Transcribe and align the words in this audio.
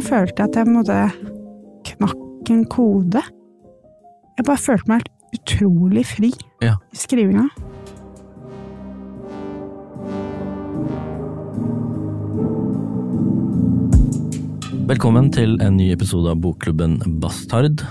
Da 0.00 0.04
følte 0.06 0.40
jeg 0.40 0.48
at 0.48 0.54
jeg 0.56 0.64
på 0.64 0.70
en 0.70 0.76
måte 0.78 0.94
knakk 1.84 2.50
en 2.54 2.62
kode. 2.72 3.20
Jeg 4.38 4.46
bare 4.48 4.56
følte 4.56 4.88
meg 4.88 5.02
helt 5.02 5.34
utrolig 5.36 6.04
fri 6.08 6.30
Ja. 6.64 6.78
i 6.88 6.96
skrivinga. 6.96 7.42
Velkommen 14.88 15.28
til 15.36 15.60
en 15.60 15.76
ny 15.76 15.90
episode 15.92 16.32
av 16.32 16.40
Bokklubben 16.40 16.96
Bastard, 17.20 17.84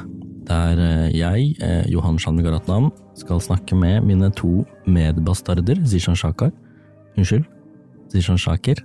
der 0.50 0.81
eh, 0.81 1.14
jeg, 1.14 1.53
eh, 1.61 1.86
Johan 1.94 2.17
Shanmi 2.17 2.42
Garatnam, 2.42 2.89
skal 3.14 3.38
snakke 3.38 3.78
med 3.78 4.02
mine 4.09 4.31
to 4.33 4.66
medbastarder, 4.89 5.86
Zishan 5.86 6.17
Shakar 6.17 6.50
Unnskyld, 7.14 7.45
Zishan 8.09 8.42
Shaker, 8.42 8.81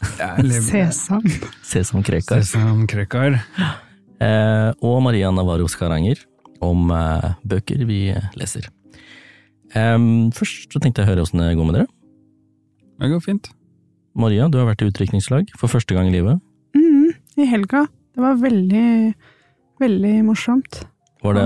Sesam. 0.70 1.22
Sesam 1.64 2.02
Krekar, 2.06 2.42
Sesam 2.44 2.86
Krekar. 2.90 3.38
eh, 4.20 4.70
og 4.84 5.02
Maria 5.04 5.30
Navarro 5.34 5.68
Skaranger 5.70 6.20
om 6.64 6.90
eh, 6.94 7.30
bøker 7.46 7.84
vi 7.88 8.00
leser. 8.38 8.68
Eh, 9.74 9.96
først 10.36 10.72
så 10.72 10.80
tenkte 10.82 11.02
jeg 11.02 11.08
å 11.08 11.12
høre 11.14 11.24
åssen 11.26 11.42
det 11.42 11.52
går 11.58 11.68
med 11.70 11.78
dere. 11.80 11.88
Det 13.00 13.10
går 13.12 13.24
fint. 13.24 13.50
Maria, 14.16 14.46
du 14.48 14.56
har 14.60 14.68
vært 14.70 14.80
i 14.84 14.88
utdrikningslag 14.88 15.50
for 15.60 15.68
første 15.68 15.92
gang 15.96 16.08
i 16.08 16.14
livet. 16.14 16.40
Mm, 16.76 17.10
I 17.36 17.48
helga. 17.50 17.82
Det 18.16 18.22
var 18.24 18.38
veldig, 18.40 19.12
veldig 19.82 20.14
morsomt. 20.24 20.84
Var 21.24 21.34
det, 21.36 21.42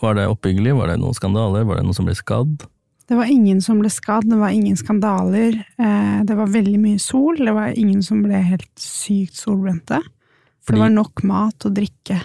var 0.00 0.14
det 0.16 0.24
oppbyggelig? 0.30 0.72
Var 0.78 0.92
det 0.92 0.96
noen 1.02 1.16
skandaler? 1.16 1.66
Var 1.68 1.76
det 1.80 1.84
noen 1.84 1.96
som 1.96 2.06
ble 2.08 2.14
skadd? 2.16 2.64
Det 3.06 3.14
var 3.16 3.28
ingen 3.30 3.60
som 3.62 3.78
ble 3.78 3.90
skadd, 3.92 4.26
det 4.26 4.38
var 4.40 4.50
ingen 4.50 4.76
skandaler. 4.76 5.60
Eh, 5.78 6.22
det 6.26 6.34
var 6.36 6.48
veldig 6.50 6.78
mye 6.82 6.98
sol, 7.02 7.36
det 7.38 7.52
var 7.54 7.68
ingen 7.78 8.02
som 8.02 8.22
ble 8.24 8.40
helt 8.42 8.70
sykt 8.82 9.34
solbrente. 9.38 10.00
Fordi- 10.66 10.80
Det 10.80 10.82
var 10.82 10.90
nok 10.90 11.22
mat 11.24 11.66
og 11.66 11.74
drikke. 11.74 12.16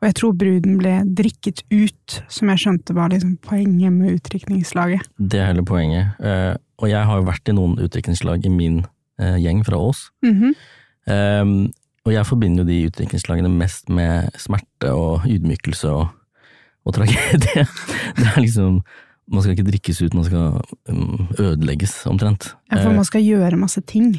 Og 0.00 0.06
jeg 0.08 0.14
tror 0.14 0.32
bruden 0.32 0.78
ble 0.78 0.94
drikket 1.14 1.62
ut, 1.70 2.22
som 2.28 2.48
jeg 2.48 2.58
skjønte 2.58 2.94
var 2.94 3.10
liksom 3.10 3.36
poenget 3.44 3.92
med 3.92 4.16
utdrikningslaget. 4.16 5.04
Det 5.20 5.38
er 5.38 5.52
hele 5.52 5.62
poenget. 5.62 6.18
Eh, 6.20 6.56
og 6.78 6.88
jeg 6.88 7.04
har 7.04 7.20
jo 7.20 7.28
vært 7.28 7.48
i 7.48 7.52
noen 7.52 7.76
utdrikningslag 7.78 8.44
i 8.46 8.48
min 8.48 8.86
eh, 9.20 9.36
gjeng 9.36 9.62
fra 9.64 9.76
Ås. 9.76 10.10
Mhm. 10.24 10.54
Um, 11.06 11.72
og 12.06 12.12
jeg 12.12 12.26
forbinder 12.26 12.62
jo 12.62 12.68
de 12.68 12.86
utdrikningslagene 12.90 13.50
mest 13.50 13.88
med 13.88 14.30
smerte 14.38 14.90
og 14.94 15.24
ydmykelse 15.26 15.90
og, 15.90 16.08
og 16.86 16.94
tragedie. 16.94 17.66
Det 18.16 18.26
er 18.26 18.40
liksom 18.40 18.82
Man 19.30 19.44
skal 19.44 19.54
ikke 19.54 19.68
drikkes 19.68 20.00
ut, 20.02 20.14
man 20.18 20.26
skal 20.26 20.60
um, 20.90 21.28
ødelegges, 21.38 21.94
omtrent. 22.10 22.52
Ja, 22.72 22.80
for 22.82 22.94
man 22.96 23.06
skal 23.06 23.22
gjøre 23.24 23.58
masse 23.60 23.82
ting. 23.86 24.16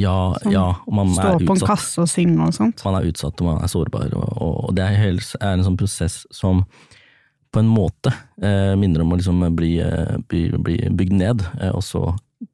ja, 0.00 0.14
sånn 0.42 0.54
ja, 0.54 0.64
og 0.82 0.96
man 0.98 1.12
Stå 1.14 1.36
er 1.36 1.44
på 1.46 1.54
en 1.54 1.66
kasse 1.68 2.02
og 2.02 2.08
synge 2.10 2.48
og 2.48 2.56
sånt. 2.56 2.82
Man 2.86 2.98
er 2.98 3.06
utsatt, 3.10 3.38
og 3.38 3.46
man 3.52 3.60
er 3.62 3.70
sårbar, 3.70 4.08
og, 4.18 4.32
og, 4.42 4.72
det 4.76 4.86
er, 4.86 4.98
helt, 4.98 5.28
er 5.38 5.54
en 5.54 5.66
sånn 5.68 5.78
prosess 5.80 6.24
som 6.34 6.64
på 7.50 7.62
en 7.62 7.70
måte 7.70 8.12
eh, 8.42 8.74
minner 8.78 9.02
om 9.02 9.14
å 9.14 9.18
liksom 9.18 9.42
bli, 9.58 9.76
eh, 9.82 10.18
bli, 10.30 10.44
bli 10.54 10.76
bygd 10.98 11.16
ned, 11.18 11.46
eh, 11.60 11.72
og 11.74 11.82
så 11.86 12.04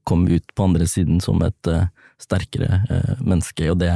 komme 0.08 0.38
ut 0.38 0.54
på 0.56 0.68
andre 0.68 0.86
siden 0.88 1.20
som 1.24 1.42
et 1.44 1.72
eh, 1.72 1.88
sterkere 2.22 2.82
eh, 2.90 3.16
menneske. 3.20 3.68
Og 3.72 3.80
det, 3.80 3.92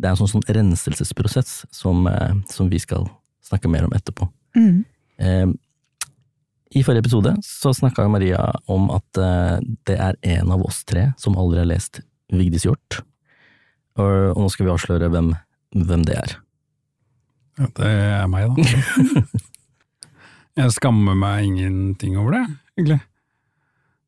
det 0.00 0.08
er 0.08 0.14
en 0.14 0.20
sånn, 0.20 0.32
sånn 0.36 0.46
renselsesprosess 0.48 1.64
som, 1.74 2.06
eh, 2.10 2.38
som 2.52 2.70
vi 2.72 2.80
skal 2.82 3.08
snakke 3.50 3.70
mer 3.72 3.88
om 3.88 3.96
etterpå. 3.96 4.28
Mm. 4.56 4.84
I 6.70 6.84
forrige 6.86 7.02
episode 7.02 7.34
så 7.42 7.74
snakka 7.74 8.08
Maria 8.08 8.44
om 8.70 8.90
at 8.94 9.18
eh, 9.18 9.58
det 9.90 9.96
er 9.98 10.18
en 10.36 10.52
av 10.54 10.62
oss 10.62 10.84
tre 10.86 11.08
som 11.18 11.34
aldri 11.38 11.64
har 11.64 11.66
lest 11.66 11.98
Vigdis 12.30 12.62
Hjorth. 12.68 13.00
Og, 13.98 14.38
nå 14.38 14.46
skal 14.54 14.68
vi 14.68 14.72
avsløre 14.76 15.08
hvem, 15.10 15.32
hvem 15.74 16.04
det 16.06 16.14
er. 16.20 16.36
Ja, 17.58 17.70
det 17.74 17.90
er 17.90 18.30
meg, 18.30 18.54
da. 18.54 19.24
Jeg 20.60 20.76
skammer 20.76 21.18
meg 21.18 21.48
ingenting 21.48 22.14
over 22.20 22.38
det, 22.38 22.44
egentlig. 22.78 23.00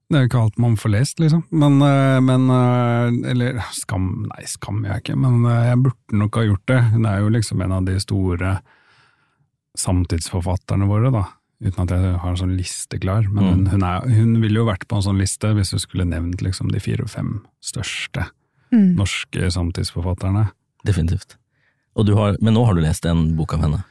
Det 0.06 0.18
er 0.18 0.24
jo 0.24 0.30
ikke 0.30 0.44
alt 0.44 0.62
man 0.62 0.78
får 0.78 0.94
lest, 0.94 1.18
liksom. 1.22 1.42
Men, 1.50 1.82
eh, 1.82 2.22
men 2.22 2.48
eh, 2.52 3.30
Eller 3.32 3.62
skam 3.74 4.10
Nei, 4.28 4.42
skammer 4.46 4.92
jeg 4.92 5.02
ikke, 5.02 5.14
men 5.18 5.46
jeg 5.48 5.78
burde 5.82 6.18
nok 6.20 6.38
ha 6.38 6.46
gjort 6.46 6.66
det. 6.68 6.80
Hun 6.94 7.06
er 7.08 7.22
jo 7.24 7.30
liksom 7.32 7.62
en 7.64 7.78
av 7.80 7.86
de 7.88 7.98
store 8.02 8.58
samtidsforfatterne 9.82 10.86
våre, 10.86 11.10
da. 11.14 11.24
Uten 11.62 11.84
at 11.84 11.90
jeg 11.94 12.16
har 12.18 12.30
en 12.30 12.36
sånn 12.40 12.56
liste 12.58 12.98
klar. 12.98 13.22
Men 13.30 13.44
Mm. 13.64 13.68
hun, 13.70 13.82
er, 13.86 14.00
hun 14.08 14.40
ville 14.42 14.58
jo 14.58 14.64
vært 14.66 14.88
på 14.88 14.96
en 14.96 15.02
sånn 15.02 15.18
liste 15.20 15.52
hvis 15.54 15.70
du 15.70 15.78
skulle 15.78 16.04
nevnt 16.04 16.42
liksom 16.42 16.70
de 16.72 16.80
fire-fem 16.80 17.40
største 17.62 18.26
Mm. 18.72 18.96
norske 18.96 19.50
samtidsforfatterne. 19.52 20.50
Definitivt. 20.84 21.36
Og 21.94 22.06
du 22.06 22.14
har, 22.16 22.36
men 22.40 22.54
nå 22.54 22.64
har 22.66 22.74
du 22.74 22.80
lest 22.80 23.04
en 23.06 23.36
bok 23.36 23.52
av 23.54 23.60
henne. 23.60 23.84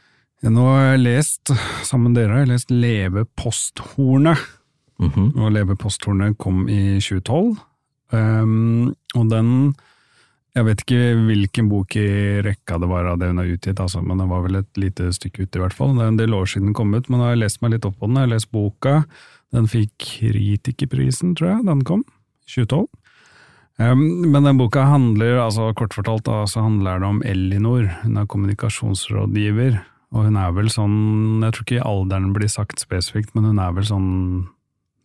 Jeg 0.44 0.52
Nå 0.52 0.64
har 0.66 0.98
jeg 0.98 1.04
lest, 1.04 1.52
sammen 1.86 2.12
med 2.14 2.16
dere, 2.24 2.32
har 2.34 2.40
jeg 2.46 2.48
lest 2.50 2.72
Leve 2.72 3.26
posthornet. 3.38 4.38
Mhm. 5.00 5.36
Og 5.38 5.52
Leve 5.54 5.76
posthornet 5.78 6.36
kom 6.38 6.68
i 6.68 6.98
2012. 7.00 7.58
Um, 8.12 8.96
og 9.16 9.30
den 9.30 9.76
Jeg 10.52 10.68
vet 10.68 10.82
ikke 10.84 11.04
hvilken 11.30 11.68
bok 11.72 11.96
i 11.96 12.08
rekka 12.44 12.76
det 12.82 12.90
var 12.92 13.08
av 13.08 13.20
det 13.22 13.30
hun 13.32 13.40
har 13.40 13.52
utgitt, 13.54 13.80
altså, 13.80 14.02
men 14.04 14.20
det 14.20 14.26
var 14.28 14.42
vel 14.44 14.58
et 14.60 14.80
lite 14.82 15.08
stykke 15.16 15.46
ute 15.46 15.60
i 15.60 15.62
hvert 15.64 15.76
fall. 15.76 15.94
Det 15.96 16.04
er 16.04 16.12
en 16.12 16.20
del 16.20 16.34
år 16.36 16.50
siden 16.52 16.72
den 16.72 16.76
kom 16.76 16.92
ut, 16.92 17.08
men 17.08 17.22
nå 17.22 17.28
har 17.30 17.38
jeg 17.38 17.44
lest 17.46 17.62
meg 17.64 17.72
litt 17.78 17.88
opp 17.88 17.96
på 18.02 18.10
den. 18.10 18.18
Jeg 18.20 18.28
har 18.28 18.34
lest 18.34 18.50
boka. 18.52 18.96
Den 19.56 19.70
fikk 19.72 19.94
Kritikerprisen, 20.04 21.38
tror 21.40 21.54
jeg, 21.54 21.64
den 21.70 21.86
kom. 21.88 22.04
2012. 22.52 22.84
Um, 23.80 24.04
men 24.34 24.44
den 24.44 24.60
boka 24.60 24.84
handler, 24.86 25.40
altså 25.46 25.70
kort 25.78 25.96
fortalt, 25.96 26.26
da, 26.28 26.44
så 26.52 26.66
handler 26.66 27.00
det 27.00 27.08
om 27.08 27.24
Elinor. 27.24 27.88
Hun 28.04 28.20
er 28.20 28.28
kommunikasjonsrådgiver, 28.30 29.80
og 30.12 30.28
hun 30.28 30.38
er 30.38 30.52
vel 30.60 30.68
sånn, 30.74 31.00
jeg 31.48 31.56
tror 31.56 31.68
ikke 31.70 31.88
alderen 31.94 32.34
blir 32.36 32.52
sagt 32.52 32.84
spesifikt, 32.84 33.32
men 33.38 33.48
hun 33.48 33.64
er 33.64 33.72
vel 33.80 33.88
sånn 33.88 34.12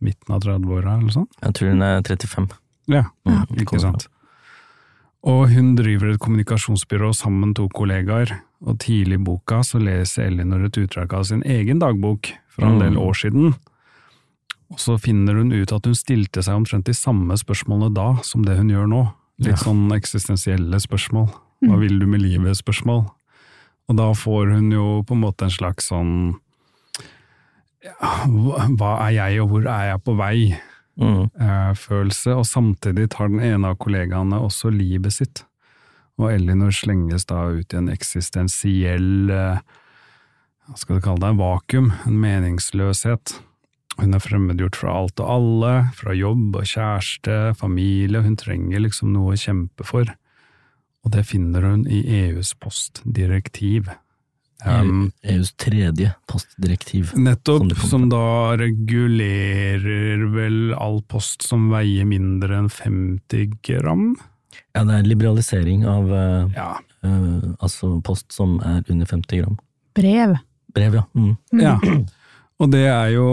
midten 0.03 0.34
av 0.34 0.43
30-åra, 0.43 0.99
eller 0.99 1.15
sånn? 1.15 1.31
Jeg 1.47 1.57
tror 1.57 1.73
hun 1.73 1.87
er 1.87 2.03
35. 2.03 2.51
Ja, 2.91 3.07
Mm, 3.27 3.47
ikke 3.63 3.81
sant. 3.83 4.11
Og 5.25 5.49
hun 5.50 5.75
driver 5.77 6.12
et 6.12 6.21
kommunikasjonsbyrå 6.21 7.12
sammen 7.15 7.49
med 7.49 7.56
to 7.56 7.69
kollegaer, 7.69 8.41
og 8.66 8.78
tidlig 8.78 9.15
i 9.18 9.24
boka 9.24 9.63
så 9.65 9.78
leser 9.83 10.27
Elinor 10.28 10.65
et 10.66 10.77
utdrag 10.78 11.13
av 11.15 11.24
sin 11.24 11.42
egen 11.42 11.78
dagbok 11.80 12.30
fra 12.48 12.68
en 12.68 12.78
del 12.78 12.92
Mm. 12.95 13.01
år 13.03 13.13
siden. 13.15 13.54
Og 14.71 14.78
så 14.78 14.98
finner 14.98 15.34
hun 15.34 15.53
ut 15.53 15.72
at 15.72 15.84
hun 15.84 15.95
stilte 15.95 16.42
seg 16.42 16.54
omtrent 16.54 16.84
de 16.84 16.92
samme 16.95 17.33
spørsmålene 17.36 17.95
da 17.95 18.16
som 18.22 18.42
det 18.45 18.57
hun 18.57 18.68
gjør 18.71 18.86
nå. 18.89 19.13
Litt 19.39 19.59
sånn 19.59 19.91
eksistensielle 19.92 20.80
spørsmål. 20.80 21.28
Hva 21.62 21.74
Mm. 21.77 21.80
vil 21.80 21.98
du 21.98 22.07
med 22.07 22.21
livet-spørsmål. 22.22 23.10
Og 23.89 23.97
da 23.97 24.12
får 24.12 24.54
hun 24.54 24.71
jo 24.72 25.03
på 25.03 25.12
en 25.15 25.21
måte 25.21 25.42
en 25.42 25.51
slags 25.51 25.89
sånn 25.89 26.34
ja, 27.84 28.27
hva 28.27 29.07
er 29.07 29.12
jeg, 29.12 29.41
og 29.42 29.48
hvor 29.51 29.66
er 29.66 29.91
jeg 29.92 30.04
på 30.04 30.16
vei? 30.16 30.59
Mm. 30.97 31.28
eh, 31.41 31.72
følelse, 31.77 32.34
og 32.34 32.47
samtidig 32.48 33.10
tar 33.13 33.28
den 33.28 33.43
ene 33.45 33.72
av 33.72 33.77
kollegaene 33.83 34.39
også 34.41 34.71
livet 34.72 35.13
sitt. 35.13 35.45
Og 36.16 36.31
Elinor 36.33 36.72
slenges 36.72 37.28
da 37.28 37.43
ut 37.53 37.75
i 37.75 37.77
en 37.77 37.91
eksistensiell 37.93 39.28
eh, 39.31 39.59
hva 40.66 40.78
skal 40.81 40.98
du 40.98 41.04
kalle 41.04 41.22
det, 41.22 41.34
en 41.34 41.43
vakuum, 41.43 41.93
en 42.09 42.16
meningsløshet. 42.22 43.37
Hun 44.01 44.16
er 44.16 44.22
fremmedgjort 44.22 44.77
fra 44.77 44.95
alt 44.98 45.21
og 45.22 45.28
alle, 45.31 45.75
fra 45.97 46.15
jobb 46.16 46.57
og 46.59 46.66
kjæreste, 46.69 47.37
familie, 47.60 48.25
hun 48.25 48.37
trenger 48.37 48.83
liksom 48.83 49.13
noe 49.15 49.37
å 49.37 49.41
kjempe 49.41 49.87
for. 49.87 50.10
og 51.07 51.13
det 51.15 51.22
finner 51.22 51.63
hun 51.63 51.84
i 51.87 52.01
EUs 52.03 52.51
postdirektiv. 52.59 53.87
Um, 54.65 55.11
EUs 55.23 55.53
tredje 55.61 56.15
postdirektiv. 56.27 57.13
nettopp, 57.15 57.75
Som 57.77 57.89
som 57.91 58.07
da 58.09 58.57
regulerer 58.57 60.25
vel 60.33 60.73
all 60.75 61.03
post 61.03 61.45
som 61.45 61.69
veier 61.71 62.09
mindre 62.09 62.57
enn 62.63 62.71
50 62.73 63.59
gram. 63.67 64.15
Ja, 64.73 64.85
det 64.89 64.95
er 64.97 65.09
liberalisering 65.09 65.85
av 65.89 66.09
eh, 66.13 66.57
Ja, 66.57 66.71
uh, 67.05 67.53
altså 67.61 68.01
post 68.05 68.33
som 68.33 68.57
er 68.65 68.83
under 68.89 69.07
50 69.07 69.43
gram. 69.43 69.59
Brev. 69.97 70.39
Brev, 70.75 70.95
ja. 70.95 71.05
Mm. 71.15 71.37
Ja. 71.61 71.77
Og 72.57 72.71
det 72.73 72.87
er 72.89 73.11
jo 73.13 73.27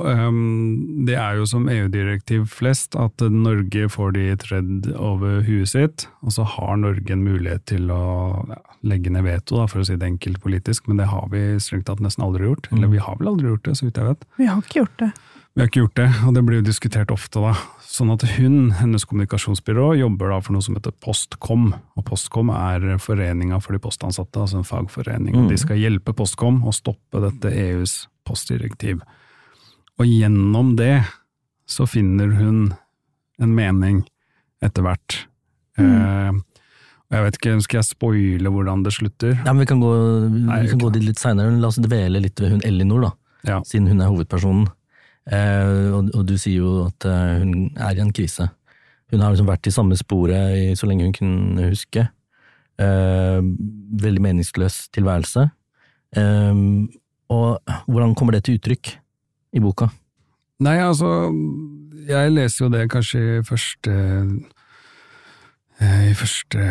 um, 0.00 1.04
Det 1.04 1.16
er 1.20 1.36
jo 1.36 1.44
som 1.48 1.68
EU-direktiv 1.68 2.46
flest, 2.48 2.96
at 2.96 3.20
Norge 3.20 3.88
får 3.92 4.14
de 4.16 4.24
tredd 4.40 4.88
over 4.96 5.42
huet 5.44 5.68
sitt, 5.68 6.06
og 6.24 6.32
så 6.32 6.46
har 6.56 6.80
Norge 6.80 7.12
en 7.12 7.26
mulighet 7.26 7.66
til 7.68 7.90
å 7.92 8.00
ja, 8.48 8.60
legge 8.86 9.12
ned 9.12 9.26
veto, 9.28 9.60
da, 9.60 9.68
for 9.68 9.82
å 9.82 9.86
si 9.88 9.98
det 10.00 10.08
enkelt 10.08 10.40
politisk, 10.44 10.88
men 10.88 11.02
det 11.02 11.10
har 11.12 11.28
vi 11.32 11.44
strengt 11.60 11.88
tatt 11.90 12.00
nesten 12.04 12.24
aldri 12.24 12.48
gjort. 12.48 12.70
Eller 12.72 12.92
vi 12.92 13.02
har 13.02 13.20
vel 13.20 13.34
aldri 13.34 13.52
gjort 13.52 13.68
det, 13.68 13.76
så 13.76 13.88
vidt 13.88 14.00
jeg 14.00 14.14
vet. 14.14 14.28
Vi 14.40 14.48
har 14.48 14.64
ikke 14.64 14.80
gjort 14.80 14.98
det. 15.04 15.10
Vi 15.56 15.62
har 15.62 15.70
ikke 15.70 15.84
gjort 15.84 16.00
det, 16.00 16.08
og 16.28 16.34
det 16.36 16.44
blir 16.48 16.58
jo 16.60 16.66
diskutert 16.66 17.12
ofte, 17.12 17.40
da. 17.44 17.52
Sånn 17.96 18.10
at 18.12 18.24
hun, 18.36 18.74
hennes 18.76 19.06
kommunikasjonsbyrå, 19.08 19.94
jobber 19.96 20.34
da 20.34 20.40
for 20.44 20.52
noe 20.52 20.64
som 20.64 20.74
heter 20.76 20.92
Postkom. 21.00 21.70
Og 21.96 22.04
Postkom 22.04 22.50
er 22.52 22.98
foreninga 23.00 23.56
for 23.64 23.72
de 23.72 23.80
postansatte, 23.80 24.42
altså 24.42 24.60
en 24.60 24.68
fagforening. 24.68 25.32
Mm. 25.32 25.46
de 25.48 25.56
skal 25.60 25.80
hjelpe 25.80 26.12
Postkom 26.16 26.60
å 26.68 26.74
stoppe 26.76 27.22
dette 27.24 27.52
EUs 27.52 28.02
postdirektiv. 28.28 29.00
Og 29.96 30.10
gjennom 30.10 30.74
det 30.76 31.06
så 31.66 31.86
finner 31.88 32.34
hun 32.36 32.74
en 33.40 33.54
mening 33.56 34.02
etter 34.64 34.84
hvert. 34.84 35.22
Eh, 35.80 36.36
jeg 37.14 37.24
vet 37.24 37.38
ikke, 37.38 37.56
skal 37.64 37.80
jeg 37.80 37.88
spoile 37.94 38.52
hvordan 38.52 38.84
det 38.84 38.92
slutter? 38.98 39.38
Ja, 39.38 39.54
men 39.54 39.64
vi 39.64 39.70
kan 39.72 39.80
gå, 39.80 39.92
Nei, 40.36 40.64
vi 40.66 40.74
kan 40.74 40.84
gå 40.84 40.92
dit 40.98 41.06
litt 41.06 41.22
seinere. 41.22 41.54
La 41.62 41.70
oss 41.72 41.80
dvele 41.80 42.20
litt 42.20 42.44
ved 42.44 42.58
hun 42.58 42.64
Ellinor, 42.66 43.08
da. 43.08 43.12
Ja. 43.46 43.60
Siden 43.64 43.88
hun 43.88 44.02
er 44.02 44.10
hovedpersonen. 44.10 44.68
Eh, 45.26 45.90
og, 45.90 46.22
du 46.26 46.36
sier 46.38 46.60
jo 46.62 46.86
at 46.86 47.06
eh, 47.08 47.42
hun 47.42 47.70
er 47.74 47.98
i 47.98 48.02
en 48.04 48.14
krise. 48.14 48.46
Hun 49.10 49.22
har 49.22 49.32
liksom 49.32 49.48
vært 49.50 49.66
i 49.66 49.74
samme 49.74 49.98
sporet 49.98 50.54
i, 50.54 50.74
så 50.78 50.88
lenge 50.88 51.06
hun 51.06 51.14
kunne 51.16 51.70
huske. 51.70 52.06
Eh, 52.78 53.38
veldig 54.06 54.22
meningsløs 54.22 54.86
tilværelse. 54.94 55.48
Og 56.16 57.72
hvordan 57.90 58.14
kommer 58.16 58.36
det 58.36 58.46
til 58.46 58.56
uttrykk 58.56 58.92
i 59.58 59.60
boka? 59.60 59.90
Nei, 60.64 60.78
altså, 60.80 61.28
jeg 62.08 62.32
leser 62.32 62.64
jo 62.64 62.70
det 62.72 62.86
kanskje 62.88 63.20
i 63.20 63.42
første 63.44 63.96
I 65.82 66.14
første 66.16 66.62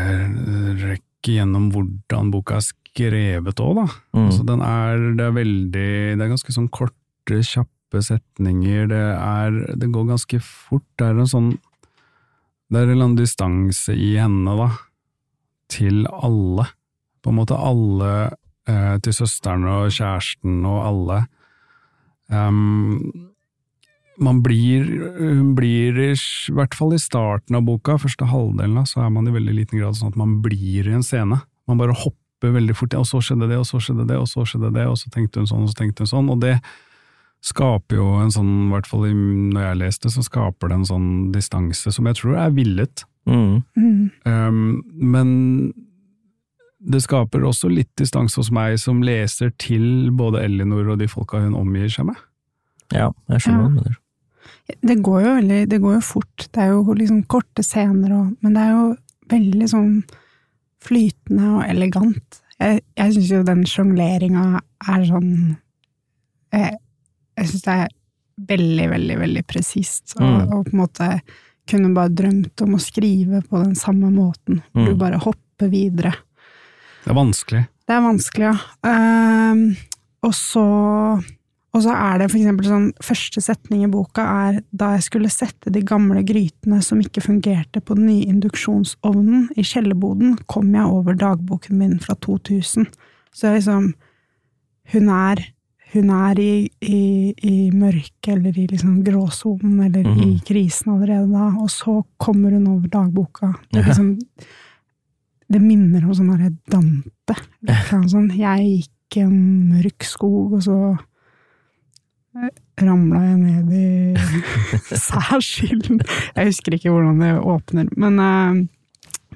rekke 0.79 1.35
gjennom 1.35 1.67
hvordan 1.75 2.31
boka 2.33 2.57
er 2.57 2.65
skrevet 2.65 3.61
òg, 3.61 3.75
da. 3.83 3.85
Mm. 4.15 4.23
Altså, 4.23 4.47
den 4.47 4.65
er, 4.65 5.05
det 5.19 5.27
er 5.27 5.35
veldig 5.35 5.91
Det 6.15 6.25
er 6.25 6.33
ganske 6.33 6.55
sånn 6.55 6.71
korte, 6.73 7.43
kjappe 7.43 7.74
setninger, 7.93 8.87
det 8.89 9.03
er 9.15 9.75
Det 9.77 9.91
går 9.91 10.07
ganske 10.09 10.39
fort. 10.41 10.85
Det 10.97 11.05
er 11.05 11.19
en 11.19 11.27
sånn 11.27 11.51
Det 12.69 12.79
er 12.79 12.83
en 12.83 12.91
eller 12.91 13.05
annen 13.05 13.19
distanse 13.19 13.93
i 13.93 14.15
henne, 14.17 14.55
da, 14.57 14.71
til 15.69 16.07
alle. 16.09 16.65
På 17.21 17.29
en 17.29 17.37
måte 17.37 17.55
alle 17.55 18.31
eh, 18.67 18.97
til 19.05 19.13
søsteren 19.13 19.63
og 19.69 19.93
kjæresten 19.93 20.65
og 20.65 20.81
alle. 20.89 21.19
Um, 22.27 23.29
man 24.17 24.41
blir, 24.43 24.85
hun 25.19 25.53
blir, 25.57 25.97
i 25.99 26.53
hvert 26.55 26.75
fall 26.77 26.95
i 26.95 27.01
starten 27.01 27.57
av 27.57 27.65
boka, 27.67 27.97
første 28.01 28.27
halvdelen, 28.29 28.77
da, 28.79 28.85
så 28.87 29.03
er 29.05 29.11
man 29.13 29.27
i 29.27 29.33
veldig 29.35 29.55
liten 29.57 29.81
grad 29.81 29.97
sånn 29.97 30.13
at 30.13 30.19
man 30.19 30.39
blir 30.45 30.87
i 30.87 30.95
en 30.95 31.03
scene. 31.05 31.41
Man 31.67 31.81
bare 31.81 31.95
hopper 31.97 32.55
veldig 32.55 32.75
fort, 32.77 32.95
og 32.97 33.07
så 33.09 33.21
skjedde 33.23 33.49
det, 33.51 33.59
og 33.59 33.67
så 33.67 33.81
skjedde 33.83 34.07
det, 34.09 34.17
og 34.21 34.29
så 34.31 34.45
skjedde 34.47 34.71
det, 34.75 34.87
og 34.89 34.97
så 35.01 35.11
tenkte 35.13 35.43
hun 35.43 35.49
sånn, 35.49 35.65
og 35.65 35.73
så 35.73 35.79
tenkte 35.81 36.05
hun 36.05 36.11
sånn, 36.13 36.31
og 36.31 36.41
det 36.43 36.55
skaper 37.45 37.99
jo 37.99 38.05
en 38.23 38.31
sånn, 38.33 38.53
i 38.67 38.71
hvert 38.73 38.87
fall 38.89 39.05
når 39.13 39.67
jeg 39.67 39.81
leste, 39.83 40.11
så 40.13 40.23
skaper 40.25 40.71
det 40.71 40.79
en 40.79 40.87
sånn 40.89 41.09
distanse 41.35 41.93
som 41.93 42.07
jeg 42.09 42.17
tror 42.19 42.39
er 42.41 42.55
villet. 42.55 43.05
Mm. 43.29 43.61
Um, 44.25 44.63
men 44.93 45.29
det 46.85 47.01
skaper 47.05 47.45
også 47.45 47.69
litt 47.71 47.91
distanse 47.97 48.37
hos 48.39 48.51
meg 48.53 48.77
som 48.81 49.03
leser 49.05 49.51
til 49.61 50.11
både 50.15 50.43
Ellinor 50.45 50.93
og 50.93 51.01
de 51.01 51.09
folka 51.09 51.41
hun 51.41 51.57
omgir 51.57 51.89
seg 51.91 52.09
med. 52.09 52.19
Ja, 52.93 53.09
jeg 53.31 53.45
skjønner 53.45 53.63
hva 53.63 53.69
du 53.69 53.79
mener. 53.79 54.01
Det 54.65 54.95
går 55.05 55.19
jo 55.21 55.31
veldig 55.37 55.57
Det 55.69 55.77
går 55.81 55.93
jo 55.95 56.03
fort. 56.05 56.45
Det 56.53 56.61
er 56.61 56.71
jo 56.73 56.93
liksom 56.97 57.23
korte 57.29 57.63
scener 57.65 58.13
og 58.13 58.31
Men 58.41 58.55
det 58.57 58.61
er 58.61 58.71
jo 58.73 58.85
veldig 59.29 59.67
sånn 59.69 59.91
flytende 60.85 61.51
og 61.55 61.63
elegant. 61.65 62.41
Jeg, 62.61 62.81
jeg 62.97 63.13
syns 63.15 63.31
jo 63.33 63.43
den 63.45 63.63
sjongleringa 63.69 64.45
er 64.85 65.05
sånn 65.09 65.31
Jeg, 66.53 66.77
jeg 67.37 67.47
syns 67.51 67.65
det 67.67 67.75
er 67.75 67.93
veldig, 68.51 68.89
veldig, 68.91 69.17
veldig 69.19 69.43
presist. 69.47 70.15
Og, 70.19 70.25
Mm. 70.25 70.53
og 70.53 70.65
på 70.65 70.73
en 70.73 70.81
måte 70.81 71.21
kunne 71.67 71.93
bare 71.95 72.09
drømt 72.13 72.61
om 72.61 72.75
å 72.75 72.81
skrive 72.81 73.41
på 73.47 73.63
den 73.63 73.75
samme 73.75 74.11
måten. 74.13 74.61
Mm. 74.75 74.85
du 74.85 74.95
bare 74.95 75.17
hopper 75.23 75.69
videre. 75.71 76.13
Det 77.05 77.11
er 77.11 77.15
vanskelig. 77.15 77.67
Det 77.87 77.93
er 77.95 78.01
vanskelig, 78.01 78.51
ja. 78.51 78.57
Ehm, 78.83 79.75
og 80.23 80.33
så 80.33 81.23
og 81.75 81.81
så 81.83 81.91
er 81.91 82.19
det 82.19 82.29
for 82.31 82.39
eksempel 82.39 82.65
sånn 82.69 82.93
Første 83.03 83.41
setning 83.43 83.81
i 83.83 83.87
boka 83.91 84.23
er 84.23 84.61
da 84.71 84.93
jeg 84.95 85.03
skulle 85.09 85.27
sette 85.29 85.69
de 85.69 85.81
gamle 85.81 86.23
grytene 86.23 86.81
som 86.81 87.01
ikke 87.01 87.19
fungerte 87.21 87.81
på 87.83 87.95
den 87.97 88.05
nye 88.07 88.25
induksjonsovnen 88.31 89.49
i 89.57 89.61
kjellerboden, 89.61 90.37
kom 90.47 90.71
jeg 90.73 90.85
over 90.87 91.13
dagboken 91.19 91.77
min 91.77 91.99
fra 91.99 92.15
2000. 92.15 92.87
Så 93.35 93.51
liksom 93.53 93.93
Hun 94.93 95.09
er 95.09 95.43
hun 95.93 96.09
er 96.09 96.39
i, 96.41 96.69
i, 96.81 97.33
i 97.45 97.69
mørket, 97.71 98.27
eller 98.33 98.57
i 98.57 98.65
liksom 98.67 99.03
gråsonen, 99.05 99.79
eller 99.85 100.01
i 100.01 100.25
Mhm. 100.25 100.39
krisen 100.45 100.91
allerede 100.93 101.31
da, 101.31 101.51
og 101.61 101.69
så 101.69 102.03
kommer 102.19 102.51
hun 102.51 102.67
over 102.67 102.87
dagboka. 102.87 103.53
Det, 103.71 103.79
Ja. 103.81 103.87
liksom, 103.87 104.17
det 105.51 105.61
minner 105.61 106.03
om 106.03 106.11
sånn 106.13 106.31
derre 106.33 106.51
Dante. 106.69 107.35
Liksom, 107.63 108.07
Sånn, 108.09 108.29
jeg 108.35 108.59
gikk 108.83 109.17
i 109.17 109.21
en 109.21 109.69
mørk 109.69 110.03
skog, 110.03 110.53
og 110.53 110.61
så 110.63 110.97
ramla 112.81 113.21
jeg 113.23 113.37
ned 113.39 113.71
i 113.71 114.15
særskilden. 114.99 116.01
Jeg 116.35 116.49
husker 116.49 116.75
ikke 116.75 116.91
hvordan 116.91 117.21
det 117.23 117.33
åpner, 117.39 117.87
men, 117.95 118.19
eh, 118.19 118.65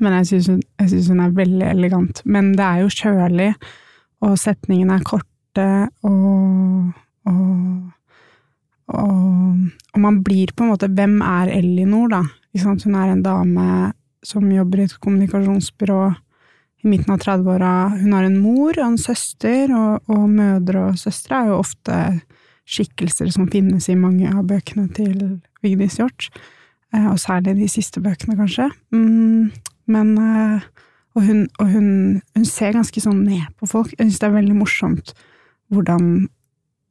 men 0.04 0.18
jeg 0.20 0.28
syns 0.28 0.50
hun, 0.52 0.62
hun 1.08 1.20
er 1.24 1.38
veldig 1.38 1.70
elegant. 1.70 2.22
Men 2.26 2.52
det 2.58 2.66
er 2.66 2.82
jo 2.84 2.90
kjølig, 2.92 3.54
og 4.22 4.36
setningene 4.42 4.98
er 5.00 5.06
korte, 5.08 5.26
og, 5.58 6.92
og, 7.26 7.92
og, 8.94 9.62
og 9.94 10.00
man 10.00 10.22
blir 10.24 10.54
på 10.54 10.66
en 10.66 10.74
måte 10.74 10.92
Hvem 10.94 11.22
er 11.26 11.50
Ellinor, 11.58 12.10
da? 12.14 12.24
Hun 12.60 12.96
er 12.96 13.14
en 13.14 13.24
dame 13.24 13.94
som 14.26 14.52
jobber 14.52 14.82
i 14.82 14.88
et 14.90 14.98
kommunikasjonsbyrå 15.00 16.02
i 16.84 16.88
midten 16.88 17.14
av 17.14 17.20
30-åra. 17.24 17.74
Hun 18.00 18.14
har 18.16 18.26
en 18.28 18.40
mor 18.40 18.74
og 18.78 18.86
en 18.86 18.98
søster, 19.00 19.72
og, 19.76 20.06
og 20.12 20.30
mødre 20.30 20.90
og 20.90 21.00
søstre 21.00 21.42
er 21.42 21.52
jo 21.52 21.60
ofte 21.60 21.98
skikkelser 22.70 23.32
som 23.34 23.50
finnes 23.52 23.90
i 23.90 23.98
mange 23.98 24.30
av 24.30 24.46
bøkene 24.48 24.88
til 24.96 25.40
Vigdis 25.66 25.98
Hjorth. 26.00 26.30
Eh, 26.94 27.08
og 27.10 27.20
særlig 27.22 27.58
de 27.60 27.70
siste 27.72 28.02
bøkene, 28.02 28.38
kanskje. 28.40 28.70
Mm, 28.92 29.50
men 29.88 30.14
eh, 30.18 30.70
Og, 31.18 31.24
hun, 31.26 31.48
og 31.60 31.68
hun, 31.68 32.22
hun 32.38 32.46
ser 32.46 32.76
ganske 32.78 33.02
sånn 33.02 33.24
ned 33.26 33.50
på 33.60 33.68
folk. 33.68 33.90
Jeg 33.98 34.06
syns 34.06 34.20
det 34.22 34.28
er 34.28 34.36
veldig 34.36 34.56
morsomt 34.56 35.10
hvordan 35.74 36.28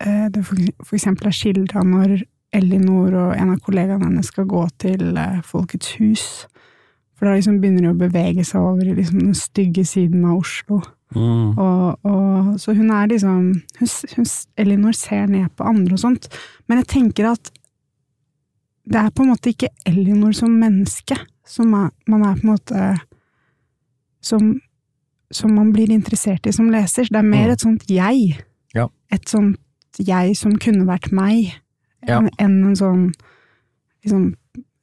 eh, 0.03 0.27
det 0.33 0.45
for, 0.47 0.95
eksempel 0.97 1.31
er 1.31 1.37
skildra 1.37 1.85
når 1.87 2.21
Ellinor 2.55 3.13
og 3.13 3.35
en 3.37 3.53
av 3.53 3.59
kollegaene 3.65 4.09
hennes 4.09 4.31
skal 4.31 4.49
gå 4.49 4.63
til 4.81 5.19
eh, 5.21 5.41
Folkets 5.45 5.97
hus. 6.01 6.29
For 7.19 7.27
da 7.27 7.35
liksom 7.35 7.59
begynner 7.61 7.89
de 7.89 7.93
å 7.93 7.99
bevege 7.99 8.45
seg 8.47 8.63
over 8.63 8.87
i 8.87 8.95
liksom 8.97 9.21
den 9.25 9.37
stygge 9.37 9.85
siden 9.89 10.25
av 10.25 10.39
Oslo. 10.39 10.81
Og, 11.17 12.05
og, 12.05 12.49
så 12.61 12.75
hun 12.77 12.91
er 12.93 13.09
liksom 13.09 13.45
hun, 13.79 13.91
hun, 14.13 14.27
Elinor 14.61 14.93
ser 14.93 15.25
ned 15.31 15.49
på 15.57 15.65
andre 15.65 15.97
og 15.97 16.03
sånt, 16.03 16.29
men 16.69 16.83
jeg 16.83 16.91
tenker 16.93 17.31
at 17.31 17.49
det 18.89 19.01
er 19.01 19.13
på 19.13 19.25
en 19.25 19.33
måte 19.33 19.53
ikke 19.53 19.71
Elinor 19.89 20.37
som 20.37 20.53
menneske 20.61 21.17
som 21.49 21.73
er, 21.77 21.89
man 22.09 22.25
er 22.29 22.37
på 22.37 22.45
en 22.45 22.53
måte 22.53 22.83
som, 24.25 24.53
som 25.33 25.55
man 25.57 25.73
blir 25.73 25.93
interessert 25.93 26.47
i 26.49 26.53
som 26.53 26.71
leser. 26.73 27.09
Det 27.09 27.21
er 27.21 27.25
mer 27.25 27.49
Mm. 27.49 27.53
et 27.53 27.65
sånt 27.65 27.85
jeg. 27.89 28.41
Et 29.13 29.25
sånt 29.29 29.57
jeg 29.99 30.37
som 30.37 30.57
kunne 30.59 30.85
vært 30.87 31.11
meg, 31.13 31.55
Ja. 32.07 32.21
enn 32.39 32.65
en 32.67 32.77
sånn 32.77 33.13
liksom, 34.05 34.35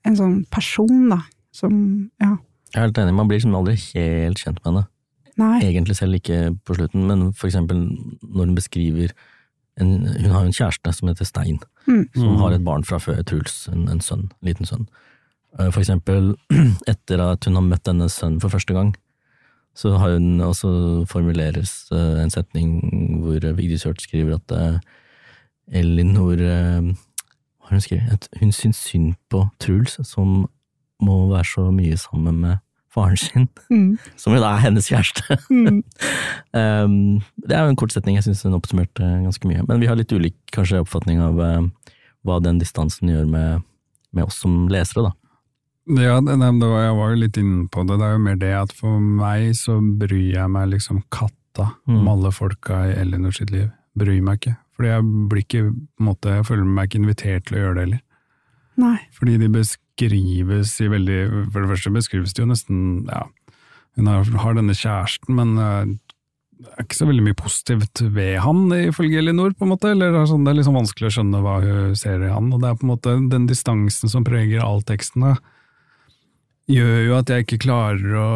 en 0.05 0.15
sånn 0.15 0.49
person, 0.51 1.09
da. 1.09 1.21
Som 1.51 2.11
Ja. 2.21 2.37
Jeg 2.73 2.81
er 2.81 2.85
helt 2.87 2.97
enig, 2.97 3.13
man 3.15 3.27
blir 3.27 3.37
liksom 3.39 3.55
aldri 3.55 3.75
helt 3.93 4.37
kjent 4.37 4.59
med 4.65 4.73
henne. 4.73 4.87
Nei. 5.37 5.59
Egentlig 5.61 5.95
selv 5.95 6.15
ikke 6.15 6.57
på 6.65 6.75
slutten, 6.75 7.07
men 7.07 7.31
for 7.33 7.47
eksempel 7.47 7.85
når 8.23 8.45
hun 8.45 8.55
beskriver 8.55 9.11
en, 9.77 10.05
Hun 10.05 10.31
har 10.31 10.41
jo 10.41 10.47
en 10.47 10.53
kjæreste 10.53 10.93
som 10.93 11.07
heter 11.09 11.25
Stein, 11.25 11.59
Mm. 11.87 12.09
som 12.15 12.37
har 12.37 12.51
et 12.53 12.63
barn 12.63 12.83
fra 12.83 12.97
før, 12.97 13.21
Truls, 13.25 13.67
en, 13.71 13.89
en 13.89 13.99
sønn, 13.99 14.31
liten 14.41 14.65
sønn. 14.65 14.87
Eh, 15.59 15.69
For 15.71 15.79
eksempel 15.81 16.35
etter 16.87 17.19
at 17.31 17.43
hun 17.45 17.55
har 17.55 17.61
møtt 17.61 17.83
denne 17.83 18.07
sønnen 18.09 18.39
for 18.41 18.49
første 18.49 18.73
gang, 18.73 18.95
så 19.75 19.97
har 19.99 20.15
hun 20.15 20.41
også 20.41 20.69
formuleres 21.11 21.73
eh, 21.91 22.21
en 22.23 22.31
setning 22.31 22.77
hvor 23.23 23.43
Vigdis 23.57 23.83
Hjorth 23.83 24.05
skriver 24.05 24.37
at 24.37 24.53
eh, 24.55 24.77
Elinor 25.81 26.39
eh, 26.39 26.93
Hva 27.59 27.69
har 27.71 27.75
hun 27.75 27.83
skrevet? 27.83 28.13
At 28.13 28.29
hun 28.39 28.53
syns 28.55 28.79
synd 28.87 29.15
på 29.29 29.47
Truls, 29.59 29.97
som 30.07 30.45
må 31.03 31.17
være 31.31 31.47
så 31.49 31.65
mye 31.75 31.97
sammen 31.99 32.39
med 32.45 32.61
faren 32.95 33.17
sin, 33.19 33.49
Mm. 33.69 33.97
som 34.21 34.33
jo 34.33 34.39
da 34.39 34.53
er 34.55 34.67
hennes 34.69 34.87
kjæreste. 34.87 35.39
Mm. 35.49 35.83
Um, 36.55 37.19
det 37.43 37.51
er 37.51 37.65
jo 37.65 37.73
en 37.73 37.75
kort 37.75 37.91
setning, 37.91 38.15
jeg 38.15 38.23
syns 38.23 38.45
hun 38.47 38.53
oppsummerte 38.55 39.03
ganske 39.03 39.43
mye. 39.49 39.65
Men 39.67 39.81
vi 39.81 39.89
har 39.89 39.97
litt 39.99 40.13
ulik 40.15 40.37
kanskje 40.55 40.79
oppfatning 40.79 41.19
av 41.19 41.35
uh, 41.35 41.89
hva 42.23 42.37
den 42.39 42.61
distansen 42.61 43.11
gjør 43.11 43.25
med, 43.27 43.65
med 44.15 44.23
oss 44.23 44.37
som 44.39 44.69
lesere, 44.71 45.09
da. 45.09 45.24
Ja, 45.85 46.17
det, 46.23 46.33
det 46.39 46.65
var, 46.69 46.81
jeg 46.87 46.95
var 46.97 47.11
jo 47.13 47.19
litt 47.21 47.37
inne 47.37 47.67
på 47.69 47.83
det. 47.85 47.99
Det 48.01 48.05
er 48.07 48.15
jo 48.15 48.21
mer 48.25 48.37
det 48.41 48.53
at 48.57 48.71
for 48.73 48.99
meg 48.99 49.51
så 49.59 49.75
bryr 49.99 50.31
jeg 50.33 50.49
meg 50.49 50.71
liksom 50.73 51.03
katta 51.13 51.71
om 51.87 52.01
Mm. 52.01 52.07
alle 52.11 52.31
folka 52.35 52.81
i 52.89 52.95
Ellinor 52.99 53.31
sitt 53.31 53.51
liv. 53.53 53.69
Bryr 53.95 54.17
meg 54.25 54.39
ikke. 54.41 54.55
Fordi 54.75 54.89
jeg 54.89 55.03
blir 55.31 55.43
ikke, 55.45 55.61
på 55.71 56.01
en 56.03 56.07
måte, 56.09 56.33
jeg 56.35 56.45
føler 56.49 56.65
meg 56.67 56.89
ikke 56.89 56.99
invitert 57.03 57.45
til 57.47 57.55
å 57.55 57.61
gjøre 57.61 57.75
det 57.77 57.83
heller. 57.85 58.01
Nei. 58.81 58.97
Fordi 59.15 59.37
de 59.39 59.47
beskrives 59.53 60.73
i 60.83 60.87
veldig 60.91 61.19
For 61.53 61.61
det 61.63 61.69
første 61.69 61.93
beskrives 61.95 62.33
det 62.35 62.41
jo 62.43 62.49
nesten 62.49 63.05
ja, 63.07 63.21
Hun 63.95 64.09
har, 64.11 64.25
har 64.43 64.57
denne 64.57 64.75
kjæresten, 64.75 65.31
men 65.37 65.53
eh, 65.63 65.93
det 66.59 66.73
er 66.73 66.83
ikke 66.83 66.97
så 66.99 67.07
veldig 67.07 67.23
mye 67.29 67.37
positivt 67.39 68.01
ved 68.15 68.39
han, 68.43 68.65
ifølge 68.75 69.21
Elinor, 69.21 69.53
på 69.55 69.63
en 69.63 69.71
måte. 69.71 69.93
Eller 69.93 70.11
det 70.11 70.19
er, 70.25 70.27
sånn, 70.33 70.43
det 70.43 70.51
er 70.51 70.59
liksom 70.59 70.75
vanskelig 70.81 71.07
å 71.07 71.15
skjønne 71.21 71.41
hva 71.45 71.55
hun 71.63 71.95
ser 71.95 72.19
i 72.25 72.31
han. 72.33 72.51
Og 72.51 72.59
det 72.63 72.67
er 72.73 72.77
på 72.81 72.83
en 72.87 72.91
måte 72.97 73.15
den 73.31 73.47
distansen 73.47 74.11
som 74.11 74.23
preger 74.27 74.63
all 74.63 74.83
teksten, 74.83 75.23
da, 75.23 75.33
gjør 76.71 77.05
jo 77.07 77.17
at 77.19 77.29
jeg 77.29 77.45
ikke 77.45 77.61
klarer 77.67 78.15
å 78.17 78.29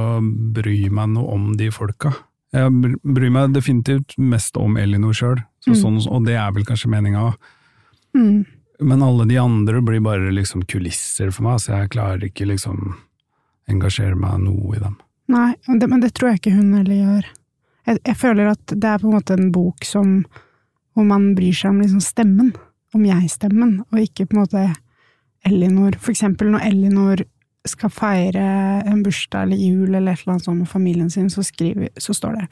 bry 0.54 0.90
meg 0.94 1.10
noe 1.16 1.34
om 1.34 1.52
de 1.58 1.70
folka. 1.74 2.12
Jeg 2.54 2.72
bryr 3.06 3.30
meg 3.34 3.54
definitivt 3.54 4.16
mest 4.18 4.58
om 4.58 4.78
Elinor 4.78 5.14
sjøl, 5.14 5.44
Mm. 5.68 5.76
sånn, 5.76 5.98
og 6.10 6.26
det 6.26 6.34
er 6.40 6.52
vel 6.52 6.64
kanskje 6.66 6.90
meninga 6.90 7.20
òg. 7.30 7.36
Mm. 8.16 8.46
Men 8.82 9.02
alle 9.04 9.26
de 9.28 9.36
andre 9.38 9.82
blir 9.82 10.00
bare 10.02 10.32
liksom 10.32 10.64
kulisser 10.66 11.32
for 11.32 11.44
meg, 11.44 11.60
så 11.60 11.76
jeg 11.78 11.90
klarer 11.90 12.24
ikke 12.26 12.48
liksom 12.48 12.96
engasjere 13.70 14.16
meg 14.18 14.40
noe 14.40 14.76
i 14.78 14.80
dem. 14.80 14.96
Nei, 15.28 15.54
og 15.68 15.80
det, 15.80 15.90
men 15.90 16.00
det 16.02 16.14
tror 16.14 16.32
jeg 16.32 16.40
ikke 16.40 16.56
hun 16.56 16.74
heller 16.74 16.96
gjør. 16.96 17.26
Jeg, 17.86 18.00
jeg 18.06 18.16
føler 18.18 18.50
at 18.50 18.66
det 18.66 18.84
er 18.84 18.98
på 18.98 19.10
en 19.12 19.18
måte 19.20 19.36
en 19.38 19.52
bok 19.52 19.86
som 19.86 20.26
hvor 20.96 21.06
man 21.06 21.36
bryr 21.36 21.54
seg 21.54 21.70
om 21.70 21.82
liksom 21.84 22.02
stemmen, 22.02 22.54
om 22.96 23.04
jeg-stemmen, 23.06 23.84
og 23.92 24.00
ikke 24.02 24.26
på 24.26 24.34
en 24.38 24.42
måte 24.42 24.64
Elinor. 25.46 26.00
For 26.02 26.12
eksempel 26.16 26.50
når 26.50 26.66
Elinor 26.72 27.22
skal 27.70 27.94
feire 27.94 28.44
en 28.88 29.04
bursdag 29.06 29.48
eller 29.48 29.62
jul 29.62 29.94
eller 29.94 30.14
et 30.14 30.24
eller 30.24 30.36
annet 30.36 30.48
sånt 30.48 30.64
med 30.64 30.72
familien 30.72 31.10
sin, 31.14 31.30
så, 31.30 31.44
skriver, 31.46 31.94
så 31.98 32.16
står 32.18 32.40
det 32.40 32.48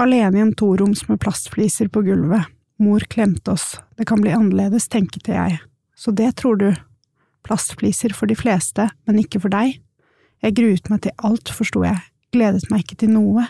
Alene 0.00 0.38
i 0.38 0.40
en 0.40 0.54
toroms 0.56 1.02
med 1.10 1.20
plastfliser 1.20 1.90
på 1.92 2.00
gulvet. 2.06 2.46
Mor 2.80 3.04
klemte 3.12 3.52
oss. 3.52 3.74
Det 3.98 4.06
kan 4.08 4.22
bli 4.22 4.32
annerledes, 4.32 4.86
tenkte 4.88 5.34
jeg. 5.34 5.58
Så 5.92 6.14
det 6.16 6.30
tror 6.40 6.56
du. 6.56 6.70
Plastfliser 7.44 8.14
for 8.16 8.30
de 8.30 8.36
fleste, 8.38 8.86
men 9.04 9.20
ikke 9.20 9.42
for 9.42 9.52
deg. 9.52 9.76
Jeg 10.40 10.56
gruet 10.56 10.88
meg 10.88 11.02
til 11.04 11.12
alt, 11.20 11.52
forsto 11.52 11.84
jeg, 11.84 12.00
gledet 12.32 12.70
meg 12.72 12.86
ikke 12.86 13.02
til 13.02 13.12
noe. 13.12 13.44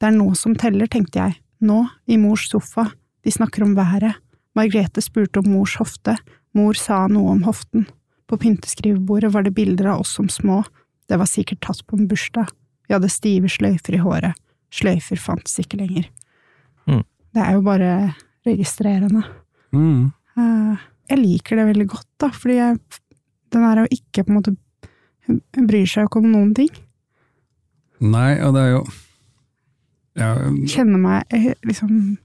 Det 0.00 0.08
er 0.08 0.16
noe 0.16 0.36
som 0.38 0.56
teller, 0.56 0.88
tenkte 0.88 1.20
jeg, 1.20 1.36
nå, 1.60 1.82
i 2.08 2.16
mors 2.16 2.46
sofa, 2.48 2.86
de 3.20 3.32
snakker 3.34 3.66
om 3.66 3.76
været. 3.76 4.16
Margrethe 4.56 5.04
spurte 5.04 5.42
om 5.42 5.50
mors 5.52 5.76
hofte, 5.76 6.16
mor 6.56 6.78
sa 6.80 7.04
noe 7.12 7.36
om 7.36 7.44
hoften. 7.44 7.84
På 8.30 8.38
pynteskrivebordet 8.38 9.32
var 9.34 9.42
det 9.46 9.54
bilder 9.56 9.90
av 9.90 10.04
oss 10.04 10.14
som 10.14 10.28
små, 10.30 10.62
det 11.10 11.18
var 11.18 11.26
sikkert 11.26 11.64
tatt 11.66 11.82
på 11.86 11.98
en 11.98 12.06
bursdag, 12.10 12.52
vi 12.86 12.94
hadde 12.94 13.10
stive 13.10 13.50
sløyfer 13.50 13.96
i 13.98 14.02
håret, 14.02 14.38
sløyfer 14.74 15.18
fantes 15.18 15.58
ikke 15.62 15.80
lenger. 15.80 16.06
Mm. 16.86 17.02
Det 17.34 17.42
er 17.42 17.56
jo 17.56 17.64
bare 17.66 17.90
registrerende. 18.46 19.24
Mm. 19.74 20.10
Eh, 20.38 20.86
Jeg 21.10 21.18
liker 21.18 21.58
det 21.58 21.66
veldig 21.72 21.86
godt, 21.90 22.08
da, 22.22 22.30
fordi 22.30 22.56
jeg, 22.60 22.78
den 23.50 23.66
er 23.66 23.82
jo 23.82 23.90
ikke 23.98 24.24
på 24.24 24.30
en 24.30 24.38
måte 24.38 24.56
Hun 25.26 25.40
hun 25.54 25.66
bryr 25.68 25.86
seg 25.86 26.02
jo 26.02 26.08
ikke 26.08 26.22
om 26.22 26.30
noen 26.32 26.54
ting. 26.54 26.70
Nei, 28.00 28.40
og 28.42 28.54
det 28.56 28.62
er 28.62 28.70
jo 28.72 28.80
ja, 30.18 30.30
Kjenner 30.70 30.98
meg 30.98 31.34
liksom 31.66 32.16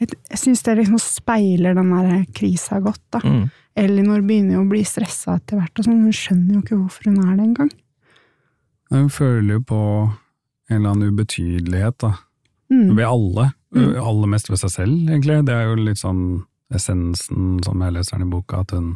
Jeg, 0.00 0.38
syns 0.40 0.62
det 0.64 0.78
liksom 0.78 1.00
speiler 1.02 1.76
den 1.76 1.90
der 1.92 2.24
krisa 2.36 2.80
godt, 2.80 3.02
da. 3.12 3.20
Mm. 3.20 3.42
Elinor 3.80 4.24
begynner 4.24 4.56
jo 4.56 4.64
å 4.64 4.70
bli 4.70 4.80
stressa 4.88 5.36
etter 5.36 5.60
hvert, 5.60 5.76
og 5.76 5.86
sånn, 5.86 6.00
hun 6.06 6.16
skjønner 6.16 6.56
jo 6.56 6.62
ikke 6.64 6.78
hvorfor 6.78 7.10
hun 7.10 7.20
er 7.26 7.34
det 7.36 7.46
engang. 7.50 7.70
Hun 8.90 9.10
føler 9.12 9.58
jo 9.58 9.62
på 9.68 9.80
en 10.70 10.76
eller 10.78 10.94
annen 10.94 11.12
ubetydelighet, 11.12 11.98
da. 12.02 12.14
Mm. 12.72 12.96
Ved 12.96 13.04
alle. 13.06 13.50
Mm. 13.76 13.92
Aller 14.00 14.32
mest 14.32 14.50
ved 14.50 14.62
seg 14.62 14.72
selv, 14.72 14.96
egentlig. 15.10 15.36
Det 15.46 15.54
er 15.54 15.68
jo 15.68 15.78
litt 15.78 16.00
sånn 16.00 16.24
essensen 16.74 17.60
som 17.66 17.82
jeg 17.82 17.96
leser 17.96 18.16
den 18.16 18.28
i 18.28 18.32
boka, 18.32 18.64
at 18.64 18.74
hun, 18.74 18.94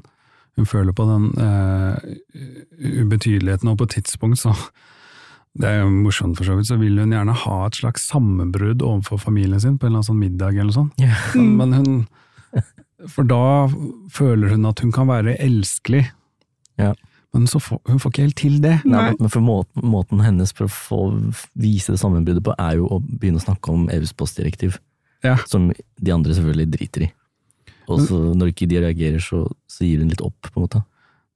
hun 0.56 0.68
føler 0.70 0.96
på 0.96 1.06
den 1.10 1.30
eh, 1.42 2.98
ubetydeligheten, 3.02 3.70
og 3.70 3.78
på 3.80 3.88
et 3.90 3.96
tidspunkt 3.98 4.40
så 4.40 4.54
det 5.54 5.70
er 5.70 5.80
jo 5.84 5.90
morsomt 5.92 6.38
for 6.38 6.48
så 6.48 6.56
vidt, 6.58 6.66
så 6.66 6.76
vil 6.80 6.98
hun 6.98 7.14
gjerne 7.14 7.34
ha 7.44 7.56
et 7.68 7.78
slags 7.78 8.08
sammenbrudd 8.10 8.82
overfor 8.82 9.20
familien 9.22 9.62
sin 9.62 9.76
på 9.78 9.86
en 9.86 9.92
eller 9.92 10.00
annen 10.00 10.08
sånn 10.10 10.22
middag 10.22 10.58
eller 10.58 10.74
sånn. 10.74 10.90
Ja. 11.02 11.14
Mm. 11.38 11.56
Men 11.60 11.74
hun 11.78 11.96
For 13.10 13.26
da 13.28 13.68
føler 14.14 14.54
hun 14.54 14.64
at 14.64 14.80
hun 14.80 14.92
kan 14.94 15.10
være 15.10 15.34
elskelig. 15.42 16.06
Ja. 16.80 16.94
Men 17.34 17.48
så 17.50 17.58
får, 17.60 17.80
hun 17.90 17.98
får 18.00 18.12
ikke 18.12 18.22
helt 18.24 18.38
til 18.38 18.54
det. 18.62 18.78
Nei, 18.86 19.10
Nei. 19.10 19.16
men 19.18 19.32
for 19.32 19.44
måten, 19.44 19.84
måten 19.92 20.22
hennes 20.24 20.54
for 20.54 20.68
å 20.68 20.72
få 20.72 21.00
vise 21.58 21.92
det 21.92 22.00
sammenbruddet 22.00 22.46
på, 22.46 22.54
er 22.56 22.78
jo 22.78 22.86
å 22.88 23.00
begynne 23.02 23.42
å 23.42 23.44
snakke 23.44 23.74
om 23.74 23.88
EUs 23.92 24.14
postdirektiv. 24.16 24.78
Ja. 25.26 25.34
Som 25.50 25.68
de 25.74 26.14
andre 26.14 26.36
selvfølgelig 26.36 26.70
driter 26.78 27.06
i. 27.08 27.10
Og 27.90 28.06
så 28.06 28.20
når 28.32 28.54
ikke 28.54 28.70
de 28.70 28.80
reagerer, 28.86 29.20
så, 29.20 29.42
så 29.68 29.84
gir 29.84 30.00
hun 30.00 30.12
litt 30.14 30.24
opp, 30.24 30.38
på 30.46 30.56
en 30.56 30.64
måte. 30.64 30.80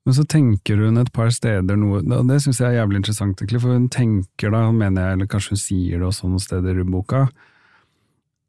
Men 0.09 0.17
så 0.17 0.23
tenker 0.25 0.79
hun 0.81 0.97
et 0.97 1.11
par 1.13 1.29
steder 1.29 1.77
noe, 1.77 1.99
og 2.01 2.29
det 2.31 2.39
syns 2.41 2.63
jeg 2.63 2.71
er 2.71 2.79
jævlig 2.79 3.03
interessant, 3.03 3.43
egentlig, 3.43 3.59
for 3.61 3.77
hun 3.77 3.91
tenker 3.93 4.55
da, 4.55 4.63
mener 4.73 5.05
jeg, 5.05 5.19
eller 5.19 5.29
kanskje 5.29 5.53
hun 5.53 5.61
sier 5.61 6.01
det 6.01 6.07
også 6.09 6.31
noen 6.31 6.41
steder 6.41 6.79
i 6.81 6.87
boka, 6.89 7.27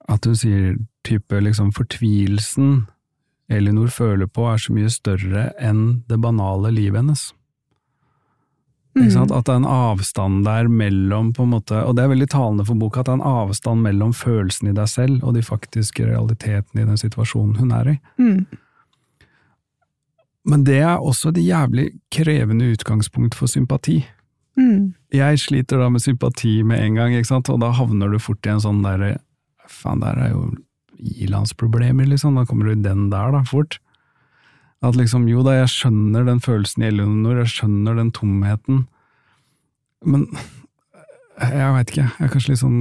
at 0.07 0.27
hun 0.29 0.37
sier 0.39 0.77
type 1.03 1.41
liksom 1.43 1.73
fortvilelsen 1.75 2.85
Elinor 3.51 3.91
føler 3.91 4.29
på 4.31 4.45
er 4.47 4.61
så 4.61 4.71
mye 4.71 4.93
større 4.93 5.49
enn 5.59 5.81
det 6.07 6.21
banale 6.23 6.71
livet 6.71 7.01
hennes. 7.01 7.25
Ikke 8.95 9.17
sant? 9.17 9.35
At 9.35 9.49
det 9.49 9.57
er 9.57 9.61
en 9.65 9.69
avstand 9.73 10.47
der 10.47 10.71
mellom, 10.71 11.33
på 11.35 11.43
en 11.43 11.53
måte, 11.57 11.83
og 11.83 11.99
det 11.99 12.05
er 12.05 12.13
veldig 12.13 12.29
talende 12.31 12.69
for 12.71 12.79
boka, 12.79 13.03
at 13.03 13.11
det 13.11 13.17
er 13.17 13.19
en 13.19 13.43
avstand 13.43 13.83
mellom 13.83 14.15
følelsen 14.15 14.71
i 14.71 14.77
deg 14.79 14.87
selv 14.95 15.27
og 15.27 15.35
de 15.35 15.43
faktiske 15.43 16.07
realitetene 16.07 16.85
i 16.85 16.89
den 16.93 17.03
situasjonen 17.03 17.59
hun 17.59 17.75
er 17.83 17.95
i. 17.97 17.99
Mm. 18.15 18.41
Men 20.49 20.63
det 20.65 20.79
er 20.81 20.97
også 20.97 21.29
et 21.33 21.43
jævlig 21.43 21.89
krevende 22.13 22.71
utgangspunkt 22.73 23.37
for 23.37 23.51
sympati. 23.51 24.01
Mm. 24.57 24.93
Jeg 25.13 25.39
sliter 25.39 25.79
da 25.79 25.89
med 25.93 26.03
sympati 26.03 26.63
med 26.63 26.81
en 26.83 26.97
gang, 26.97 27.13
ikke 27.15 27.29
sant, 27.29 27.49
og 27.53 27.61
da 27.61 27.69
havner 27.77 28.09
du 28.11 28.19
fort 28.19 28.45
i 28.45 28.53
en 28.53 28.63
sånn 28.63 28.83
derre 28.85 29.17
Faen, 29.69 29.99
der 30.01 30.17
er 30.17 30.31
jo 30.31 30.47
ilandsproblemer, 30.97 32.07
liksom. 32.09 32.39
Da 32.39 32.45
kommer 32.49 32.65
du 32.65 32.71
i 32.73 32.81
den 32.81 33.11
der, 33.11 33.29
da, 33.35 33.43
fort. 33.45 33.77
At 34.81 34.95
liksom, 34.97 35.27
jo 35.29 35.43
da, 35.45 35.59
jeg 35.59 35.69
skjønner 35.75 36.25
den 36.25 36.39
følelsen 36.41 36.81
i 36.81 36.87
Eleonor, 36.89 37.43
jeg 37.43 37.51
skjønner 37.53 37.99
den 37.99 38.09
tomheten, 38.15 38.87
men 40.07 40.25
jeg 41.39 41.73
veit 41.75 41.91
ikke, 41.91 42.07
jeg 42.19 42.31
kanskje 42.33 42.53
liksom 42.53 42.73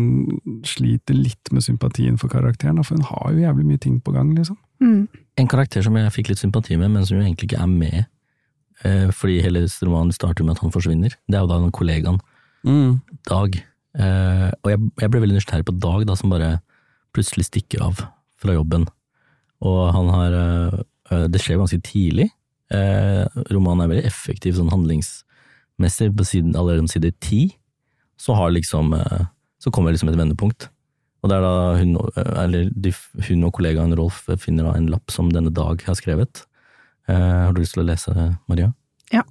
sliter 0.66 1.18
litt 1.18 1.52
med 1.54 1.66
sympatien 1.66 2.16
for 2.18 2.30
karakteren, 2.32 2.80
for 2.86 2.96
hun 2.96 3.06
har 3.10 3.34
jo 3.34 3.44
jævlig 3.44 3.66
mye 3.68 3.82
ting 3.82 3.98
på 4.02 4.14
gang, 4.14 4.32
liksom. 4.34 4.56
Mm. 4.82 5.08
En 5.38 5.50
karakter 5.50 5.82
som 5.84 5.96
jeg 5.98 6.14
fikk 6.14 6.32
litt 6.32 6.42
sympati 6.42 6.76
med, 6.78 6.92
men 6.94 7.06
som 7.06 7.18
jo 7.18 7.24
egentlig 7.24 7.50
ikke 7.50 7.62
er 7.62 7.70
med, 7.70 8.06
eh, 8.84 9.08
fordi 9.14 9.40
hele 9.44 9.66
romanen 9.82 10.14
starter 10.14 10.46
med 10.46 10.56
at 10.56 10.62
han 10.64 10.74
forsvinner, 10.74 11.14
det 11.28 11.38
er 11.38 11.44
jo 11.44 11.50
da 11.50 11.60
den 11.62 11.74
kollegaen 11.74 12.20
Dag. 13.28 13.54
Eh, 13.98 14.48
og 14.62 14.70
jeg, 14.70 14.80
jeg 15.00 15.10
ble 15.10 15.22
veldig 15.22 15.38
nysgjerrig 15.38 15.66
på 15.68 15.76
Dag, 15.80 16.06
da, 16.08 16.16
som 16.18 16.32
bare 16.32 16.58
plutselig 17.16 17.48
stikker 17.48 17.82
av 17.86 18.02
fra 18.38 18.54
jobben. 18.54 18.86
Og 19.64 19.80
han 19.94 20.10
har 20.14 20.36
eh, 20.38 20.80
eh, 21.10 21.24
Det 21.32 21.40
skjer 21.42 21.58
ganske 21.58 21.80
tidlig. 21.82 22.28
Eh, 22.74 23.24
romanen 23.50 23.84
er 23.84 23.92
veldig 23.94 24.08
effektiv 24.10 24.58
sånn 24.58 24.70
handlingsmessig. 24.72 26.12
På 26.14 26.26
siden, 26.26 26.54
allerede 26.54 26.84
om 26.84 26.90
side 26.90 27.14
ti 27.24 27.42
så 28.18 28.34
har 28.34 28.50
liksom 28.54 28.94
eh, 28.98 29.26
Så 29.58 29.72
kommer 29.74 29.90
liksom 29.90 30.12
et 30.12 30.18
vendepunkt. 30.18 30.68
Og 31.28 31.34
det 31.34 31.36
er 31.36 31.44
da 31.44 31.56
hun, 31.76 31.90
eller 32.40 32.68
de, 32.72 32.90
hun 33.26 33.42
og 33.44 33.50
kollegaen 33.58 33.90
Rolf 33.98 34.22
finner 34.40 34.64
da 34.64 34.70
en 34.78 34.86
lapp 34.88 35.12
som 35.12 35.28
denne 35.28 35.50
Dag 35.52 35.82
har 35.84 35.96
skrevet. 35.98 36.46
Eh, 37.04 37.16
har 37.44 37.52
du 37.52 37.58
lyst 37.60 37.74
til 37.76 37.82
å 37.82 37.88
lese, 37.90 38.12
Maria? 38.48 38.70
Ja. 39.12 39.26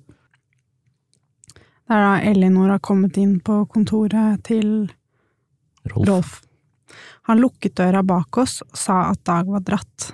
Det 1.57 1.95
er 1.95 2.03
da 2.03 2.11
Elinor 2.29 2.75
har 2.75 2.83
kommet 2.85 3.17
inn 3.17 3.39
på 3.41 3.63
kontoret 3.73 4.43
til 4.45 4.91
Rolf? 5.89 6.05
Rolf. 6.11 6.35
Han 7.31 7.41
lukket 7.41 7.79
døra 7.81 8.03
bak 8.05 8.37
oss 8.43 8.59
og 8.67 8.77
sa 8.77 8.99
at 9.09 9.23
Dag 9.25 9.49
var 9.49 9.63
dratt, 9.65 10.11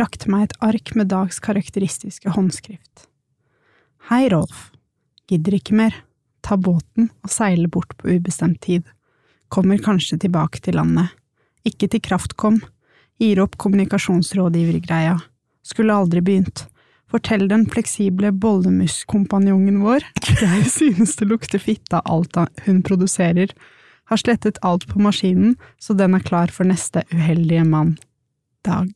rakte 0.00 0.32
meg 0.32 0.46
et 0.46 0.54
ark 0.70 0.94
med 0.96 1.10
Dags 1.12 1.36
karakteristiske 1.44 2.32
håndskrift. 2.32 3.04
Hei, 4.08 4.22
Rolf. 4.32 4.70
Gidder 5.28 5.58
ikke 5.60 5.76
mer. 5.82 6.00
Ta 6.40 6.56
båten 6.56 7.12
og 7.20 7.28
seile 7.28 7.68
bort 7.68 7.92
på 8.00 8.08
ubestemt 8.08 8.62
tid. 8.64 8.88
Kommer 9.50 9.80
kanskje 9.82 10.18
tilbake 10.22 10.62
til 10.62 10.78
landet. 10.78 11.10
Ikke 11.66 11.88
til 11.90 12.02
Kraftkom. 12.04 12.60
Gir 13.20 13.42
opp 13.42 13.58
kommunikasjonsrådgivergreia. 13.60 15.18
Skulle 15.66 15.96
aldri 15.96 16.22
begynt. 16.24 16.64
Fortell 17.10 17.48
den 17.50 17.66
fleksible 17.66 18.30
bollemuskompanjongen 18.30 19.80
vår. 19.82 20.06
Jeg 20.40 20.70
synes 20.70 21.16
det 21.18 21.26
lukter 21.28 21.58
fitte 21.62 21.98
av 21.98 22.06
alt 22.06 22.38
hun 22.68 22.84
produserer. 22.86 23.50
Har 24.10 24.22
slettet 24.22 24.60
alt 24.66 24.86
på 24.90 25.02
maskinen, 25.02 25.56
så 25.78 25.94
den 25.98 26.14
er 26.14 26.22
klar 26.22 26.54
for 26.54 26.66
neste 26.70 27.02
uheldige 27.10 27.66
mann. 27.66 27.96
Dag. 28.66 28.94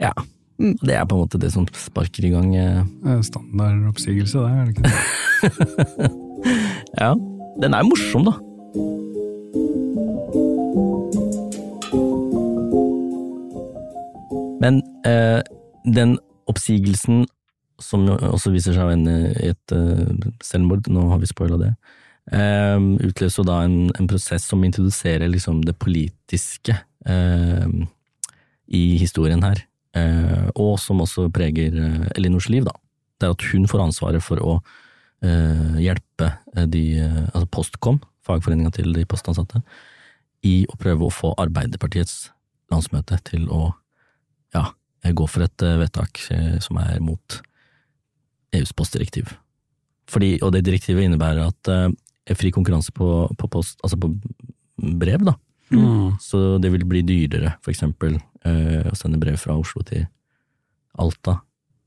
Ja. 0.00 0.12
Det 0.60 0.92
er 0.92 1.06
på 1.08 1.16
en 1.16 1.24
måte 1.24 1.40
det 1.40 1.52
som 1.54 1.64
sparker 1.72 2.26
i 2.28 2.32
gang 2.34 2.52
eh, 2.56 2.84
Eh, 3.06 3.20
Standard 3.24 3.86
oppsigelse, 3.88 4.38
det 4.38 4.50
er 4.50 4.64
det 4.64 4.72
ikke 4.74 4.82
det? 4.84 6.10
Ja. 7.00 7.14
Den 7.58 7.74
er 7.74 7.82
morsom, 7.82 8.24
da. 8.28 8.36
Men 14.60 14.82
eh, 15.08 15.40
den 15.84 16.18
oppsigelsen, 16.50 17.24
som 17.80 18.04
jo 18.06 18.18
også 18.28 18.52
viser 18.52 18.76
seg 18.76 18.86
å 18.86 18.92
ende 18.92 19.14
i 19.40 19.50
et 19.54 19.74
eh, 19.74 20.28
selvmord, 20.44 20.90
nå 20.92 21.06
har 21.12 21.22
vi 21.22 21.30
spoila 21.30 21.58
det, 21.60 21.70
eh, 22.36 22.76
utløser 23.08 23.42
jo 23.42 23.48
da 23.48 23.62
en, 23.64 23.78
en 23.96 24.10
prosess 24.10 24.46
som 24.50 24.62
introduserer 24.66 25.32
liksom 25.32 25.64
det 25.66 25.78
politiske 25.80 26.76
eh, 27.06 27.80
i 28.70 28.84
historien 29.00 29.42
her, 29.42 29.64
eh, 29.96 30.46
og 30.54 30.76
som 30.82 31.02
også 31.02 31.30
preger 31.34 31.74
eh, 31.80 32.06
Elinors 32.14 32.50
liv, 32.52 32.68
da. 32.68 32.76
Det 33.20 33.28
er 33.28 33.34
at 33.34 33.48
hun 33.52 33.66
får 33.68 33.88
ansvaret 33.88 34.24
for 34.24 34.40
å 34.40 34.60
hjelpe 35.20 36.32
eh, 36.56 36.66
de, 36.70 36.84
eh, 37.00 37.22
altså 37.32 37.46
Postkom, 37.52 38.00
fagforeninga 38.26 38.72
til 38.76 38.92
de 38.96 39.06
postansatte, 39.08 39.62
i 40.46 40.64
å 40.70 40.78
prøve 40.80 41.06
å 41.06 41.12
få 41.12 41.34
Arbeiderpartiets 41.40 42.30
landsmøte 42.72 43.18
til 43.28 43.48
å 43.52 43.72
ja, 44.54 44.70
gå 45.04 45.26
for 45.28 45.44
et 45.44 45.66
eh, 45.66 45.78
vedtak 45.80 46.22
eh, 46.32 46.56
som 46.64 46.80
er 46.80 47.00
mot 47.04 47.40
EUs 48.56 48.72
postdirektiv. 48.76 49.34
Fordi, 50.10 50.38
og 50.42 50.54
det 50.54 50.64
direktivet 50.66 51.06
innebærer 51.06 51.50
at 51.50 51.70
eh, 51.70 52.34
fri 52.38 52.52
konkurranse 52.54 52.94
på, 52.94 53.28
på 53.38 53.50
post, 53.52 53.78
altså 53.84 53.98
på 54.00 54.12
brev, 55.00 55.26
da. 55.26 55.36
Mm. 55.70 56.16
Så 56.22 56.58
det 56.58 56.72
vil 56.72 56.86
bli 56.88 57.02
dyrere, 57.06 57.54
for 57.62 57.74
eksempel, 57.74 58.16
eh, 58.46 58.88
å 58.90 58.96
sende 58.98 59.20
brev 59.22 59.38
fra 59.38 59.54
Oslo 59.58 59.84
til 59.86 60.06
Alta, 61.00 61.36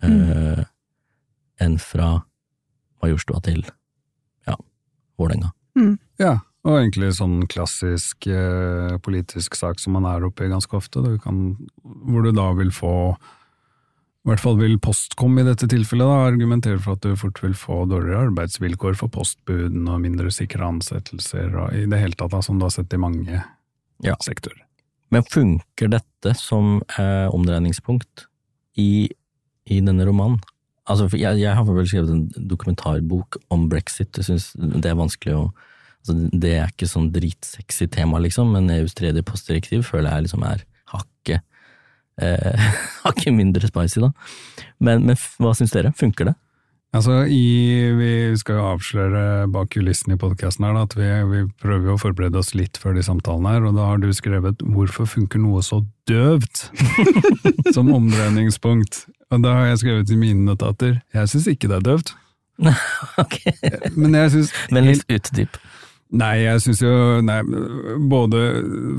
eh, 0.06 0.64
enn 1.64 1.76
fra 1.82 2.16
Majorstua 3.04 3.42
til, 3.46 3.62
ja, 4.48 4.56
Vålerenga. 5.20 5.52
Ja, 6.22 6.38
og 6.64 6.78
egentlig 6.80 7.10
sånn 7.18 7.44
klassisk 7.52 8.28
eh, 8.32 8.96
politisk 9.04 9.56
sak 9.60 9.82
som 9.84 9.98
man 9.98 10.06
er 10.08 10.24
oppe 10.28 10.46
i 10.48 10.52
ganske 10.52 10.78
ofte, 10.78 11.02
du 11.04 11.18
kan, 11.22 11.58
hvor 11.84 12.24
du 12.24 12.32
da 12.36 12.52
vil 12.56 12.72
få 12.74 12.94
i 14.24 14.30
hvert 14.30 14.40
fall 14.40 14.56
vil 14.56 14.78
Postkom 14.80 15.36
i 15.42 15.44
dette 15.44 15.68
tilfellet 15.68 16.08
da, 16.08 16.22
argumentere 16.30 16.80
for 16.80 16.96
at 16.96 17.04
du 17.04 17.18
fort 17.20 17.42
vil 17.44 17.56
få 17.60 17.82
dårligere 17.92 18.30
arbeidsvilkår 18.30 18.96
for 18.96 19.12
postbuden 19.12 19.90
og 19.92 20.00
mindre 20.06 20.32
sikre 20.32 20.64
ansettelser 20.64 21.52
og 21.60 21.74
i 21.76 21.82
det 21.92 22.00
hele 22.00 22.16
tatt, 22.16 22.32
da, 22.32 22.40
som 22.40 22.56
du 22.56 22.64
har 22.64 22.72
sett 22.72 22.96
i 22.96 23.02
mange 23.04 23.42
Ja. 24.04 24.16
sektorer. 24.24 24.62
Men 25.12 25.28
funker 25.28 25.92
dette 25.92 26.32
som 26.40 26.78
eh, 26.96 27.28
omdreiningspunkt 27.36 28.24
i, 28.80 29.10
i 29.68 29.82
denne 29.84 30.08
romanen? 30.08 30.40
Altså, 30.90 31.08
jeg, 31.16 31.40
jeg 31.40 31.56
har 31.56 31.64
vel 31.68 31.88
skrevet 31.88 32.12
en 32.12 32.50
dokumentarbok 32.50 33.38
om 33.54 33.70
brexit, 33.72 34.12
jeg 34.20 34.28
synes 34.28 34.50
det 34.58 34.90
er 34.90 35.00
vanskelig 35.00 35.38
å 35.38 35.44
altså, 36.04 36.18
Det 36.44 36.52
er 36.58 36.74
ikke 36.74 36.90
sånn 36.92 37.08
dritsexy 37.16 37.88
tema, 37.88 38.20
liksom, 38.20 38.52
men 38.52 38.68
EUs 38.74 38.96
tredje 38.98 39.24
postdirektiv 39.24 39.86
føler 39.88 40.12
jeg 40.12 40.28
liksom 40.28 40.44
er 40.44 40.66
hakket 40.92 41.40
eh, 42.20 42.72
hakket 43.08 43.36
mindre 43.36 43.70
spicy, 43.72 44.04
da. 44.04 44.12
Men, 44.84 45.08
men 45.08 45.20
hva 45.40 45.56
syns 45.56 45.72
dere? 45.76 45.94
Funker 45.96 46.34
det? 46.34 46.36
Altså, 46.94 47.24
i, 47.26 47.90
Vi 47.98 48.12
skal 48.38 48.60
jo 48.60 48.68
avsløre 48.76 49.24
bak 49.54 49.72
kulissene 49.74 50.14
i 50.14 50.22
podkasten 50.22 50.68
her 50.68 50.76
da, 50.78 50.84
at 50.86 50.94
vi, 50.98 51.08
vi 51.32 51.42
prøver 51.64 51.96
å 51.96 52.02
forberede 52.02 52.38
oss 52.38 52.54
litt 52.54 52.78
før 52.78 53.00
de 53.00 53.06
samtalene 53.06 53.56
her, 53.56 53.66
og 53.66 53.80
da 53.80 53.88
har 53.90 54.04
du 54.04 54.12
skrevet 54.14 54.62
'Hvorfor 54.62 55.10
funker 55.10 55.42
noe 55.42 55.64
så 55.66 55.82
døvt?' 56.10 56.68
som 57.76 57.90
omdreiningspunkt. 57.90 59.08
Og 59.34 59.42
da 59.42 59.54
har 59.58 59.72
jeg 59.72 59.84
skrevet 59.84 60.12
i 60.14 60.20
mine 60.20 60.46
notater 60.46 61.00
'Jeg 61.14 61.30
syns 61.32 61.48
ikke 61.50 61.70
det 61.72 61.80
er 61.82 61.88
døvt', 61.90 62.16
okay. 63.24 63.54
men 63.98 64.14
jeg 64.14 64.32
syns 64.32 64.52
Men 64.72 64.86
litt 64.86 65.06
utdyp. 65.10 65.58
Nei, 66.14 66.44
jeg 66.46 66.62
syns 66.62 66.82
jo 66.84 67.22
nei, 67.26 67.40
Både 68.10 68.42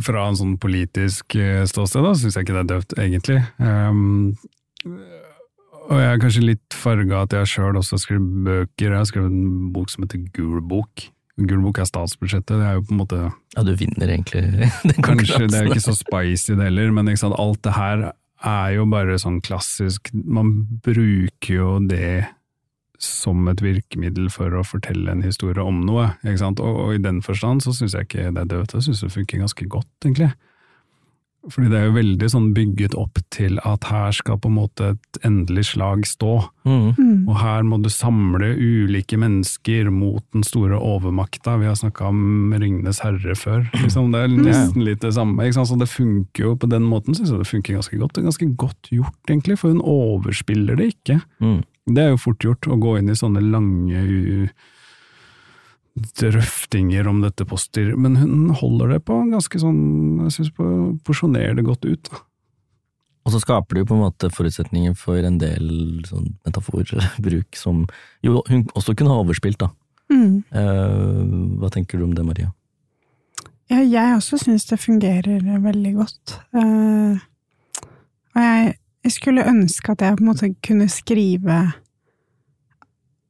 fra 0.02 0.26
en 0.26 0.38
sånn 0.38 0.56
politisk 0.58 1.36
eh, 1.38 1.62
ståsted, 1.70 2.02
da, 2.02 2.14
syns 2.18 2.34
jeg 2.34 2.46
ikke 2.46 2.56
det 2.56 2.64
er 2.64 2.72
døvt, 2.72 2.96
egentlig. 2.98 3.38
Um, 3.62 4.34
og 5.84 6.00
jeg 6.00 6.10
er 6.10 6.20
kanskje 6.22 6.46
litt 6.48 6.74
farga 6.74 7.22
at 7.22 7.36
jeg 7.36 7.52
sjøl 7.54 7.78
også 7.78 7.94
har 7.94 8.02
skrevet 8.02 8.44
bøker. 8.48 8.88
Jeg 8.88 8.96
har 8.96 9.08
skrevet 9.08 9.36
en 9.36 9.70
bok 9.74 9.92
som 9.92 10.06
heter 10.06 10.24
Gul 10.34 10.58
bok. 10.64 11.06
Gul 11.36 11.62
bok 11.66 11.80
er 11.82 11.88
statsbudsjettet. 11.88 12.56
Det 12.56 12.66
er 12.66 12.78
jo 12.78 12.84
på 12.88 12.94
en 12.94 13.00
måte 13.02 13.20
Ja, 13.54 13.64
du 13.66 13.74
vinner 13.78 14.10
egentlig 14.10 14.42
den 14.88 15.04
Kanskje 15.04 15.44
det 15.46 15.58
er 15.58 15.68
jo 15.68 15.74
ikke 15.74 15.86
så 15.86 15.96
spicy 15.98 16.54
det 16.54 16.70
heller, 16.70 16.92
men 16.94 17.12
sant? 17.20 17.36
alt 17.38 17.62
det 17.66 17.74
her 17.76 18.06
er 18.42 18.74
jo 18.76 18.86
bare 18.90 19.18
sånn 19.20 19.40
klassisk 19.44 20.10
Man 20.12 20.56
bruker 20.84 21.54
jo 21.54 21.68
det 21.86 22.24
som 23.04 23.48
et 23.50 23.60
virkemiddel 23.60 24.30
for 24.32 24.54
å 24.56 24.64
fortelle 24.64 25.12
en 25.12 25.24
historie 25.24 25.60
om 25.60 25.82
noe. 25.84 26.12
ikke 26.22 26.40
sant? 26.40 26.62
Og, 26.62 26.78
og 26.86 26.94
i 26.94 27.02
den 27.02 27.20
forstand 27.24 27.64
så 27.64 27.74
syns 27.76 27.96
jeg 27.96 28.08
ikke 28.08 28.30
det 28.32 28.44
er 28.44 28.50
døvt, 28.52 28.76
jeg 28.78 28.86
syns 28.86 29.02
det 29.04 29.12
funker 29.12 29.42
ganske 29.42 29.66
godt, 29.68 29.90
egentlig. 30.06 30.30
Fordi 31.52 31.68
det 31.68 31.76
er 31.76 31.84
jo 31.90 31.94
veldig 31.98 32.28
sånn 32.32 32.46
bygget 32.56 32.94
opp 32.96 33.18
til 33.34 33.58
at 33.68 33.84
her 33.90 34.14
skal 34.16 34.38
på 34.40 34.48
en 34.48 34.54
måte 34.56 34.86
et 34.94 35.18
endelig 35.28 35.66
slag 35.74 36.06
stå. 36.08 36.38
Mm. 36.64 36.86
Mm. 36.96 37.28
Og 37.28 37.36
her 37.42 37.66
må 37.68 37.78
du 37.84 37.90
samle 37.92 38.54
ulike 38.56 39.18
mennesker 39.20 39.90
mot 39.92 40.24
den 40.32 40.42
store 40.46 40.78
overmakta. 40.80 41.58
Vi 41.60 41.68
har 41.68 41.76
snakka 41.76 42.08
om 42.08 42.54
Ringenes 42.56 43.02
herre 43.04 43.36
før. 43.36 43.66
Liksom. 43.82 44.08
Det 44.14 44.22
er 44.24 44.32
nesten 44.38 44.84
litt 44.86 45.04
det 45.04 45.12
samme. 45.18 45.44
Ikke 45.44 45.58
sant? 45.58 45.68
Så 45.74 45.78
det 45.80 45.90
funker 45.92 46.46
jo 46.48 46.54
på 46.56 46.70
den 46.72 46.86
måten, 46.88 47.12
syns 47.18 47.30
jeg 47.34 47.42
det 47.44 47.50
funker 47.50 47.76
ganske 47.80 48.00
godt. 48.00 48.14
Det 48.16 48.22
er 48.24 48.30
ganske 48.30 48.50
godt 48.64 48.90
gjort, 48.96 49.18
egentlig, 49.28 49.58
for 49.60 49.74
hun 49.74 49.84
overspiller 49.84 50.80
det 50.80 50.94
ikke. 50.94 51.20
Mm. 51.44 51.60
Det 51.92 52.00
er 52.06 52.14
jo 52.14 52.22
fort 52.24 52.40
gjort 52.40 52.70
å 52.72 52.80
gå 52.80 52.96
inn 53.02 53.10
i 53.12 53.18
sånne 53.18 53.42
lange 53.44 54.00
u- 54.00 54.48
drøftinger 55.94 57.06
om 57.06 57.20
dette 57.22 57.46
poster, 57.46 57.92
men 57.94 58.16
hun 58.18 58.48
holder 58.58 58.96
det 58.96 59.04
på 59.06 59.20
ganske 59.30 59.60
sånn 59.62 60.24
Jeg 60.24 60.32
syns 60.34 60.54
porsjonerer 61.06 61.54
det 61.54 61.66
godt 61.68 61.86
ut. 61.86 62.10
Da. 62.10 62.22
Og 63.24 63.32
så 63.32 63.40
skaper 63.40 63.76
det 63.76 63.84
jo 63.84 63.90
på 63.92 63.96
en 63.96 64.02
måte 64.02 64.28
forutsetninger 64.34 64.96
for 64.98 65.22
en 65.24 65.38
del 65.40 66.02
sånn 66.08 66.34
metaforbruk 66.44 67.56
som 67.56 67.86
jo 68.26 68.42
hun 68.50 68.66
også 68.74 68.96
kunne 68.98 69.14
ha 69.14 69.22
overspilt, 69.22 69.62
da. 69.62 69.70
Mm. 70.12 70.42
Uh, 70.52 71.60
hva 71.62 71.70
tenker 71.72 71.98
du 72.00 72.08
om 72.08 72.12
det, 72.16 72.26
Maria? 72.26 72.50
Ja, 73.72 73.80
jeg 73.80 74.18
også 74.18 74.42
syns 74.42 74.66
det 74.68 74.82
fungerer 74.82 75.40
veldig 75.40 75.94
godt. 75.96 76.34
Uh, 76.52 77.16
og 78.34 78.42
jeg, 78.42 78.74
jeg 79.06 79.14
skulle 79.14 79.46
ønske 79.48 79.94
at 79.94 80.04
jeg 80.04 80.18
på 80.18 80.26
en 80.26 80.30
måte 80.34 80.52
kunne 80.66 80.90
skrive 80.92 81.62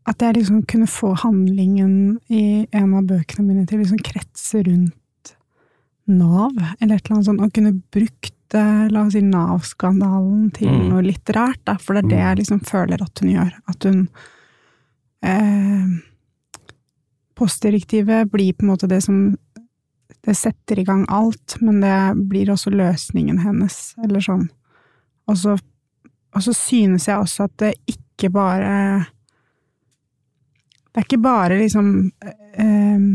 At 0.06 0.20
jeg 0.20 0.36
liksom 0.36 0.62
kunne 0.68 0.86
få 0.90 1.14
handlingen 1.22 2.18
i 2.28 2.66
en 2.72 2.94
av 2.94 3.06
bøkene 3.08 3.46
mine 3.46 3.66
til 3.66 3.78
å 3.78 3.84
liksom 3.84 4.02
kretse 4.04 4.64
rundt 4.66 4.94
Nav, 6.06 6.52
eller 6.80 6.98
et 6.98 7.06
eller 7.06 7.14
annet 7.16 7.28
sånt, 7.30 7.40
og 7.40 7.52
kunne 7.56 7.78
brukt 7.94 8.32
la 8.54 9.00
oss 9.06 9.14
si 9.16 9.22
Nav-skandalen 9.24 10.50
til 10.54 10.68
Mm. 10.68 10.88
noe 10.90 11.02
litterært, 11.02 11.64
da, 11.64 11.76
for 11.80 11.94
det 11.94 12.04
er 12.04 12.08
det 12.08 12.18
jeg 12.18 12.36
liksom 12.38 12.60
føler 12.60 13.02
at 13.02 13.18
hun 13.18 13.30
gjør. 13.32 13.52
At 13.66 13.82
hun 13.84 14.08
eh, 15.22 15.86
Postdirektivet 17.34 18.30
blir 18.30 18.52
på 18.52 18.62
en 18.62 18.68
måte 18.68 18.86
det 18.86 19.02
som 19.02 19.36
det 20.24 20.36
setter 20.36 20.78
i 20.78 20.84
gang 20.84 21.04
alt, 21.08 21.56
men 21.60 21.80
det 21.80 22.28
blir 22.28 22.52
også 22.52 22.70
løsningen 22.70 23.40
hennes, 23.42 23.94
eller 24.04 24.20
sånn. 24.20 24.46
Og 25.26 25.36
så, 25.36 25.56
og 26.34 26.44
så 26.44 26.54
synes 26.54 27.08
jeg 27.08 27.18
også 27.18 27.48
at 27.48 27.56
det 27.58 27.72
ikke 27.90 28.30
bare 28.30 29.06
Det 30.94 31.02
er 31.02 31.08
ikke 31.08 31.24
bare 31.24 31.58
liksom 31.58 31.88
eh, 32.22 33.06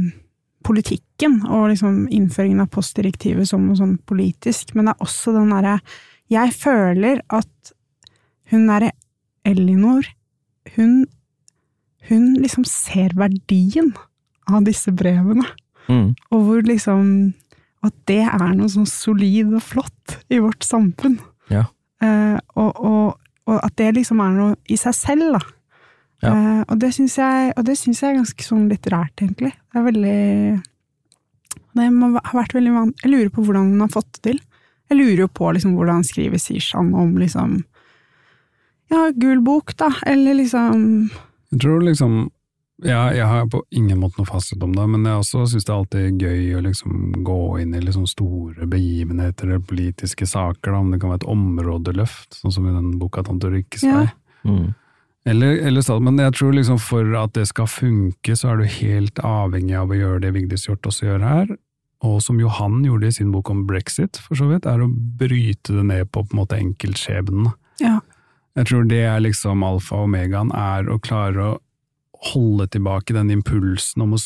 politikken 0.68 1.40
og 1.48 1.70
liksom 1.72 2.02
innføringen 2.12 2.66
av 2.66 2.72
postdirektivet 2.74 3.48
som 3.48 3.64
noe 3.66 3.80
sånn 3.80 3.96
politisk, 4.10 4.76
men 4.76 4.90
det 4.90 4.96
er 4.98 5.06
også 5.06 5.36
den 5.38 5.54
derre 5.56 5.80
Jeg 6.30 6.54
føler 6.54 7.24
at 7.34 7.72
hun 8.52 8.68
derre 8.68 8.92
Elinor, 9.48 10.04
hun 10.76 11.08
hun 12.10 12.34
liksom 12.42 12.66
ser 12.66 13.14
verdien 13.18 13.92
av 14.50 14.64
disse 14.66 14.92
brevene. 14.96 15.46
Mm. 15.90 16.14
Og 16.34 16.42
hvor 16.46 16.66
liksom 16.66 17.34
At 17.80 17.96
det 18.12 18.26
er 18.28 18.50
noe 18.58 18.68
sånn 18.68 18.88
solid 18.90 19.54
og 19.56 19.62
flott 19.64 20.18
i 20.28 20.42
vårt 20.44 20.66
samfunn. 20.68 21.14
Ja. 21.48 21.62
Eh, 22.04 22.36
og, 22.60 22.76
og, 22.76 23.14
og 23.48 23.62
at 23.64 23.78
det 23.80 23.94
liksom 23.96 24.20
er 24.20 24.34
noe 24.36 24.58
i 24.68 24.76
seg 24.76 24.98
selv, 24.98 25.38
da. 25.38 25.40
Ja. 26.24 26.34
Uh, 26.34 26.62
og 26.68 26.80
det 26.82 26.92
syns 26.96 27.16
jeg, 27.20 27.54
synes 27.80 28.02
jeg 28.02 28.12
er 28.12 28.20
ganske 28.20 28.46
sånn 28.46 28.68
litterært, 28.72 29.16
egentlig. 29.22 29.54
Det 29.56 29.80
er 29.80 29.88
veldig 29.88 30.20
Det 31.80 31.90
må 31.96 32.12
ha 32.18 32.36
vært 32.36 32.56
veldig 32.58 32.74
van... 32.76 32.94
Jeg 33.04 33.14
lurer 33.14 33.30
på 33.34 33.46
hvordan 33.46 33.72
hun 33.72 33.86
har 33.86 33.94
fått 33.94 34.12
det 34.18 34.24
til. 34.32 34.42
Jeg 34.90 34.98
lurer 34.98 35.22
jo 35.24 35.30
på 35.32 35.52
liksom 35.54 35.78
hvordan 35.78 36.04
skriver 36.04 36.42
Sishan 36.42 36.92
om 36.98 37.16
liksom 37.22 37.62
Ja, 38.90 39.10
gul 39.16 39.44
bok, 39.46 39.76
da, 39.78 39.92
eller 40.10 40.40
liksom 40.42 40.84
Jeg 41.54 41.62
tror 41.62 41.86
liksom 41.86 42.28
ja, 42.80 43.10
jeg 43.12 43.26
har 43.28 43.48
på 43.52 43.60
ingen 43.76 44.00
måte 44.00 44.22
noe 44.22 44.28
fasit 44.30 44.62
om 44.64 44.72
det, 44.72 44.86
men 44.88 45.04
jeg 45.04 45.20
også 45.20 45.42
syns 45.52 45.66
det 45.68 45.72
er 45.74 45.80
alltid 45.82 46.22
gøy 46.24 46.44
å 46.56 46.62
liksom 46.64 47.24
gå 47.28 47.40
inn 47.60 47.74
i 47.76 47.82
liksom 47.84 48.06
store 48.08 48.68
begivenheter 48.72 49.50
eller 49.50 49.66
politiske 49.68 50.28
saker, 50.30 50.72
da, 50.72 50.80
om 50.80 50.94
det 50.94 51.02
kan 51.02 51.12
være 51.12 51.20
et 51.26 51.32
områdeløft, 51.34 52.38
sånn 52.40 52.56
som 52.56 52.70
i 52.70 52.76
den 52.76 52.94
boka 53.02 53.26
Tante 53.28 53.52
Rikkes 53.52 53.84
Ja. 53.84 54.06
Mm. 54.48 54.72
Eller, 55.30 55.60
eller 55.68 55.84
stat- 55.86 56.02
men 56.02 56.18
jeg 56.18 56.34
tror 56.40 56.56
liksom 56.56 56.80
for 56.82 57.06
at 57.20 57.36
det 57.38 57.46
skal 57.52 57.68
funke, 57.70 58.36
så 58.36 58.52
er 58.52 58.62
du 58.62 58.70
helt 58.80 59.20
avhengig 59.22 59.76
av 59.78 59.92
å 59.92 59.98
gjøre 59.98 60.24
det 60.24 60.34
Vigdis 60.34 60.66
Hjorth 60.66 60.90
også 60.90 61.06
gjør 61.06 61.26
her, 61.28 61.52
og 62.02 62.22
som 62.24 62.40
Johan 62.40 62.82
gjorde 62.88 63.12
i 63.12 63.16
sin 63.20 63.32
bok 63.34 63.52
om 63.52 63.66
brexit, 63.68 64.18
for 64.24 64.40
så 64.40 64.48
vidt, 64.50 64.66
er 64.66 64.82
å 64.82 64.90
bryte 64.90 65.76
det 65.76 65.86
ned 65.86 66.10
på 66.10 66.24
på 66.24 66.34
en 66.34 66.42
måte 66.42 66.58
enkeltskjebnene. 66.58 67.54
Ja. 67.84 68.00
Jeg 68.58 68.72
tror 68.72 68.88
det 68.90 69.04
er 69.06 69.22
liksom 69.22 69.64
alfa 69.64 70.00
og 70.00 70.10
omegaen, 70.10 70.50
er 70.56 70.90
å 70.90 70.98
klare 71.04 71.46
å 71.46 71.58
holde 72.34 72.68
tilbake 72.74 73.16
den 73.16 73.30
impulsen 73.32 74.04
om 74.04 74.16
å 74.18 74.22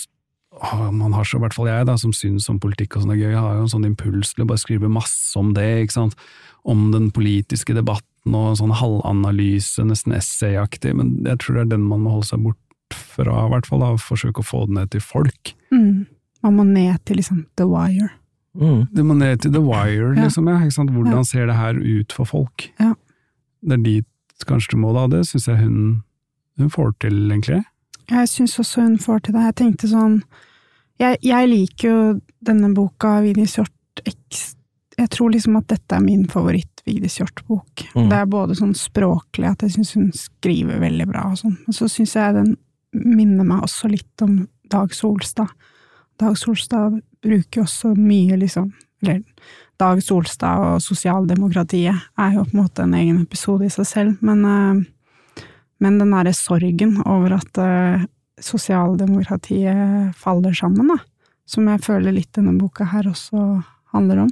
Man 0.94 1.14
har 1.14 1.24
så, 1.26 1.38
i 1.38 1.42
hvert 1.44 1.54
fall 1.56 1.68
jeg, 1.68 1.86
da, 1.90 1.96
som 1.98 2.14
syns 2.14 2.46
om 2.52 2.60
politikk 2.62 2.96
og 2.98 3.04
sånn 3.04 3.14
er 3.16 3.22
gøy, 3.24 3.34
har 3.36 3.56
jo 3.58 3.64
en 3.66 3.72
sånn 3.72 3.88
impuls 3.90 4.34
til 4.36 4.46
å 4.46 4.48
bare 4.52 4.62
skrive 4.62 4.90
masse 4.92 5.34
om 5.40 5.54
det, 5.58 5.66
ikke 5.84 5.96
sant, 5.98 6.16
om 6.64 6.92
den 6.94 7.10
politiske 7.12 7.74
debatten 7.76 8.36
og 8.38 8.56
sånn 8.62 8.72
halvanalyse, 8.78 9.84
nesten 9.90 10.14
essayaktig, 10.16 10.94
men 10.96 11.16
jeg 11.26 11.42
tror 11.42 11.58
det 11.58 11.64
er 11.66 11.72
den 11.74 11.88
man 11.90 12.04
må 12.06 12.14
holde 12.16 12.30
seg 12.30 12.44
bort 12.46 12.60
fra, 12.94 13.48
i 13.48 13.50
hvert 13.52 13.66
fall, 13.68 13.82
da, 13.84 13.90
forsøke 14.00 14.44
å 14.44 14.48
få 14.48 14.66
det 14.70 14.78
ned 14.78 14.92
til 14.94 15.02
folk. 15.04 15.56
mm, 15.74 16.06
Man 16.44 16.56
må 16.60 16.64
ned 16.70 17.02
til 17.06 17.18
liksom 17.18 17.46
The 17.58 17.66
Wire. 17.68 18.12
Mm. 18.54 18.88
Det 18.94 19.04
må 19.10 19.16
ned 19.18 19.42
til 19.42 19.52
the 19.52 19.62
wire, 19.66 20.14
liksom, 20.14 20.46
ja, 20.48 20.60
ikke 20.62 20.76
sant, 20.76 20.92
hvordan 20.94 21.18
Ja. 21.18 21.24
ser 21.24 21.48
det 21.50 21.56
her 21.58 21.74
ut 21.74 22.12
for 22.14 22.26
folk? 22.30 22.70
Ja. 22.80 22.94
Det 23.66 23.80
er 23.80 23.84
dit 23.84 24.06
kanskje 24.46 24.76
du 24.76 24.78
må 24.78 24.94
da, 24.94 25.08
det 25.08 25.26
syns 25.26 25.48
jeg 25.48 25.58
hun, 25.58 26.04
hun 26.60 26.70
får 26.70 26.94
til, 27.00 27.18
egentlig. 27.32 27.64
Jeg 28.12 28.30
syns 28.32 28.58
også 28.60 28.84
hun 28.84 28.98
får 29.02 29.24
til 29.26 29.38
det. 29.38 29.46
Jeg 29.50 29.60
tenkte 29.62 29.92
sånn 29.92 30.18
Jeg, 31.02 31.18
jeg 31.26 31.50
liker 31.50 31.88
jo 31.88 32.02
denne 32.46 32.70
boka, 32.76 33.18
Vigdis 33.24 33.58
Hjorth 33.58 34.04
X. 34.06 34.54
Jeg 34.98 35.10
tror 35.10 35.32
liksom 35.34 35.58
at 35.58 35.72
dette 35.72 35.96
er 35.96 36.04
min 36.04 36.28
favoritt-Vigdis 36.30 37.18
Hjorth-bok. 37.20 37.86
Mm. 37.96 38.12
Det 38.12 38.20
er 38.20 38.30
både 38.30 38.58
sånn 38.60 38.76
språklig, 38.78 39.50
at 39.50 39.66
jeg 39.66 39.74
syns 39.78 39.96
hun 39.98 40.12
skriver 40.16 40.82
veldig 40.84 41.08
bra 41.10 41.26
og 41.32 41.40
sånn, 41.42 41.58
men 41.66 41.76
så 41.76 41.90
syns 41.92 42.14
jeg 42.20 42.38
den 42.38 42.54
minner 42.94 43.48
meg 43.48 43.66
også 43.66 43.90
litt 43.90 44.22
om 44.26 44.44
Dag 44.70 44.94
Solstad. 44.94 45.50
Dag 46.22 46.38
Solstad 46.38 47.00
bruker 47.26 47.62
jo 47.62 47.66
også 47.66 47.96
mye, 47.98 48.38
liksom 48.38 48.70
Eller 49.02 49.24
Dag 49.82 50.00
Solstad 50.06 50.62
og 50.62 50.82
sosialdemokratiet 50.86 51.96
er 52.22 52.36
jo 52.38 52.46
på 52.46 52.54
en 52.54 52.62
måte 52.62 52.86
en 52.86 52.94
egen 52.96 53.24
episode 53.26 53.66
i 53.66 53.74
seg 53.74 53.90
selv, 53.90 54.22
men 54.22 54.46
eh, 54.46 54.84
men 55.84 56.00
den 56.00 56.14
derre 56.16 56.32
sorgen 56.38 56.96
over 57.04 57.36
at 57.42 57.60
uh, 57.60 58.06
sosialdemokratiet 58.44 60.16
faller 60.20 60.56
sammen, 60.58 60.88
da, 60.94 60.98
som 61.46 61.68
jeg 61.68 61.84
føler 61.84 62.16
litt 62.16 62.32
denne 62.36 62.56
boka 62.60 62.88
her 62.94 63.08
også 63.12 63.62
handler 63.94 64.24
om, 64.26 64.32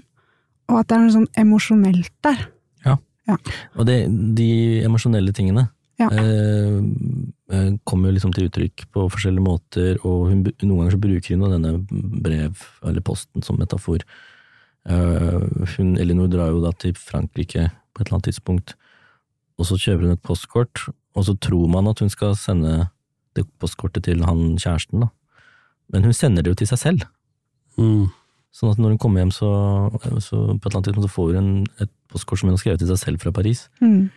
og 0.71 0.79
at 0.79 0.87
det 0.89 0.95
er 0.97 1.03
noe 1.03 1.13
sånn 1.17 1.29
emosjonelt 1.43 2.13
der. 2.25 2.47
Ja, 3.29 3.35
Og 3.77 3.85
det, 3.85 3.99
de 4.35 4.81
emosjonelle 4.83 5.31
tingene 5.37 5.67
Ja. 6.01 6.07
eh, 6.09 6.79
eh, 7.53 7.67
kommer 7.85 8.09
jo 8.09 8.15
liksom 8.15 8.31
til 8.33 8.47
uttrykk 8.49 8.87
på 8.91 9.03
forskjellige 9.13 9.45
måter, 9.45 9.99
og 10.01 10.31
hun, 10.31 10.41
noen 10.63 10.79
ganger 10.79 10.95
så 10.95 11.01
bruker 11.03 11.37
hun 11.37 11.53
denne 11.53 11.75
brev, 12.25 12.63
eller 12.81 13.05
posten, 13.05 13.43
som 13.45 13.59
metafor. 13.61 14.01
Eh, 14.89 15.37
hun, 15.75 15.93
Elinor 16.01 16.31
drar 16.33 16.49
jo 16.49 16.63
da 16.63 16.71
til 16.81 16.95
Frankrike 16.97 17.69
på 17.93 18.01
et 18.01 18.07
eller 18.07 18.17
annet 18.17 18.31
tidspunkt, 18.31 18.73
og 19.61 19.69
så 19.69 19.77
kjøper 19.77 20.07
hun 20.07 20.15
et 20.17 20.25
postkort, 20.25 20.87
og 21.15 21.27
så 21.27 21.35
tror 21.43 21.67
man 21.71 21.89
at 21.91 21.99
hun 22.03 22.11
skal 22.11 22.35
sende 22.39 22.87
det 23.35 23.45
postkortet 23.59 24.05
til 24.07 24.23
han 24.27 24.57
kjæresten, 24.59 25.05
da. 25.05 25.11
Men 25.91 26.07
hun 26.07 26.15
sender 26.15 26.43
det 26.43 26.53
jo 26.53 26.59
til 26.61 26.69
seg 26.71 26.79
selv. 26.79 27.05
Sånn 28.51 28.73
at 28.73 28.79
når 28.81 28.95
hun 28.95 29.01
kommer 29.01 29.23
hjem, 29.23 29.31
så, 29.31 29.49
så 30.23 30.37
på 30.51 30.67
et 30.67 30.67
eller 30.67 30.77
annet 30.77 30.87
tidspunkt 30.89 31.07
så 31.07 31.13
får 31.13 31.35
hun 31.37 31.51
et 31.83 31.91
postkort 32.11 32.41
som 32.41 32.49
hun 32.49 32.57
har 32.57 32.63
skrevet 32.63 32.83
til 32.83 32.91
seg 32.91 32.99
selv 32.99 33.23
fra 33.23 33.31
Paris. 33.35 33.65
Mm. 33.83 34.09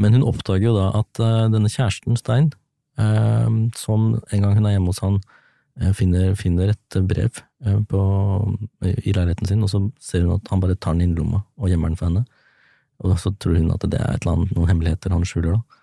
Men 0.00 0.16
hun 0.16 0.26
oppdager 0.26 0.70
jo 0.70 0.76
da 0.76 0.86
at 1.00 1.20
uh, 1.22 1.46
denne 1.52 1.70
kjæresten, 1.70 2.16
Stein, 2.20 2.50
uh, 3.00 3.48
som 3.78 4.14
en 4.16 4.46
gang 4.46 4.56
hun 4.56 4.68
er 4.68 4.76
hjemme 4.76 4.92
hos 4.92 5.02
han, 5.04 5.20
uh, 5.82 5.92
finner, 5.96 6.32
finner 6.40 6.72
et 6.72 6.98
brev 7.08 7.42
på, 7.88 8.00
i 8.84 9.12
leiligheten 9.16 9.48
sin, 9.48 9.62
og 9.64 9.70
så 9.72 9.80
ser 10.02 10.26
hun 10.26 10.34
at 10.38 10.50
han 10.52 10.60
bare 10.60 10.76
tar 10.76 10.96
den 10.96 11.06
inn 11.06 11.14
i 11.14 11.20
lomma 11.20 11.44
og 11.56 11.70
gjemmer 11.70 11.92
den 11.92 12.00
for 12.00 12.10
henne. 12.10 12.24
Og 13.04 13.16
så 13.20 13.32
tror 13.40 13.56
hun 13.56 13.72
at 13.74 13.84
det 13.88 14.00
er 14.00 14.16
et 14.16 14.24
eller 14.24 14.38
annet, 14.38 14.52
noen 14.56 14.70
hemmeligheter 14.72 15.12
han 15.12 15.24
skjuler, 15.28 15.56
da. 15.56 15.73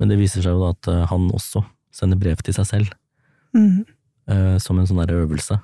Men 0.00 0.08
det 0.12 0.16
viser 0.18 0.40
seg 0.44 0.54
jo 0.56 0.62
da 0.64 0.70
at 0.74 0.88
eh, 0.88 1.02
han 1.10 1.26
også 1.36 1.62
sender 1.92 2.16
brev 2.20 2.40
til 2.46 2.54
seg 2.56 2.66
selv, 2.66 2.92
Mm. 3.54 3.82
uh, 4.30 4.56
som 4.62 4.78
en 4.78 4.86
sånn 4.86 5.00
der 5.04 5.10
øvelse. 5.24 5.56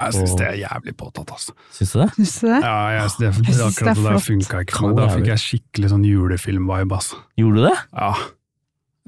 Jeg 0.00 0.14
syns 0.16 0.32
det 0.40 0.46
er 0.48 0.56
jævlig 0.64 0.94
påtatt, 0.98 1.28
altså. 1.30 1.52
Syns 1.76 1.92
du 1.92 1.98
det? 2.00 2.08
Syns 2.16 2.32
du 2.40 2.46
det? 2.48 2.58
Ja, 2.64 2.76
jeg, 2.96 3.10
det, 3.20 3.26
Jeg 3.28 3.34
synes 3.36 3.56
det 3.56 3.66
akkurat 3.68 3.96
det 3.96 4.02
der 4.04 4.10
flott. 4.16 4.26
funka 4.26 4.60
ikke 4.64 4.76
for 4.80 4.88
meg. 4.88 4.96
Da 4.98 5.06
fikk 5.14 5.26
jeg 5.30 5.42
skikkelig 5.44 5.90
sånn 5.92 6.06
julefilm-vibe, 6.08 6.96
altså. 6.98 7.20
Gjorde 7.38 7.60
du 7.60 7.66
det? 7.68 7.76
Ja, 7.94 8.10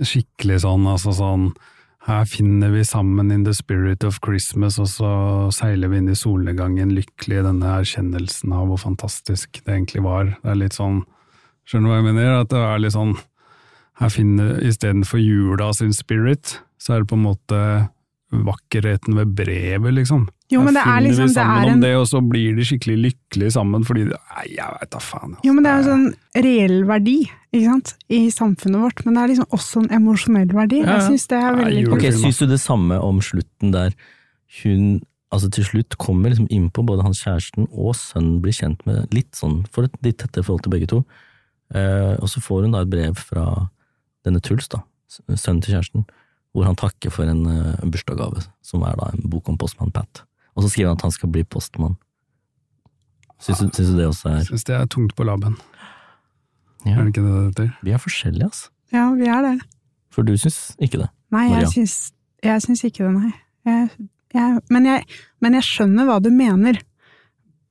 skikkelig 0.02 0.58
sånn, 0.64 0.86
altså 0.90 1.14
sånn 1.16 1.46
her 2.02 2.24
finner 2.26 2.72
vi 2.74 2.80
sammen 2.82 3.30
in 3.30 3.44
the 3.46 3.52
spirit 3.54 4.02
of 4.04 4.16
Christmas, 4.24 4.78
og 4.82 4.88
så 4.90 5.10
seiler 5.54 5.90
vi 5.92 6.00
inn 6.02 6.08
i 6.10 6.16
solnedgangen 6.18 6.90
lykkelig 6.96 7.38
i 7.38 7.44
denne 7.46 7.74
erkjennelsen 7.78 8.54
av 8.56 8.66
hvor 8.72 8.80
fantastisk 8.82 9.60
det 9.62 9.76
egentlig 9.76 10.02
var. 10.02 10.32
Det 10.42 10.50
er 10.50 10.58
litt 10.64 10.74
sånn, 10.74 11.04
skjønner 11.68 11.86
du 11.86 11.92
hva 11.92 12.00
jeg 12.00 12.08
mener? 12.08 12.32
At 12.40 12.50
det 12.50 12.58
er 12.58 12.82
litt 12.82 12.96
sånn, 12.96 13.14
her 14.00 14.12
finner, 14.12 14.56
istedenfor 14.64 15.20
jula 15.20 15.72
sin 15.76 15.92
spirit, 15.92 16.58
så 16.80 16.94
er 16.96 17.02
det 17.02 17.10
på 17.12 17.18
en 17.18 17.26
måte 17.26 17.58
vakkerheten 18.32 19.16
ved 19.18 19.34
brevet, 19.36 19.92
liksom. 19.94 20.24
Jo, 20.52 20.62
men 20.64 20.76
det 20.76 20.82
er 20.82 20.88
finner 20.88 21.04
liksom 21.06 21.28
vi 21.28 21.32
det 21.32 21.36
sammen 21.36 21.62
er 21.68 21.74
om 21.74 21.82
det, 21.84 21.92
og 21.96 22.06
så 22.08 22.20
blir 22.24 22.56
de 22.56 22.64
skikkelig 22.68 22.96
lykkelige 23.06 23.52
sammen, 23.54 23.84
fordi 23.88 24.06
Nei, 24.08 24.46
jeg 24.56 24.72
veit 24.78 24.90
da 24.92 25.00
faen. 25.04 25.34
altså. 25.36 25.44
Jo, 25.46 25.54
men 25.56 25.64
det 25.66 25.70
er 25.72 25.78
en 25.82 25.88
sånn 25.88 26.42
reell 26.46 26.76
verdi, 26.88 27.18
ikke 27.52 27.68
sant, 27.68 27.94
i 28.08 28.20
samfunnet 28.32 28.84
vårt, 28.84 29.04
men 29.04 29.16
det 29.16 29.22
er 29.22 29.32
liksom 29.32 29.56
også 29.58 29.84
en 29.84 29.94
emosjonell 30.00 30.52
verdi. 30.56 30.80
Ja, 30.82 30.88
ja. 30.88 30.98
Jeg 30.98 31.08
syns 31.10 31.28
det 31.32 31.40
er 31.40 31.56
veldig 31.60 31.84
ja. 31.84 31.94
Ok, 31.96 32.06
Syns 32.22 32.42
du 32.42 32.46
det 32.52 32.60
samme 32.64 33.00
om 33.04 33.20
slutten 33.24 33.74
der 33.76 33.96
hun 34.62 35.00
altså 35.32 35.48
til 35.48 35.64
slutt 35.64 35.96
kommer 35.96 36.32
liksom 36.32 36.48
innpå 36.52 36.84
både 36.84 37.06
hans 37.06 37.22
kjæresten 37.24 37.64
og 37.70 37.94
sønnen 37.96 38.40
blir 38.44 38.52
kjent 38.52 38.82
med 38.88 39.14
litt 39.16 39.32
sånn, 39.36 39.62
for 39.72 39.88
et 39.88 39.94
litt 40.04 40.18
tettere 40.20 40.44
forhold 40.44 40.66
til 40.66 40.74
begge 40.74 40.88
to. 40.90 40.98
Eh, 41.72 42.16
og 42.18 42.28
så 42.28 42.42
får 42.44 42.66
hun 42.66 42.74
da 42.76 42.82
et 42.84 42.92
brev 42.92 43.16
fra 43.16 43.46
denne 44.26 44.40
Truls, 44.44 44.68
da, 44.72 44.82
sønnen 45.08 45.62
til 45.64 45.74
kjæresten, 45.74 46.06
hvor 46.52 46.66
han 46.68 46.76
takker 46.76 47.12
for 47.12 47.28
en 47.28 47.46
uh, 47.48 47.80
bursdagsgave, 47.82 48.44
som 48.62 48.84
er 48.86 48.96
da 49.00 49.10
en 49.12 49.28
bok 49.32 49.48
om 49.48 49.58
postmann 49.58 49.92
Pat. 49.94 50.24
Og 50.54 50.64
så 50.64 50.72
skriver 50.72 50.92
han 50.92 51.00
at 51.00 51.06
han 51.06 51.14
skal 51.14 51.30
bli 51.32 51.44
postmann. 51.48 51.96
Syns 53.42 53.58
syns 53.58 53.88
du 53.90 53.96
det 53.98 54.06
også 54.06 54.28
er 54.30 54.44
syns 54.46 54.64
det 54.68 54.74
er 54.76 54.86
tungt 54.86 55.16
på 55.18 55.24
labben. 55.26 55.56
ja, 56.86 56.92
Er 56.92 57.00
det 57.02 57.10
ikke 57.16 57.24
det 57.24 57.32
det 57.32 57.44
heter? 57.46 57.70
Vi 57.82 57.90
er 57.90 57.98
forskjellige, 57.98 58.44
altså. 58.44 58.68
Ja, 58.92 59.08
vi 59.16 59.26
er 59.26 59.42
det. 59.42 59.54
For 60.12 60.22
du 60.22 60.36
syns 60.36 60.76
ikke 60.78 61.00
det. 61.00 61.08
Nei, 61.32 61.48
Maria? 61.48 61.64
jeg 61.64 61.72
syns, 61.72 61.96
jeg 62.44 62.62
syns 62.62 62.84
ikke 62.84 63.06
det, 63.08 63.12
nei. 63.16 63.32
Jeg, 63.66 63.88
jeg, 64.34 64.60
men, 64.70 64.86
jeg, 64.86 65.04
men 65.40 65.56
jeg 65.56 65.66
skjønner 65.66 66.06
hva 66.06 66.18
du 66.22 66.28
mener. 66.30 66.78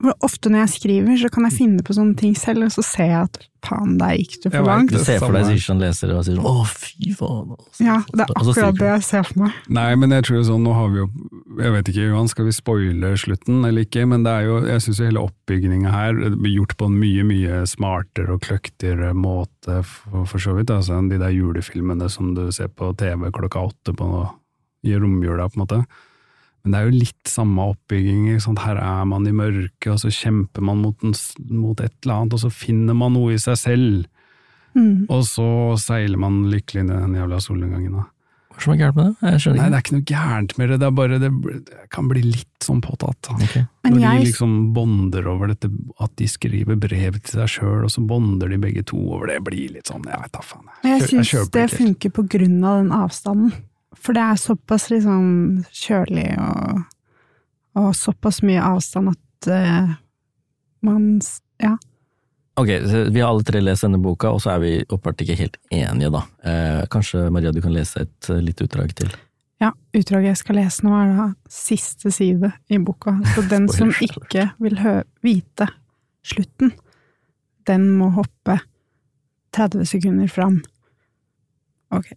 Ofte 0.02 0.50
når 0.50 0.64
jeg 0.64 0.72
skriver, 0.76 1.16
så 1.20 1.28
kan 1.30 1.46
jeg 1.46 1.54
finne 1.60 1.82
på 1.86 1.94
sånne 1.94 2.16
ting 2.18 2.32
selv, 2.38 2.66
og 2.66 2.72
så 2.74 2.82
ser 2.82 3.10
jeg 3.10 3.26
at 3.28 3.36
faen, 3.62 3.94
der 4.00 4.16
gikk 4.18 4.40
du 4.42 4.48
for 4.50 4.66
langt. 4.66 4.90
Du 4.90 4.98
ser 4.98 5.20
for 5.22 5.34
deg 5.34 5.46
Zishan 5.46 5.60
Sishan 5.62 5.82
leser 5.82 6.10
det 6.10 6.16
og 6.18 6.24
sier 6.26 6.38
sånn 6.38 6.48
'Å, 6.48 6.64
fy 6.66 7.12
faen'. 7.14 7.52
Ja, 7.78 7.96
det 8.10 8.24
er 8.24 8.32
akkurat 8.34 8.78
det 8.80 8.88
jeg 8.90 9.04
ser 9.06 9.22
for 9.28 9.42
meg. 9.44 9.52
Nei, 9.68 9.94
men 9.94 10.10
jeg 10.10 10.24
tror 10.26 10.42
sånn, 10.42 10.64
nå 10.66 10.74
har 10.74 10.88
vi 10.90 11.02
jo 11.02 11.08
Jeg 11.52 11.72
vet 11.72 11.88
ikke, 11.92 12.08
Johan, 12.08 12.28
skal 12.28 12.46
vi 12.46 12.52
spoile 12.56 13.08
slutten 13.20 13.64
eller 13.68 13.84
ikke? 13.84 14.06
Men 14.08 14.22
det 14.24 14.32
er 14.32 14.42
jo, 14.48 14.54
jeg 14.64 14.80
syns 14.80 14.98
jo 14.98 15.04
hele 15.04 15.20
oppbygninga 15.20 15.90
her 15.92 16.14
blir 16.14 16.54
gjort 16.56 16.76
på 16.78 16.86
en 16.88 16.96
mye, 16.96 17.24
mye 17.28 17.66
smartere 17.68 18.32
og 18.32 18.40
kløktigere 18.40 19.12
måte, 19.12 19.82
for, 19.84 20.24
for 20.24 20.38
så 20.38 20.56
vidt. 20.56 20.72
Altså 20.72 20.96
enn 20.96 21.10
de 21.10 21.18
der 21.20 21.28
julefilmene 21.28 22.08
som 22.08 22.32
du 22.34 22.50
ser 22.50 22.72
på 22.72 22.96
TV 22.96 23.28
klokka 23.30 23.60
åtte 23.68 23.92
på, 23.92 24.08
i 24.88 24.96
romjula, 24.96 25.50
på 25.52 25.60
en 25.60 25.66
måte. 25.66 25.84
Men 26.62 26.74
det 26.74 26.78
er 26.78 26.88
jo 26.88 27.02
litt 27.02 27.30
samme 27.30 27.68
oppbygging. 27.72 28.28
ikke 28.30 28.46
sant? 28.46 28.62
Her 28.62 28.78
er 28.78 29.04
man 29.10 29.26
i 29.26 29.34
mørket, 29.34 29.90
og 29.90 30.00
så 30.02 30.12
kjemper 30.14 30.62
man 30.62 30.82
mot, 30.84 31.02
en, 31.02 31.14
mot 31.50 31.80
et 31.82 31.94
eller 32.04 32.20
annet, 32.20 32.36
og 32.38 32.44
så 32.44 32.52
finner 32.54 32.96
man 32.98 33.16
noe 33.16 33.34
i 33.34 33.42
seg 33.42 33.58
selv. 33.58 34.02
Mm. 34.78 35.04
Og 35.10 35.26
så 35.28 35.46
seiler 35.82 36.20
man 36.20 36.44
lykkelig 36.52 36.86
ned 36.86 37.02
den 37.08 37.18
jævla 37.18 37.40
solnedgangen. 37.42 38.02
Hva 38.52 38.58
er 38.58 38.58
det 38.58 38.62
som 38.62 38.72
er 38.74 38.80
gærent 38.82 38.96
med 38.96 39.06
det? 39.08 39.30
Jeg 39.32 39.56
Nei, 39.56 39.66
det 39.66 39.76
er 39.76 39.82
ikke 39.82 39.94
noe 39.96 40.06
gærent 40.10 40.54
med 40.58 40.68
det, 40.70 40.76
det 40.78 40.86
er 40.86 40.94
bare 40.96 41.18
det, 41.18 41.30
det 41.66 41.86
kan 41.94 42.08
bli 42.10 42.22
litt 42.26 42.66
sånn 42.66 42.82
påtatt. 42.84 43.30
Okay. 43.32 43.64
Men 43.82 43.96
Når 43.96 44.04
de 44.04 44.26
liksom 44.28 44.54
bonder 44.76 45.28
over 45.32 45.52
dette, 45.54 45.70
at 46.04 46.14
de 46.20 46.28
skriver 46.30 46.78
brev 46.78 47.18
til 47.18 47.40
seg 47.40 47.52
sjøl, 47.56 47.86
og 47.88 47.92
så 47.94 48.04
bonder 48.06 48.52
de 48.52 48.60
begge 48.62 48.84
to 48.92 49.00
over 49.00 49.32
det, 49.32 49.40
blir 49.48 49.72
litt 49.78 49.90
sånn, 49.90 50.04
jeg 50.06 50.20
vet 50.24 50.34
da 50.36 50.44
faen. 50.46 50.68
Jeg, 50.84 50.92
jeg 50.92 51.00
jeg 51.00 51.28
syns 51.32 51.52
det 51.56 51.66
funker 51.72 52.14
på 52.20 52.26
grunn 52.36 52.58
av 52.60 52.82
den 52.82 52.92
avstanden. 52.96 53.54
For 53.98 54.16
det 54.16 54.24
er 54.24 54.40
såpass 54.40 54.88
liksom 54.92 55.26
kjølig 55.70 56.28
og, 56.40 56.82
og 57.78 57.90
såpass 57.96 58.42
mye 58.46 58.62
avstand 58.64 59.12
at 59.14 59.50
uh, 59.52 59.96
man 60.82 61.20
Ja. 61.62 61.76
Ok, 62.54 62.68
vi 63.12 63.20
har 63.20 63.30
alle 63.30 63.44
tre 63.48 63.60
lest 63.62 63.86
denne 63.86 64.00
boka, 64.02 64.28
og 64.28 64.42
så 64.44 64.50
er 64.52 64.58
vi 64.60 64.72
åpenbart 64.82 65.22
ikke 65.24 65.36
helt 65.38 65.54
enige, 65.72 66.10
da. 66.12 66.20
Eh, 66.44 66.80
kanskje 66.92 67.30
Maria, 67.32 67.52
du 67.52 67.62
kan 67.64 67.72
lese 67.72 68.02
et 68.04 68.28
eh, 68.28 68.42
lite 68.44 68.66
utdrag 68.66 68.92
til? 68.98 69.14
Ja, 69.62 69.70
utdraget 69.96 70.34
jeg 70.34 70.40
skal 70.42 70.58
lese 70.60 70.84
nå 70.84 70.92
er 70.98 71.14
da 71.16 71.28
siste 71.48 72.12
side 72.12 72.50
i 72.68 72.80
boka, 72.82 73.14
så 73.32 73.46
den 73.54 73.70
som 73.72 73.94
ikke 73.94 74.50
vil 74.60 74.76
vite 75.24 75.70
slutten, 76.28 76.74
den 77.64 77.88
må 77.96 78.10
hoppe 78.18 78.58
30 79.56 79.88
sekunder 79.88 80.28
fram. 80.28 80.60
Ok. 81.94 82.12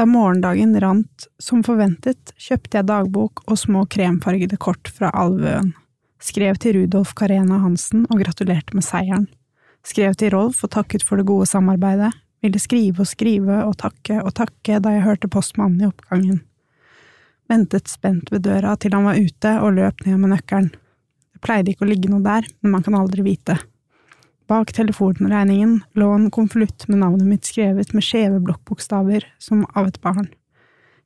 Da 0.00 0.06
morgendagen 0.06 0.80
rant 0.80 1.26
som 1.38 1.60
forventet, 1.60 2.30
kjøpte 2.40 2.78
jeg 2.78 2.86
dagbok 2.88 3.42
og 3.44 3.58
små 3.60 3.82
kremfargede 3.92 4.56
kort 4.56 4.88
fra 4.88 5.10
Alvøen. 5.12 5.74
Skrev 6.24 6.56
til 6.56 6.78
Rudolf 6.78 7.10
Karena 7.18 7.58
Hansen 7.60 8.06
og 8.06 8.22
gratulerte 8.22 8.72
med 8.78 8.86
seieren. 8.86 9.26
Skrev 9.84 10.16
til 10.16 10.32
Rolf 10.32 10.62
og 10.64 10.72
takket 10.72 11.04
for 11.04 11.20
det 11.20 11.26
gode 11.28 11.50
samarbeidet, 11.50 12.14
ville 12.40 12.62
skrive 12.64 13.04
og 13.04 13.10
skrive 13.10 13.58
og 13.66 13.76
takke 13.82 14.22
og 14.22 14.32
takke 14.40 14.78
da 14.80 14.94
jeg 14.94 15.04
hørte 15.04 15.28
postmannen 15.28 15.84
i 15.84 15.90
oppgangen. 15.90 16.40
Ventet 17.52 17.92
spent 17.92 18.32
ved 18.32 18.46
døra 18.48 18.78
til 18.80 18.96
han 18.96 19.04
var 19.04 19.20
ute 19.20 19.52
og 19.60 19.76
løp 19.82 20.00
ned 20.06 20.16
med 20.16 20.32
nøkkelen. 20.32 20.72
Det 20.72 21.44
pleide 21.44 21.74
ikke 21.74 21.84
å 21.84 21.92
ligge 21.92 22.08
noe 22.08 22.24
der, 22.24 22.48
men 22.64 22.78
man 22.78 22.88
kan 22.88 22.96
aldri 22.96 23.28
vite. 23.28 23.60
Bak 24.50 24.72
telefonregningen 24.72 25.76
lå 25.94 26.08
en 26.10 26.30
konvolutt 26.30 26.88
med 26.88 26.98
navnet 26.98 27.26
mitt 27.28 27.46
skrevet 27.46 27.92
med 27.94 28.02
skjeve 28.02 28.40
blokkbokstaver, 28.42 29.22
som 29.38 29.60
av 29.78 29.86
et 29.86 30.00
barn. 30.02 30.26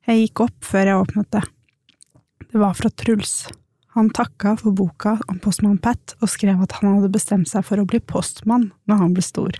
Jeg 0.09 0.23
gikk 0.23 0.41
opp 0.47 0.65
før 0.65 0.89
jeg 0.89 1.01
åpnet 1.03 1.29
det. 1.35 1.43
Det 2.49 2.63
var 2.63 2.73
fra 2.79 2.89
Truls. 2.89 3.35
Han 3.99 4.09
takka 4.17 4.55
for 4.63 4.73
boka 4.73 5.19
om 5.29 5.43
postmann 5.45 5.77
Pat 5.77 6.15
og 6.23 6.31
skrev 6.33 6.63
at 6.65 6.73
han 6.79 6.95
hadde 6.95 7.11
bestemt 7.13 7.51
seg 7.51 7.67
for 7.69 7.83
å 7.83 7.85
bli 7.85 8.01
postmann 8.01 8.71
når 8.89 9.03
han 9.03 9.13
ble 9.19 9.25
stor. 9.27 9.59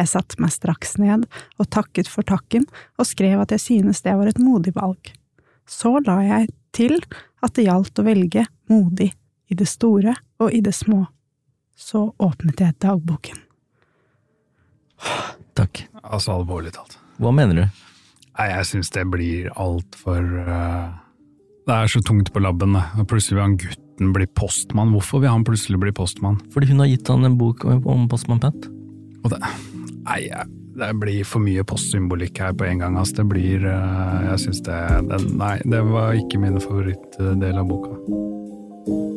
Jeg 0.00 0.08
satte 0.08 0.40
meg 0.40 0.54
straks 0.56 0.96
ned 0.96 1.26
og 1.60 1.68
takket 1.76 2.08
for 2.08 2.24
takken 2.24 2.64
og 2.96 3.10
skrev 3.10 3.42
at 3.44 3.52
jeg 3.52 3.66
synes 3.66 4.00
det 4.06 4.14
var 4.16 4.32
et 4.32 4.40
modig 4.40 4.72
valg. 4.78 5.12
Så 5.68 5.98
la 6.08 6.22
jeg 6.24 6.48
til 6.72 6.96
at 7.44 7.52
det 7.52 7.68
gjaldt 7.68 8.00
å 8.00 8.06
velge 8.08 8.46
modig 8.72 9.10
i 9.52 9.60
det 9.60 9.68
store 9.68 10.16
og 10.40 10.56
i 10.56 10.64
det 10.64 10.72
små. 10.72 11.02
Så 11.74 12.06
åpnet 12.22 12.60
jeg 12.62 12.76
dagboken. 12.82 13.40
Takk. 15.58 15.84
Altså 16.02 16.34
alvorlig 16.38 16.74
talt. 16.74 16.98
Hva 17.22 17.32
mener 17.34 17.58
du? 17.58 17.82
Nei, 18.34 18.48
jeg 18.50 18.66
syns 18.70 18.90
det 18.94 19.04
blir 19.10 19.50
altfor 19.62 20.22
uh, 20.48 20.94
Det 21.68 21.76
er 21.76 21.90
så 21.90 22.02
tungt 22.02 22.32
på 22.34 22.42
labben. 22.42 22.74
Og 22.74 23.06
plutselig 23.10 23.38
vil 23.38 23.44
han 23.44 23.58
gutten 23.60 24.10
bli 24.16 24.26
postmann. 24.34 24.90
Hvorfor 24.94 25.22
vil 25.22 25.30
han 25.30 25.46
plutselig 25.46 25.78
bli 25.82 25.94
postmann? 25.94 26.40
Fordi 26.54 26.72
hun 26.72 26.82
har 26.82 26.90
gitt 26.90 27.10
han 27.10 27.26
en 27.26 27.38
bok 27.38 27.64
om 27.68 27.86
om 27.86 28.08
Postmann 28.10 28.42
Pat? 28.42 28.68
Og 29.24 29.30
det, 29.32 29.38
nei, 30.04 30.20
det 30.74 30.90
blir 31.00 31.22
for 31.28 31.44
mye 31.44 31.62
postsymbolikk 31.66 32.42
her 32.42 32.54
på 32.58 32.66
en 32.66 32.82
gang. 32.82 32.98
Altså. 32.98 33.22
Det 33.22 33.28
blir 33.30 33.66
uh, 33.66 34.30
Jeg 34.32 34.46
syns 34.48 34.64
det, 34.66 34.80
det 35.10 35.22
Nei, 35.38 35.56
det 35.62 35.84
var 35.90 36.18
ikke 36.18 36.42
min 36.42 36.58
favorittdel 36.62 37.62
av 37.62 37.70
boka. 37.70 39.12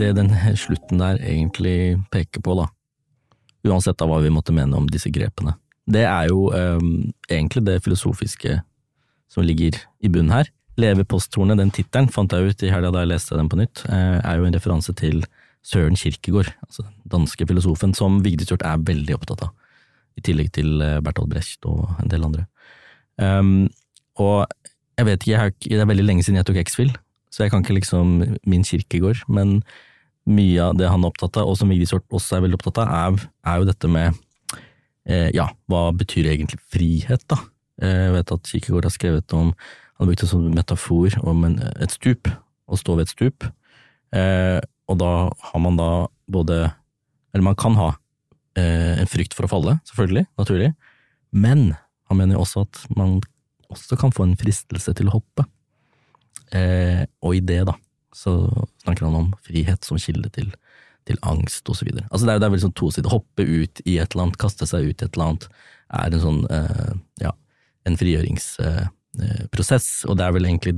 Det 0.00 0.14
den 0.16 0.30
slutten 0.56 1.02
der 1.02 1.18
egentlig 1.20 1.98
peker 2.12 2.40
på, 2.40 2.54
da, 2.56 2.70
uansett 3.68 4.00
av 4.00 4.08
hva 4.08 4.22
vi 4.24 4.32
måtte 4.32 4.54
mene 4.56 4.78
om 4.78 4.86
disse 4.88 5.10
grepene, 5.12 5.58
det 5.90 6.06
er 6.08 6.30
jo 6.30 6.46
eh, 6.56 6.78
egentlig 7.28 7.66
det 7.66 7.82
filosofiske 7.84 8.60
som 9.30 9.44
ligger 9.44 9.76
i 10.00 10.08
bunnen 10.08 10.32
her. 10.32 10.48
Leve 10.80 11.04
den 11.04 11.72
tittelen 11.74 12.08
fant 12.08 12.32
jeg 12.32 12.54
ut 12.54 12.62
i 12.64 12.70
helga 12.72 12.92
da 12.94 13.02
jeg 13.04 13.12
leste 13.12 13.36
den 13.36 13.50
på 13.50 13.58
nytt, 13.60 13.84
eh, 13.88 14.18
er 14.24 14.38
jo 14.38 14.46
en 14.48 14.56
referanse 14.56 14.94
til 14.96 15.20
Søren 15.62 15.96
Kirkegård, 15.96 16.48
altså 16.64 16.86
den 16.86 17.10
danske 17.12 17.46
filosofen 17.46 17.92
som 17.94 18.22
Vigdis 18.24 18.48
Hjorth 18.48 18.64
er 18.64 18.80
veldig 18.80 19.18
opptatt 19.18 19.44
av, 19.44 19.52
i 20.16 20.24
tillegg 20.24 20.48
til 20.56 20.80
eh, 20.80 21.00
Bertolt 21.04 21.28
Brecht 21.28 21.66
og 21.68 21.90
en 22.00 22.08
del 22.08 22.24
andre. 22.24 22.46
Um, 23.20 23.68
og 24.16 24.48
jeg 24.96 25.06
vet 25.10 25.20
ikke, 25.20 25.32
jeg 25.34 25.40
har, 25.40 25.52
det 25.60 25.82
er 25.84 25.92
veldig 25.92 26.06
lenge 26.06 26.24
siden 26.24 26.40
jeg 26.40 26.48
tok 26.48 26.62
X-Fill, 26.64 26.94
så 27.30 27.44
jeg 27.44 27.52
kan 27.52 27.60
ikke 27.60 27.76
liksom 27.76 28.16
min 28.48 28.64
kirkegård, 28.64 29.26
men 29.28 29.60
mye 30.28 30.62
av 30.62 30.76
det 30.78 30.88
han 30.90 31.04
er 31.04 31.10
opptatt 31.12 31.38
av, 31.40 31.48
og 31.48 31.56
som 31.58 31.70
Vigdis 31.72 31.94
også 31.96 32.36
er 32.36 32.44
veldig 32.44 32.58
opptatt 32.58 32.82
av, 32.82 32.90
er, 32.90 33.30
er 33.48 33.60
jo 33.60 33.68
dette 33.70 33.90
med 33.90 34.18
eh, 35.08 35.30
ja, 35.36 35.48
hva 35.70 35.88
betyr 35.96 36.28
egentlig 36.32 36.60
frihet, 36.72 37.24
da? 37.30 37.40
Eh, 37.82 38.06
Jeg 38.08 38.16
vet 38.18 38.34
at 38.36 38.50
Kierkegaard 38.52 38.88
har 38.90 38.94
skrevet 38.94 39.36
om, 39.36 39.54
han 39.54 40.04
har 40.04 40.10
brukt 40.10 40.24
det 40.24 40.30
som 40.30 40.44
metafor 40.54 41.16
om 41.28 41.44
en, 41.48 41.58
et 41.80 41.94
stup, 41.94 42.30
å 42.70 42.78
stå 42.78 42.98
ved 42.98 43.08
et 43.08 43.14
stup, 43.14 43.48
eh, 44.16 44.60
og 44.90 45.00
da 45.00 45.12
har 45.50 45.62
man 45.62 45.78
da 45.78 45.90
både, 46.30 46.62
eller 47.32 47.46
man 47.46 47.58
kan 47.58 47.76
ha 47.78 47.90
eh, 48.58 49.00
en 49.00 49.10
frykt 49.10 49.34
for 49.36 49.46
å 49.46 49.52
falle, 49.52 49.78
selvfølgelig, 49.88 50.26
naturlig, 50.40 50.72
men 51.30 51.70
han 52.10 52.18
mener 52.18 52.36
jo 52.36 52.44
også 52.44 52.66
at 52.66 52.84
man 52.98 53.20
også 53.70 53.96
kan 53.98 54.10
få 54.14 54.26
en 54.26 54.38
fristelse 54.38 54.92
til 54.98 55.06
å 55.06 55.14
hoppe. 55.14 55.44
Eh, 56.50 57.04
og 57.22 57.36
i 57.36 57.42
det, 57.46 57.60
da, 57.68 57.76
så 58.16 58.66
snakker 58.82 59.06
han 59.06 59.18
om 59.18 59.28
frihet 59.46 59.84
som 59.86 59.98
kilde 60.00 60.30
til, 60.34 60.50
til 61.06 61.18
angst, 61.22 61.68
videre. 61.84 62.06
Altså 62.10 62.26
det 62.26 62.34
er, 62.34 62.38
det 62.42 62.46
er 62.48 62.54
vel 62.56 62.64
sånn 62.64 62.76
to 62.78 62.90
sider. 62.90 63.10
Hoppe 63.12 63.42
ut 63.46 63.82
i 63.86 63.98
et 63.98 64.12
eller 64.12 64.26
annet, 64.28 64.40
kaste 64.40 64.66
seg 64.68 64.88
ut 64.88 65.02
i 65.02 65.06
et 65.06 65.14
eller 65.14 65.26
annet, 65.28 65.48
er 66.00 66.14
en 66.14 66.24
sånn, 66.24 66.42
eh, 66.50 66.92
ja, 67.22 67.32
en 67.88 67.96
frigjøringsprosess, 67.98 69.88
og 70.08 70.18
det 70.18 70.26
er 70.26 70.36
vel 70.36 70.46
egentlig 70.48 70.74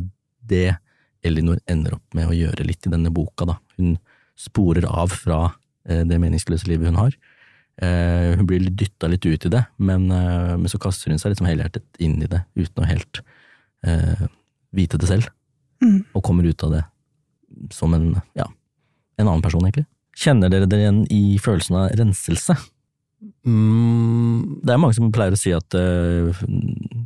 det 0.49 0.77
Elinor 1.23 1.59
ender 1.71 1.95
opp 1.95 2.17
med 2.17 2.27
å 2.31 2.35
gjøre 2.35 2.65
litt 2.67 2.87
i 2.87 2.91
denne 2.91 3.13
boka, 3.15 3.47
da. 3.47 3.59
Hun 3.79 3.99
sporer 4.39 4.87
av 4.91 5.13
fra 5.15 5.53
eh, 5.87 6.03
det 6.09 6.19
meningsløse 6.19 6.67
livet 6.71 6.91
hun 6.91 6.99
har. 6.99 7.15
Eh, 7.83 8.33
hun 8.39 8.47
blir 8.49 8.65
dytta 8.69 9.09
litt 9.11 9.27
ut 9.27 9.47
i 9.47 9.53
det, 9.53 9.63
men, 9.79 10.11
eh, 10.11 10.57
men 10.59 10.69
så 10.71 10.81
kaster 10.83 11.13
hun 11.13 11.21
seg 11.23 11.33
liksom 11.33 11.49
helhjertet 11.49 11.87
inn 12.03 12.19
i 12.23 12.31
det, 12.31 12.43
uten 12.59 12.83
å 12.83 12.89
helt 12.89 13.23
eh, 13.87 14.27
vite 14.75 14.99
det 15.01 15.09
selv, 15.11 15.31
Mm. 15.83 16.05
og 16.15 16.23
kommer 16.23 16.47
ut 16.47 16.63
av 16.63 16.71
det 16.71 16.85
som 17.75 17.95
en, 17.97 18.15
ja, 18.39 18.47
en 19.19 19.29
annen 19.29 19.45
person, 19.45 19.65
egentlig. 19.65 19.87
Kjenner 20.19 20.53
dere 20.53 20.69
dere 20.69 20.85
igjen 20.85 21.03
i 21.13 21.39
følelsen 21.41 21.79
av 21.81 21.93
renselse? 21.99 22.57
Mm, 23.47 24.61
Det 24.67 24.73
er 24.75 24.81
mange 24.83 24.97
som 24.97 25.13
pleier 25.15 25.35
å 25.35 25.39
si 25.39 25.53
at 25.55 25.77
uh, 25.79 26.43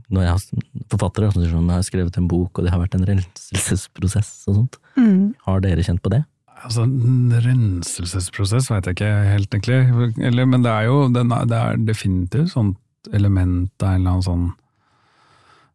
når 0.08 0.22
jeg 0.24 0.32
har 0.32 0.86
forfattere 0.92 1.28
som 1.30 1.42
sier 1.42 1.52
sånn, 1.52 1.68
jeg 1.68 1.78
har 1.78 1.86
skrevet 1.86 2.16
en 2.18 2.30
bok, 2.30 2.56
og 2.56 2.66
det 2.66 2.72
har 2.72 2.80
vært 2.82 2.96
en 2.98 3.06
renselsesprosess 3.08 4.32
og 4.50 4.62
sånt. 4.62 4.80
Mm. 4.96 5.36
Har 5.46 5.62
dere 5.64 5.84
kjent 5.86 6.02
på 6.04 6.14
det? 6.14 6.24
altså, 6.64 6.84
en 6.86 7.32
renselsesprosess 7.44 8.70
veit 8.72 8.88
jeg 8.88 8.96
ikke 8.98 9.12
helt, 9.30 9.54
egentlig. 9.54 10.20
Eller, 10.28 10.48
men 10.48 10.64
det 10.64 10.72
er 10.72 10.88
jo 10.88 11.00
den 11.12 11.32
er, 11.34 11.48
det 11.48 11.58
er 11.62 11.82
definitivt 11.88 12.52
sånt 12.54 13.10
element 13.14 13.70
av 13.82 13.94
en 13.94 14.00
eller 14.00 14.16
annen 14.16 14.26
sånn 14.26 14.46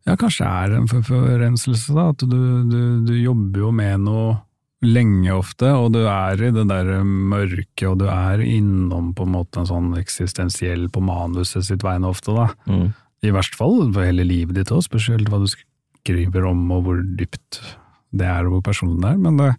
Ja, 0.10 0.16
kanskje 0.18 0.44
det 0.44 0.52
er 0.52 0.80
en 0.80 0.88
for, 0.90 1.06
for 1.06 1.36
renselse, 1.40 1.94
da. 1.94 2.08
At 2.12 2.24
du, 2.26 2.40
du, 2.68 2.80
du 3.06 3.14
jobber 3.20 3.68
jo 3.68 3.70
med 3.76 4.08
noe 4.08 4.40
lenge 4.82 5.34
ofte, 5.36 5.70
og 5.78 5.92
du 5.94 6.02
er 6.10 6.42
i 6.42 6.50
det 6.54 6.66
der 6.70 6.90
mørket, 7.06 7.86
og 7.90 8.00
du 8.02 8.08
er 8.10 8.42
innom 8.42 9.12
på 9.18 9.28
en 9.28 9.36
måte 9.36 9.62
en 9.62 9.70
sånn 9.70 9.92
eksistensiell 10.00 10.88
på 10.94 11.04
manuset 11.06 11.68
sitt 11.68 11.86
vegne 11.86 12.10
ofte, 12.10 12.34
da. 12.34 12.48
Mm. 12.66 12.88
I 13.22 13.34
verst 13.36 13.58
fall 13.58 13.84
for 13.94 14.02
hele 14.06 14.26
livet 14.26 14.58
ditt 14.58 14.74
òg, 14.74 14.82
spesielt 14.86 15.30
hva 15.30 15.44
du 15.44 15.48
skriver 15.52 16.48
om 16.50 16.64
og 16.74 16.88
hvor 16.88 17.04
dypt 17.20 17.62
det 18.18 18.26
er 18.26 18.48
og 18.48 18.58
hvor 18.58 18.66
personlig 18.72 19.04
det 19.04 19.12
er. 19.14 19.22
Men 19.22 19.38
det, 19.38 19.52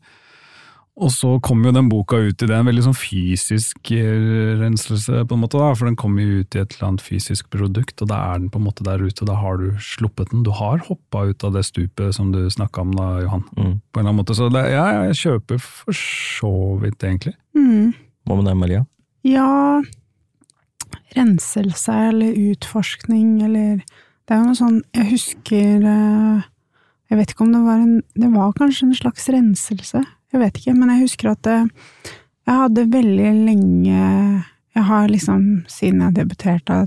og 0.96 1.08
så 1.10 1.38
kom 1.40 1.62
jo 1.64 1.70
den 1.72 1.88
boka 1.88 2.18
ut 2.20 2.42
i 2.42 2.46
det, 2.46 2.52
en 2.52 2.66
veldig 2.68 2.82
sånn 2.84 2.96
fysisk 2.98 3.90
eh, 3.96 4.58
renselse, 4.60 5.22
på 5.24 5.34
en 5.38 5.40
måte, 5.40 5.56
da, 5.56 5.70
for 5.78 5.88
den 5.88 5.96
kom 5.96 6.18
jo 6.20 6.42
ut 6.42 6.54
i 6.54 6.60
et 6.60 6.74
eller 6.76 6.88
annet 6.90 7.04
fysisk 7.06 7.48
produkt, 7.54 8.02
og 8.04 8.10
da 8.10 8.18
er 8.34 8.42
den 8.42 8.50
på 8.52 8.60
en 8.60 8.66
måte 8.66 8.84
der 8.84 9.00
ute, 9.00 9.22
og 9.24 9.30
da 9.30 9.38
har 9.40 9.56
du 9.62 9.70
sluppet 9.80 10.30
den. 10.34 10.42
Du 10.44 10.50
har 10.52 10.82
hoppa 10.88 11.24
ut 11.30 11.44
av 11.48 11.54
det 11.56 11.64
stupet 11.64 12.12
som 12.14 12.30
du 12.34 12.42
snakka 12.52 12.84
om 12.84 12.92
da, 12.98 13.08
Johan, 13.24 13.44
Mm. 13.56 13.80
på 13.92 14.00
en 14.00 14.04
eller 14.04 14.10
annen 14.10 14.20
måte. 14.20 14.36
Så 14.36 14.50
det, 14.52 14.66
ja, 14.70 14.84
jeg 15.08 15.16
kjøper 15.22 15.60
for 15.64 15.92
så 15.96 16.52
vidt, 16.84 17.00
egentlig. 17.02 17.34
Mm. 17.56 17.94
Hva 18.28 18.36
med 18.36 18.46
deg, 18.50 18.56
Maria? 18.60 18.86
Ja 19.24 19.80
Renselse 21.16 21.92
eller 22.08 22.32
utforskning 22.52 23.42
eller 23.44 23.82
Det 24.26 24.34
er 24.34 24.40
jo 24.40 24.48
noe 24.48 24.58
sånn 24.58 24.80
Jeg 24.96 25.08
husker 25.12 25.84
eh, 25.92 26.42
Jeg 27.12 27.18
vet 27.20 27.34
ikke 27.34 27.44
om 27.46 27.52
det 27.54 27.60
var 27.66 27.82
en 27.82 27.98
Det 28.16 28.30
var 28.32 28.52
kanskje 28.56 28.88
en 28.88 28.96
slags 28.96 29.28
renselse. 29.32 30.02
Jeg 30.32 30.40
vet 30.40 30.58
ikke, 30.58 30.74
men 30.74 30.94
jeg 30.94 31.04
husker 31.04 31.32
at 31.32 31.48
jeg 31.52 32.56
hadde 32.58 32.88
veldig 32.92 33.32
lenge 33.46 33.98
Jeg 34.72 34.84
har 34.88 35.08
liksom, 35.08 35.64
siden 35.68 36.00
jeg 36.00 36.16
debuterte, 36.16 36.86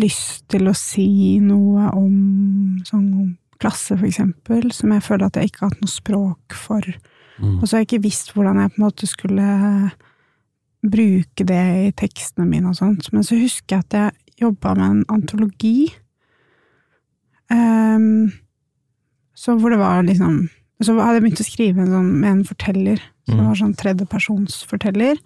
lyst 0.00 0.46
til 0.48 0.70
å 0.70 0.72
si 0.76 1.36
noe 1.44 1.90
om 1.92 2.80
sånn 2.88 3.36
klasse, 3.60 3.92
for 3.98 4.08
eksempel, 4.08 4.70
som 4.72 4.94
jeg 4.94 5.04
føler 5.04 5.26
at 5.26 5.36
jeg 5.36 5.50
ikke 5.50 5.66
har 5.66 5.74
hatt 5.74 5.82
noe 5.84 5.92
språk 5.92 6.56
for. 6.56 6.86
Mm. 7.36 7.58
Og 7.58 7.66
så 7.66 7.76
har 7.76 7.82
jeg 7.82 7.90
ikke 7.90 8.06
visst 8.06 8.32
hvordan 8.32 8.62
jeg 8.62 8.72
på 8.72 8.80
en 8.80 8.86
måte 8.86 9.08
skulle 9.10 9.48
bruke 10.80 11.44
det 11.44 11.64
i 11.84 11.90
tekstene 11.96 12.48
mine 12.48 12.72
og 12.72 12.78
sånt. 12.78 13.10
Men 13.12 13.26
så 13.26 13.36
husker 13.36 13.76
jeg 13.76 13.84
at 13.84 13.98
jeg 13.98 14.46
jobba 14.46 14.74
med 14.78 14.86
en 14.86 15.02
antologi. 15.12 15.90
Um, 17.52 18.30
så 19.36 19.56
hvor 19.58 19.74
det 19.74 19.80
var 19.80 20.04
liksom 20.06 20.46
Så 20.80 20.94
hadde 20.96 21.18
jeg 21.18 21.22
begynt 21.26 21.42
å 21.42 21.48
skrive 21.48 21.82
en 21.84 21.90
sånn, 21.94 22.12
med 22.20 22.30
en 22.30 22.44
forteller. 22.48 23.00
som 23.28 23.38
Mm. 23.38 23.46
var 23.46 23.54
sånn 23.60 23.74
tredjepersonsforteller. 23.76 25.18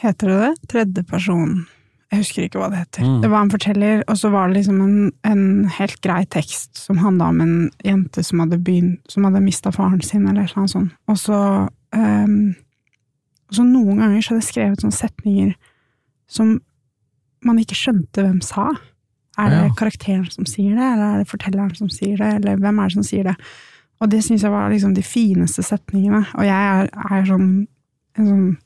Heter 0.00 0.28
det 0.30 0.38
det? 0.40 0.68
Tredjeperson 0.72 1.66
Jeg 2.10 2.22
husker 2.22 2.42
ikke 2.46 2.58
hva 2.62 2.70
det 2.72 2.78
heter. 2.78 3.02
Mm. 3.04 3.20
Det 3.20 3.28
var 3.30 3.42
en 3.44 3.50
forteller, 3.52 4.02
og 4.08 4.16
så 4.16 4.30
var 4.32 4.48
det 4.48 4.56
liksom 4.62 4.78
en, 4.80 5.12
en 5.28 5.42
helt 5.76 6.00
grei 6.00 6.22
tekst 6.24 6.78
som 6.80 6.96
handla 7.02 7.26
om 7.28 7.40
en 7.44 7.56
jente 7.84 8.24
som 8.24 8.40
hadde 8.40 8.56
begynt 8.64 9.00
Som 9.12 9.24
hadde 9.28 9.42
mista 9.44 9.70
faren 9.74 10.00
sin, 10.00 10.24
eller 10.26 10.48
noe 10.56 10.68
sånt. 10.72 10.94
Og 11.08 11.18
så 11.20 11.68
um, 11.92 12.54
og 13.48 13.56
så 13.56 13.64
noen 13.64 13.96
ganger 14.00 14.20
så 14.22 14.34
hadde 14.34 14.42
jeg 14.44 14.48
skrevet 14.52 14.82
sånne 14.82 14.96
setninger 14.96 15.52
som 16.28 16.60
man 17.44 17.58
ikke 17.60 17.76
skjønte 17.78 18.20
hvem 18.24 18.40
sa. 18.44 18.66
Er 19.38 19.50
det 19.50 19.58
Ja. 19.68 19.74
karakteren 19.78 20.30
som 20.32 20.44
sier 20.46 20.74
det, 20.74 20.82
eller 20.92 21.14
er 21.14 21.18
det 21.22 21.28
fortelleren 21.28 21.76
som 21.76 21.88
sier 21.88 22.16
det, 22.16 22.34
eller 22.44 22.56
hvem 22.56 22.78
er 22.80 22.88
det 22.88 22.92
som 22.94 23.02
sier 23.06 23.22
det? 23.24 23.36
Og 24.00 24.10
det 24.10 24.22
syns 24.24 24.42
jeg 24.42 24.50
var 24.50 24.70
liksom 24.70 24.94
de 24.94 25.02
fineste 25.02 25.62
setningene, 25.62 26.26
og 26.34 26.42
jeg 26.42 26.50
er, 26.50 26.88
er 27.10 27.24
sånn 27.24 27.66
en 28.18 28.26
sånn 28.26 28.58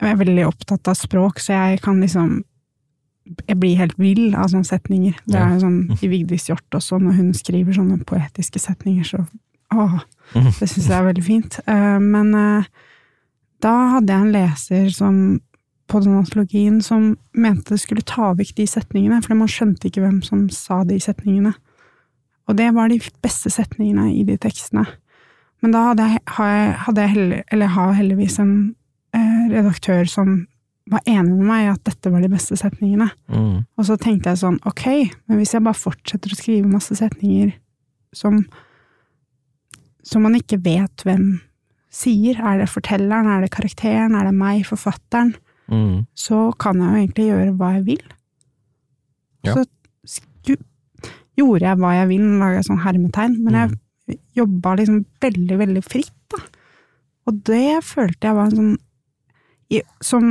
Jeg 0.00 0.10
er 0.12 0.16
veldig 0.24 0.46
opptatt 0.46 0.88
av 0.88 0.94
språk, 0.94 1.38
så 1.40 1.54
jeg 1.56 1.80
kan 1.80 2.00
liksom 2.00 2.42
Jeg 3.48 3.58
blir 3.58 3.76
helt 3.76 3.96
vill 3.98 4.34
av 4.36 4.46
sånne 4.52 4.66
setninger. 4.68 5.14
Det 5.26 5.34
er 5.34 5.54
jo 5.54 5.60
sånn 5.64 5.98
i 6.02 6.06
Vigdis 6.06 6.46
Hjorth 6.48 6.70
også, 6.78 7.00
når 7.00 7.12
hun 7.16 7.32
skriver 7.34 7.72
sånne 7.74 8.04
poetiske 8.04 8.60
setninger, 8.60 9.02
så 9.04 9.26
åh, 9.72 10.00
Mhm. 10.34 10.58
det 10.60 10.68
syns 10.68 10.86
jeg 10.88 10.98
er 11.00 11.12
veldig 11.12 11.24
fint. 11.24 11.58
Eh, 11.66 11.98
Men 11.98 12.34
eh, 12.34 12.64
da 13.60 13.88
hadde 13.94 14.06
jeg 14.12 14.20
en 14.20 14.32
leser 14.32 14.90
som 14.92 15.40
på 15.86 16.00
den 16.02 16.16
antologien 16.18 16.80
som 16.82 17.12
mente 17.36 17.74
det 17.74 17.82
skulle 17.82 18.04
ta 18.06 18.32
vekk 18.36 18.56
de 18.58 18.66
setningene, 18.70 19.20
for 19.22 19.38
man 19.38 19.50
skjønte 19.50 19.88
ikke 19.88 20.02
hvem 20.02 20.18
som 20.26 20.48
sa 20.52 20.82
de 20.86 20.98
setningene. 21.02 21.54
Og 22.46 22.58
det 22.58 22.72
var 22.74 22.90
de 22.90 22.98
beste 23.22 23.50
setningene 23.50 24.08
i 24.14 24.24
de 24.26 24.36
tekstene. 24.40 24.86
Men 25.62 25.72
da 25.74 25.86
hadde 25.90 26.08
jeg, 26.10 26.22
hadde 26.26 27.04
jeg 27.04 27.14
heller, 27.14 27.46
eller 27.54 27.72
har 27.74 27.96
heldigvis 27.96 28.38
en 28.42 28.52
eh, 29.16 29.46
redaktør 29.54 30.04
som 30.10 30.36
var 30.90 31.02
enig 31.08 31.32
med 31.32 31.48
meg 31.48 31.64
i 31.64 31.70
at 31.72 31.82
dette 31.88 32.12
var 32.12 32.22
de 32.22 32.30
beste 32.30 32.58
setningene. 32.58 33.08
Mm. 33.32 33.64
Og 33.64 33.88
så 33.88 33.96
tenkte 33.98 34.30
jeg 34.30 34.42
sånn, 34.42 34.60
ok, 34.68 34.86
men 35.26 35.40
hvis 35.40 35.56
jeg 35.56 35.64
bare 35.66 35.78
fortsetter 35.78 36.34
å 36.34 36.38
skrive 36.38 36.70
masse 36.70 36.94
setninger 36.98 37.56
som 38.14 38.44
som 40.06 40.22
man 40.22 40.38
ikke 40.38 40.60
vet 40.62 41.02
hvem 41.06 41.40
sier, 41.92 42.38
er 42.38 42.60
det 42.60 42.70
fortelleren, 42.70 43.28
er 43.30 43.44
det 43.44 43.52
karakteren, 43.54 44.14
er 44.14 44.28
det 44.28 44.36
meg, 44.36 44.62
forfatteren, 44.68 45.34
Mm. 45.66 46.06
så 46.14 46.52
kan 46.62 46.78
jeg 46.78 46.86
jo 46.86 47.00
egentlig 47.00 47.24
gjøre 47.26 47.54
hva 47.58 47.72
jeg 47.74 47.86
vil. 47.88 48.02
Ja. 49.46 49.56
Så 49.56 49.64
gjorde 51.36 51.66
jeg 51.66 51.80
hva 51.82 51.92
jeg 51.96 52.08
vil, 52.12 52.26
laga 52.40 52.62
sånn 52.64 52.82
hermetegn, 52.84 53.36
men 53.44 53.58
jeg 53.58 54.18
jobba 54.38 54.76
liksom 54.78 55.04
veldig, 55.22 55.58
veldig 55.62 55.82
fritt, 55.84 56.14
da. 56.32 56.42
Og 57.26 57.38
det 57.48 57.80
følte 57.82 58.28
jeg 58.28 58.38
var 58.38 58.50
en 58.50 58.58
sånn 58.58 58.74
som, 60.06 60.28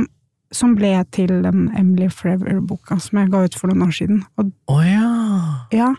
som 0.54 0.72
ble 0.78 0.94
til 1.12 1.42
den 1.44 1.66
Emily 1.76 2.08
Forever-boka 2.08 2.96
som 3.04 3.20
jeg 3.20 3.32
ga 3.34 3.42
ut 3.44 3.58
for 3.58 3.68
noen 3.68 3.84
år 3.88 3.92
siden. 3.98 4.22
Og 4.40 4.52
oh, 4.72 4.80
ja! 4.80 5.10
ja, 5.76 5.90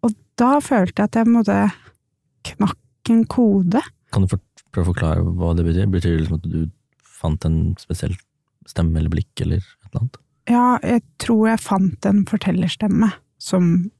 og 0.00 0.16
da 0.40 0.54
følte 0.64 1.04
jeg 1.04 1.10
at 1.10 1.20
jeg 1.20 1.34
måte 1.34 1.58
knakk 2.54 3.12
en 3.12 3.24
kode. 3.28 3.82
Kan 4.14 4.24
du 4.24 4.32
for, 4.32 4.40
prøve 4.72 4.86
å 4.86 4.92
forklare 4.94 5.36
hva 5.36 5.52
det 5.58 5.66
betyr? 5.68 5.92
Betyr 5.92 6.14
det 6.14 6.22
liksom 6.22 6.40
at 6.40 6.48
du 6.48 6.60
fant 7.18 7.44
en 7.48 7.60
spesiell 7.80 8.16
stemme 8.68 9.00
eller 9.00 9.12
blikk 9.12 9.40
eller 9.44 9.62
et 9.62 9.88
eller 9.90 10.02
annet? 10.02 10.18
Ja, 10.48 10.66
jeg 10.82 11.02
tror 11.20 11.48
jeg 11.50 11.60
fant 11.60 12.06
en 12.08 12.22
fortellerstemme 12.28 13.10
som 13.38 13.90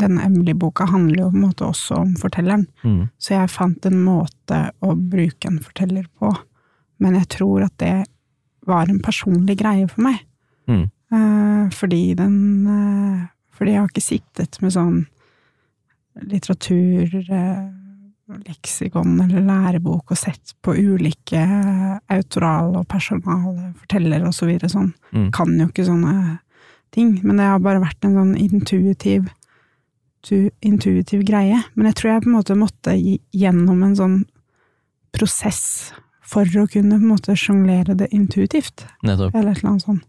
Denne 0.00 0.22
Emily-boka 0.24 0.86
handler 0.88 1.26
jo 1.26 1.30
på 1.30 1.36
en 1.36 1.42
måte 1.44 1.66
også 1.66 1.96
om 2.00 2.14
fortelleren, 2.16 2.62
Mm. 2.82 3.10
så 3.20 3.34
jeg 3.34 3.50
fant 3.52 3.86
en 3.86 3.98
måte 4.04 4.60
å 4.80 4.94
bruke 4.96 5.46
en 5.50 5.58
forteller 5.60 6.06
på. 6.18 6.30
Men 6.98 7.14
jeg 7.18 7.28
tror 7.28 7.64
at 7.66 7.76
det 7.78 8.06
var 8.66 8.88
en 8.88 9.00
personlig 9.04 9.58
greie 9.60 9.86
for 9.88 10.00
meg. 10.06 10.22
Mm. 10.66 10.86
Eh, 11.12 11.68
fordi 11.76 12.14
den 12.16 12.66
eh, 12.66 13.26
Fordi 13.52 13.72
jeg 13.74 13.80
har 13.80 13.88
ikke 13.90 14.00
sittet 14.06 14.62
med 14.62 14.72
sånn 14.72 15.06
litteratur, 16.24 17.14
eh, 17.30 17.68
leksikon 18.46 19.16
eller 19.24 19.44
lærebok 19.46 20.12
og 20.14 20.18
sett 20.18 20.54
på 20.62 20.74
ulike 20.76 21.42
autoral 22.10 22.76
og 22.80 22.88
personale 22.90 23.72
fortellere 23.82 24.28
og 24.28 24.36
så 24.36 24.48
videre 24.48 24.70
sånn. 24.72 24.92
Mm. 25.14 25.28
Kan 25.34 25.56
jo 25.58 25.68
ikke 25.68 25.88
sånne 25.88 26.14
ting, 26.94 27.16
men 27.22 27.38
det 27.38 27.48
har 27.50 27.62
bare 27.62 27.82
vært 27.82 28.06
en 28.06 28.16
sånn 28.18 28.34
intuitiv 28.38 29.30
tu, 30.26 30.50
intuitiv 30.60 31.24
greie. 31.28 31.62
Men 31.74 31.90
jeg 31.90 31.98
tror 32.00 32.12
jeg 32.12 32.24
på 32.24 32.30
en 32.30 32.38
måte 32.38 32.58
måtte 32.58 32.94
gjennom 32.96 33.82
en 33.86 33.98
sånn 33.98 34.20
prosess 35.16 35.64
for 36.30 36.46
å 36.46 36.68
kunne 36.70 36.98
på 36.98 37.02
en 37.02 37.10
måte 37.10 37.34
sjonglere 37.38 37.96
det 37.98 38.10
intuitivt, 38.14 38.86
Nettopp. 39.02 39.34
eller 39.34 39.52
et 39.52 39.58
eller 39.58 39.72
annet 39.72 39.86
sånt. 39.86 40.06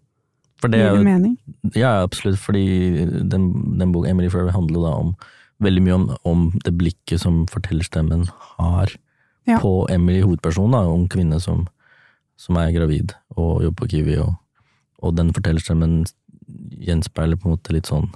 For 0.62 0.70
det 0.70 0.84
er 0.86 0.94
jo 0.94 1.02
mening? 1.02 1.38
Ja, 1.74 2.04
absolutt, 2.04 2.38
fordi 2.38 3.08
den, 3.26 3.48
den 3.80 3.94
boka 3.94 4.12
Emily 4.12 4.30
Furry 4.30 4.52
handler 4.54 4.84
da 4.86 4.92
om 5.00 5.16
veldig 5.62 5.82
mye 5.86 5.96
om, 5.98 6.06
om 6.28 6.44
det 6.66 6.74
blikket 6.78 7.22
som 7.22 7.46
fortellerstemmen 7.52 8.28
har 8.58 8.92
Ja. 9.48 9.58
på 9.58 9.88
Emily, 9.90 10.20
hovedpersonen, 10.22 10.72
da, 10.76 10.84
ung 10.92 11.08
kvinne 11.10 11.40
som, 11.42 11.64
som 12.38 12.58
er 12.62 12.72
gravid 12.76 13.16
og 13.36 13.64
jobber 13.64 13.80
på 13.86 13.90
Kiwi, 13.90 14.18
og, 14.22 14.36
og 15.02 15.16
den 15.18 15.32
fortellerstemmen 15.34 16.04
gjenspeiler 16.82 17.40
på 17.42 17.48
en 17.50 17.56
måte 17.56 17.74
litt 17.74 17.90
sånn 17.90 18.10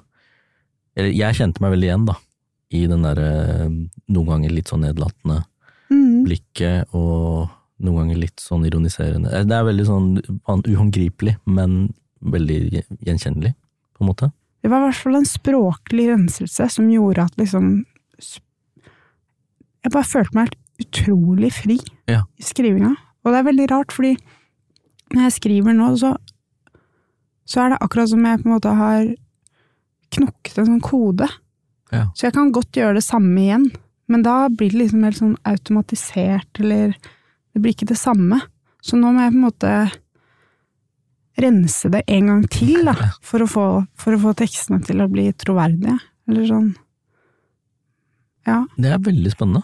Eller 0.95 1.09
jeg 1.11 1.35
kjente 1.35 1.59
meg 1.63 1.73
veldig 1.73 1.87
igjen, 1.89 2.05
da, 2.07 2.13
i 2.71 2.85
den 2.87 3.01
derre 3.03 3.67
noen 4.07 4.29
ganger 4.29 4.53
litt 4.53 4.69
sånn 4.71 4.85
nedlatende 4.85 5.43
Mm. 5.91 6.23
blikket, 6.25 6.87
og 6.97 7.49
noen 7.85 7.97
ganger 7.99 8.17
litt 8.17 8.41
sånn 8.41 8.63
ironiserende. 8.65 9.29
Det 9.45 9.53
er 9.53 9.67
veldig 9.67 9.83
sånn 9.85 10.07
uhåndgripelig, 10.65 11.35
men 11.45 11.93
veldig 12.25 12.57
gjenkjennelig, 13.05 13.51
på 13.93 14.01
en 14.01 14.07
måte. 14.09 14.31
Det 14.65 14.69
var 14.71 14.81
i 14.81 14.87
hvert 14.87 14.97
fall 14.97 15.15
en 15.19 15.27
språklig 15.29 16.07
renselse 16.09 16.65
som 16.73 16.87
gjorde 16.89 17.21
at 17.27 17.35
liksom 17.37 17.67
Jeg 19.85 19.91
bare 19.93 20.07
følte 20.09 20.33
meg 20.33 20.47
helt 20.47 20.87
utrolig 20.87 21.51
fri 21.53 21.75
Ja. 22.09 22.23
i 22.41 22.41
skrivinga. 22.41 22.95
Og 23.21 23.29
det 23.29 23.37
er 23.37 23.45
veldig 23.45 23.67
rart, 23.69 23.93
fordi 23.93 24.15
når 25.13 25.27
jeg 25.27 25.35
skriver 25.35 25.75
nå, 25.77 25.91
så, 26.01 26.15
så 27.45 27.61
er 27.61 27.69
det 27.69 27.77
akkurat 27.85 28.09
som 28.09 28.25
jeg 28.25 28.41
på 28.41 28.49
en 28.49 28.55
måte 28.55 28.73
har 28.73 29.05
knokket 30.17 30.57
en 30.57 30.69
sånn 30.71 30.81
kode. 30.81 31.29
Ja. 31.93 32.07
Så 32.17 32.25
jeg 32.25 32.33
kan 32.33 32.49
godt 32.55 32.73
gjøre 32.73 32.97
det 32.97 33.05
samme 33.05 33.37
igjen, 33.43 33.67
men 34.09 34.25
da 34.25 34.47
blir 34.49 34.73
det 34.73 34.81
liksom 34.81 35.05
helt 35.05 35.21
sånn 35.21 35.37
automatisert, 35.45 36.59
eller 36.59 36.97
det 37.53 37.61
blir 37.61 37.77
ikke 37.77 37.91
det 37.93 38.01
samme. 38.01 38.41
Så 38.81 38.97
nå 38.97 39.13
må 39.13 39.21
jeg 39.27 39.35
på 39.35 39.39
en 39.43 39.45
måte 39.45 39.75
rense 41.41 41.89
det 41.91 42.03
en 42.07 42.27
gang 42.31 42.43
til, 42.53 42.85
da, 42.87 42.93
for 43.25 43.43
å 43.43 43.47
få, 43.49 43.65
for 43.99 44.15
å 44.15 44.19
få 44.21 44.33
tekstene 44.39 44.81
til 44.85 45.01
å 45.03 45.09
bli 45.11 45.27
troverdige. 45.33 45.97
Eller 46.29 46.45
sånn. 46.49 46.69
Ja. 48.47 48.61
Det 48.77 48.91
er 48.93 49.01
veldig 49.01 49.31
spennende. 49.33 49.63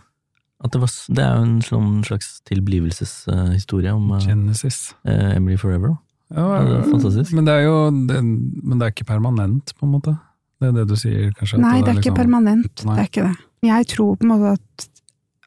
At 0.62 0.74
det, 0.76 0.82
var, 0.84 0.92
det 1.10 1.24
er 1.26 1.38
jo 1.40 1.46
en 1.48 1.62
sånn 1.66 1.92
slags 2.06 2.28
tilblivelseshistorie 2.46 3.94
om 3.98 4.12
eh, 4.14 4.26
Genesis. 4.28 4.92
eh, 5.10 5.36
Emily 5.38 5.58
Forever. 5.58 5.96
Ja, 6.32 6.46
det 6.64 6.76
er 6.78 6.86
fantastisk. 6.88 7.34
Men 7.36 7.48
det 7.50 7.56
er 7.60 7.66
jo 7.66 7.78
det, 8.08 8.20
Men 8.24 8.78
det 8.80 8.86
er 8.86 8.94
ikke 8.94 9.08
permanent, 9.10 9.74
på 9.78 9.88
en 9.88 9.96
måte? 9.98 10.14
Det 10.62 10.70
er 10.70 10.76
det 10.78 10.86
du 10.92 10.96
sier, 10.96 11.32
kanskje? 11.38 11.58
Nei, 11.60 11.80
det 11.82 11.90
er 11.90 11.98
ikke 11.98 12.12
liksom- 12.12 12.20
permanent. 12.22 12.86
Nei. 12.86 12.96
Det 12.96 13.02
er 13.02 13.10
ikke 13.10 13.26
det. 13.28 13.48
Jeg 13.72 13.88
tror 13.96 14.16
på 14.18 14.26
en 14.28 14.32
måte 14.36 14.52
at, 14.54 14.88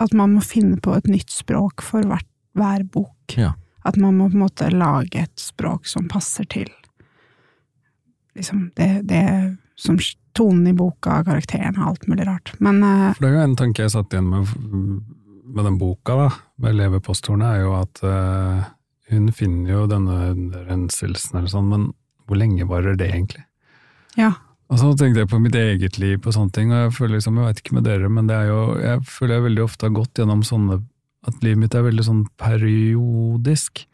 at 0.00 0.14
man 0.18 0.34
må 0.34 0.42
finne 0.42 0.80
på 0.82 0.96
et 0.96 1.06
nytt 1.10 1.30
språk 1.30 1.82
for 1.82 2.02
hvert, 2.02 2.26
hver 2.58 2.82
bok. 2.90 3.36
Ja. 3.38 3.52
At 3.84 3.98
man 4.00 4.16
må 4.18 4.30
på 4.30 4.38
en 4.38 4.46
måte 4.46 4.70
lage 4.72 5.26
et 5.26 5.40
språk 5.40 5.86
som 5.88 6.08
passer 6.08 6.48
til 6.50 6.70
liksom 8.34 8.70
det, 8.74 9.02
det 9.06 9.56
som 9.76 9.98
tonen 10.34 10.66
i 10.66 10.74
boka, 10.74 11.20
karakteren 11.26 11.76
og 11.78 11.92
alt 11.92 12.06
mulig 12.10 12.26
rart. 12.26 12.54
Men 12.58 12.82
eh, 12.82 13.10
For 13.14 13.24
det 13.26 13.30
er 13.30 13.36
jo 13.36 13.44
en 13.48 13.58
tanke 13.58 13.84
jeg 13.84 13.92
satt 13.94 14.14
igjen 14.14 14.30
med, 14.32 14.54
med 15.44 15.68
den 15.68 15.78
boka, 15.78 16.16
da, 16.18 16.30
med 16.62 16.78
leverposthornet, 16.80 17.46
er 17.52 17.62
jo 17.62 17.76
at 17.78 18.02
uh, 18.02 18.64
hun 19.12 19.28
finner 19.36 19.76
jo 19.76 19.84
denne 19.90 20.64
renselsen 20.66 21.38
eller 21.38 21.52
sånn, 21.52 21.70
men 21.70 21.86
hvor 22.26 22.40
lenge 22.40 22.66
varer 22.66 22.98
det 22.98 23.12
egentlig? 23.12 23.46
ja. 24.18 24.32
Og 24.72 24.78
så 24.80 24.88
tenkte 24.96 25.20
jeg 25.20 25.28
på 25.28 25.38
mitt 25.38 25.54
eget 25.54 25.98
liv 26.00 26.16
på 26.24 26.32
sånne 26.32 26.54
ting, 26.56 26.70
og 26.72 26.86
jeg 26.86 26.92
føler 26.96 27.18
liksom, 27.18 27.36
jeg 27.36 27.50
vet 27.50 27.58
ikke 27.60 27.74
med 27.76 27.84
dere, 27.84 28.08
men 28.10 28.30
det 28.30 28.38
er 28.38 28.46
jo, 28.48 28.60
jeg 28.80 29.02
føler 29.06 29.36
jeg 29.36 29.44
veldig 29.44 29.62
ofte 29.62 29.86
har 29.86 29.92
gått 29.94 30.20
gjennom 30.22 30.40
sånne 30.48 30.78
at 31.28 31.44
livet 31.44 31.62
mitt 31.62 31.74
er 31.76 31.86
veldig 31.86 32.04
sånn 32.06 32.22
periodisk. 32.40 33.84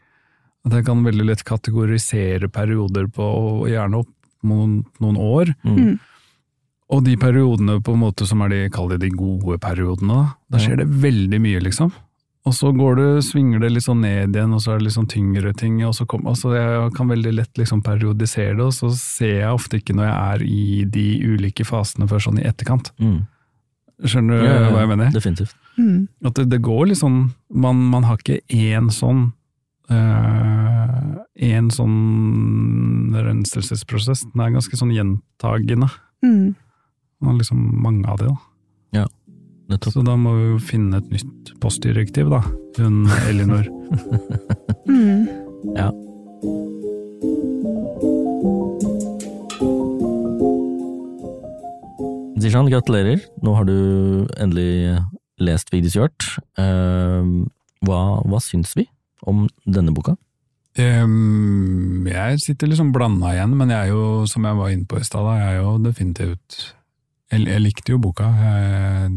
At 0.67 0.77
jeg 0.77 0.85
kan 0.85 1.03
veldig 1.05 1.25
lett 1.31 1.43
kategorisere 1.47 2.51
perioder 2.53 3.07
på 3.13 3.25
og 3.25 3.67
gjerne 3.71 4.03
opp 4.03 4.11
mot 4.45 5.01
noen 5.01 5.17
år. 5.21 5.53
Mm. 5.65 5.97
Og 6.91 7.03
de 7.05 7.15
periodene 7.17 7.79
på 7.81 7.95
en 7.95 8.01
måte 8.03 8.27
som 8.27 8.41
er 8.43 8.51
de, 8.51 8.61
kall 8.73 8.89
det 8.91 9.01
de 9.05 9.11
gode 9.15 9.57
periodene. 9.63 10.25
Da 10.51 10.59
skjer 10.61 10.81
det 10.81 10.89
veldig 11.01 11.39
mye, 11.41 11.61
liksom. 11.63 11.93
Og 12.49 12.55
så 12.57 12.71
går 12.73 12.95
det, 12.97 13.09
svinger 13.27 13.61
det 13.61 13.69
litt 13.69 13.85
sånn 13.85 14.01
ned 14.01 14.33
igjen, 14.35 14.53
og 14.57 14.63
så 14.63 14.73
er 14.73 14.79
det 14.79 14.87
litt 14.87 14.95
sånn 14.97 15.09
tyngre 15.09 15.53
ting. 15.57 15.77
og 15.85 15.93
så 15.93 16.07
kom, 16.09 16.25
altså 16.27 16.55
Jeg 16.57 16.93
kan 16.97 17.11
veldig 17.11 17.33
lett 17.37 17.61
liksom 17.61 17.83
periodisere 17.85 18.55
det, 18.57 18.65
og 18.65 18.73
så 18.73 18.89
ser 18.97 19.35
jeg 19.43 19.53
ofte 19.53 19.77
ikke 19.77 19.95
når 19.95 20.09
jeg 20.09 20.17
er 20.17 20.45
i 20.49 20.85
de 20.97 21.05
ulike 21.21 21.65
fasene 21.67 22.09
før 22.09 22.25
sånn 22.25 22.41
i 22.41 22.47
etterkant. 22.49 22.91
Mm. 22.97 23.19
Skjønner 24.01 24.41
du 24.41 24.45
Ja, 24.45 24.49
ja, 24.49 24.61
ja. 24.65 24.71
hva 24.73 24.81
jeg 24.81 24.91
mener? 24.95 25.13
Definitivt. 25.13 25.55
Mm. 25.77 26.07
At 26.25 26.35
det, 26.37 26.49
det 26.51 26.61
går 26.65 26.89
litt 26.89 26.99
sånn 26.99 27.31
man, 27.49 27.79
man 27.91 28.03
har 28.07 28.19
ikke 28.19 28.41
én 28.47 28.91
sånn 28.93 29.31
Én 29.91 31.65
sånn 31.73 33.11
renselsesprosess. 33.11 34.21
Den 34.31 34.43
er 34.45 34.53
ganske 34.53 34.77
sånn 34.79 34.93
gjentagende. 34.95 35.89
Mm. 36.23 36.53
Man 37.19 37.33
har 37.33 37.41
liksom 37.41 37.65
mange 37.83 38.05
av 38.07 38.21
det, 38.21 38.29
da. 38.29 38.37
Nettopp. 39.71 39.93
Så 39.93 40.01
da 40.03 40.17
må 40.19 40.33
vi 40.35 40.47
jo 40.49 40.59
finne 40.63 40.99
et 40.99 41.11
nytt 41.13 41.51
postdirektiv, 41.63 42.31
da. 42.31 42.43
Hun 42.79 43.05
Elinor. 43.29 43.67
Mm. 44.91 45.27
Ja. 45.77 45.91
Zishan, 52.41 52.67
gratulerer. 52.71 53.21
Nå 53.45 53.53
har 53.55 53.67
du 53.69 53.75
endelig 54.41 54.97
lest 55.41 55.71
Vigdis 55.73 55.97
Hjorth. 55.97 56.37
Eh, 56.61 57.31
hva, 57.87 58.01
hva 58.25 58.41
syns 58.43 58.75
vi 58.77 58.87
om 59.27 59.47
denne 59.65 59.93
boka? 59.95 60.15
Um, 60.79 62.05
jeg 62.07 62.39
sitter 62.39 62.69
liksom 62.71 62.93
blanda 62.95 63.33
igjen, 63.33 63.57
men 63.59 63.73
jeg 63.73 63.89
er 63.89 63.91
jo, 63.91 64.23
som 64.29 64.45
jeg 64.47 64.55
var 64.55 64.71
inne 64.71 64.87
på 64.87 65.01
i 65.01 65.03
stad, 65.03 65.27
jeg 65.35 65.49
er 65.49 65.57
jo 65.59 65.73
definitivt 65.83 66.61
jeg, 67.31 67.45
jeg 67.47 67.63
likte 67.63 67.93
jo 67.93 67.99
boka. 68.01 68.27
Jeg 68.39 69.11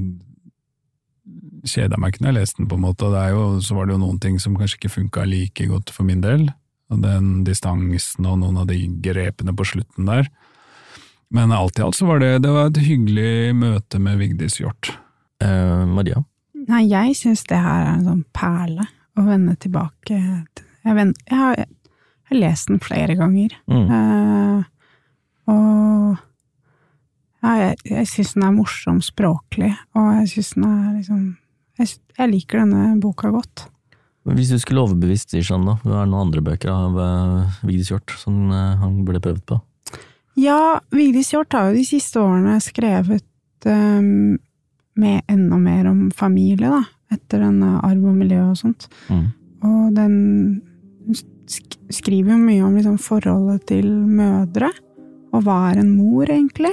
kjeda 1.65 1.99
meg 1.99 2.13
ikke 2.13 2.25
når 2.25 2.31
jeg 2.31 2.39
leste 2.39 2.61
den, 2.61 2.69
på 2.71 2.79
en 2.79 2.85
måte. 2.85 3.09
og 3.09 3.15
jo, 3.33 3.45
så 3.65 3.79
var 3.79 3.87
det 3.87 3.97
jo 3.97 4.03
noen 4.03 4.21
ting 4.23 4.39
som 4.43 4.57
kanskje 4.59 4.79
ikke 4.81 4.97
funka 4.99 5.27
like 5.29 5.67
godt 5.71 5.91
for 5.95 6.07
min 6.07 6.23
del. 6.25 6.49
Den 6.91 7.43
distansen 7.47 8.27
og 8.29 8.39
noen 8.43 8.61
av 8.63 8.69
de 8.71 8.79
grepene 9.03 9.55
på 9.57 9.67
slutten 9.67 10.11
der. 10.11 10.29
Men 11.35 11.55
alt 11.55 11.79
i 11.81 11.83
alt 11.83 11.99
så 11.99 12.07
var 12.07 12.21
det, 12.23 12.45
det 12.45 12.53
var 12.55 12.69
et 12.71 12.85
hyggelig 12.85 13.55
møte 13.59 13.99
med 13.99 14.21
Vigdis 14.21 14.61
Hjorth. 14.61 14.95
Eh, 15.45 15.85
Maria? 15.91 16.23
Nei, 16.69 16.85
jeg 16.89 17.17
syns 17.19 17.43
det 17.51 17.59
her 17.61 17.83
er 17.85 17.95
en 17.99 18.07
sånn 18.09 18.23
perle 18.35 18.87
å 19.21 19.25
vende 19.27 19.55
tilbake 19.61 20.07
til. 20.09 20.65
Jeg, 20.85 20.95
vend, 20.97 21.17
jeg, 21.29 21.37
har, 21.39 21.59
jeg 21.61 22.31
har 22.31 22.41
lest 22.41 22.71
den 22.73 22.81
flere 22.83 23.17
ganger, 23.19 23.53
Mm. 23.71 23.85
eh, 23.99 24.63
og 25.53 26.17
ja, 27.45 27.53
jeg, 27.61 27.77
jeg 27.91 28.09
syns 28.09 28.33
den 28.37 28.47
er 28.47 28.55
morsom 28.57 29.01
språklig, 29.05 29.75
og 29.97 30.07
jeg 30.23 30.31
syns 30.33 30.55
den 30.57 30.65
er 30.71 30.93
liksom 30.97 31.23
jeg, 31.77 31.91
jeg 32.17 32.31
liker 32.31 32.63
denne 32.63 32.95
boka 33.03 33.29
godt. 33.35 33.67
Hvis 34.25 34.49
du 34.55 34.57
skulle 34.63 34.81
overbevist 34.87 35.35
Ishan, 35.37 35.67
da? 35.69 35.75
Hva 35.85 35.99
er 36.01 36.09
noen 36.09 36.29
andre 36.31 36.41
bøker 36.47 36.71
av 36.73 36.95
uh, 36.97 37.57
Vigdis 37.67 37.91
Hjorth 37.93 38.15
som 38.23 38.47
uh, 38.49 38.79
han 38.81 39.03
burde 39.05 39.21
prøvd 39.21 39.43
på? 39.51 39.59
Ja, 40.41 40.79
Vigdis 40.95 41.35
Hjorth 41.35 41.53
har 41.59 41.69
jo 41.69 41.77
de 41.77 41.85
siste 41.85 42.23
årene 42.23 42.57
skrevet 42.65 43.69
ehm, 43.69 44.39
med 45.01 45.23
enda 45.31 45.59
mer 45.59 45.89
om 45.91 46.11
familie, 46.15 46.71
da, 46.71 46.83
etter 47.15 47.43
denne 47.45 47.79
arv 47.83 48.05
og 48.05 48.17
miljø 48.17 48.41
og 48.51 48.57
sånt. 48.61 48.89
Mm. 49.11 49.27
Og 49.65 49.95
den 49.97 50.17
sk 51.15 51.79
skriver 51.93 52.33
jo 52.33 52.41
mye 52.41 52.65
om 52.65 52.75
liksom 52.79 52.97
forholdet 52.99 53.67
til 53.69 53.87
mødre, 53.93 54.71
og 55.35 55.43
hva 55.45 55.59
er 55.71 55.83
en 55.83 55.91
mor, 55.99 56.25
egentlig? 56.31 56.73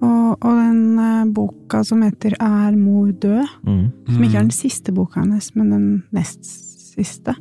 Og, 0.00 0.36
og 0.38 0.50
den 0.56 0.96
uh, 0.96 1.26
boka 1.34 1.82
som 1.84 2.00
heter 2.06 2.36
Er 2.40 2.76
mor 2.76 3.10
død, 3.12 3.48
Mm. 3.66 3.90
som 4.06 4.22
ikke 4.24 4.36
er 4.38 4.46
den 4.46 4.54
siste 4.54 4.92
boka 4.96 5.20
hennes, 5.20 5.50
men 5.56 5.70
den 5.70 5.88
nest 6.14 6.44
siste, 6.94 7.34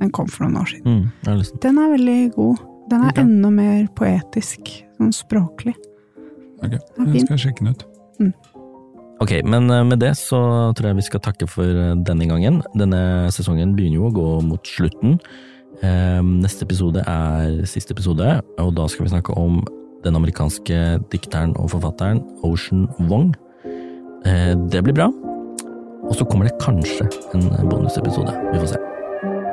den 0.00 0.10
kom 0.10 0.26
for 0.28 0.44
noen 0.44 0.60
år 0.60 0.72
siden. 0.72 0.98
Mm. 1.04 1.06
Til. 1.24 1.44
Den 1.62 1.78
er 1.78 1.94
veldig 1.94 2.32
god. 2.34 2.56
Den 2.90 3.00
er 3.06 3.12
okay. 3.14 3.24
enda 3.24 3.50
mer 3.50 3.86
poetisk, 3.96 4.68
sånn 4.98 5.14
språklig. 5.16 5.74
Ok, 6.64 6.76
skal 6.98 7.36
jeg 7.36 7.44
sjekke 7.46 7.64
den 7.64 7.72
ut. 7.72 7.86
Ok, 9.24 9.38
men 9.48 9.70
eh, 9.72 9.84
med 9.88 10.02
det 10.02 10.12
så 10.20 10.38
tror 10.76 10.90
jeg 10.90 10.98
vi 10.98 11.06
skal 11.06 11.22
takke 11.24 11.46
for 11.48 11.64
eh, 11.64 11.94
denne 12.04 12.26
gangen. 12.28 12.60
Denne 12.76 13.30
sesongen 13.32 13.72
begynner 13.76 14.02
jo 14.02 14.10
å 14.10 14.14
gå 14.14 14.26
mot 14.44 14.68
slutten. 14.68 15.16
Eh, 15.80 16.20
Neste 16.44 16.66
episode 16.68 17.00
er 17.08 17.62
siste 17.70 17.96
episode, 17.96 18.36
og 18.60 18.74
da 18.76 18.84
skal 18.92 19.06
vi 19.08 19.14
snakke 19.14 19.36
om 19.40 19.62
den 20.04 20.18
amerikanske 20.20 20.80
dikteren 21.14 21.54
og 21.56 21.72
forfatteren 21.72 22.20
Ocean 22.44 22.84
Wong. 23.08 23.32
Eh, 24.28 24.52
Det 24.68 24.84
blir 24.84 24.92
bra. 25.00 25.08
Og 26.04 26.12
så 26.18 26.26
kommer 26.28 26.44
det 26.50 26.58
kanskje 26.60 27.08
en 27.32 27.48
bonusepisode. 27.70 28.34
Vi 28.52 28.60
får 28.60 28.74
se. 28.74 28.82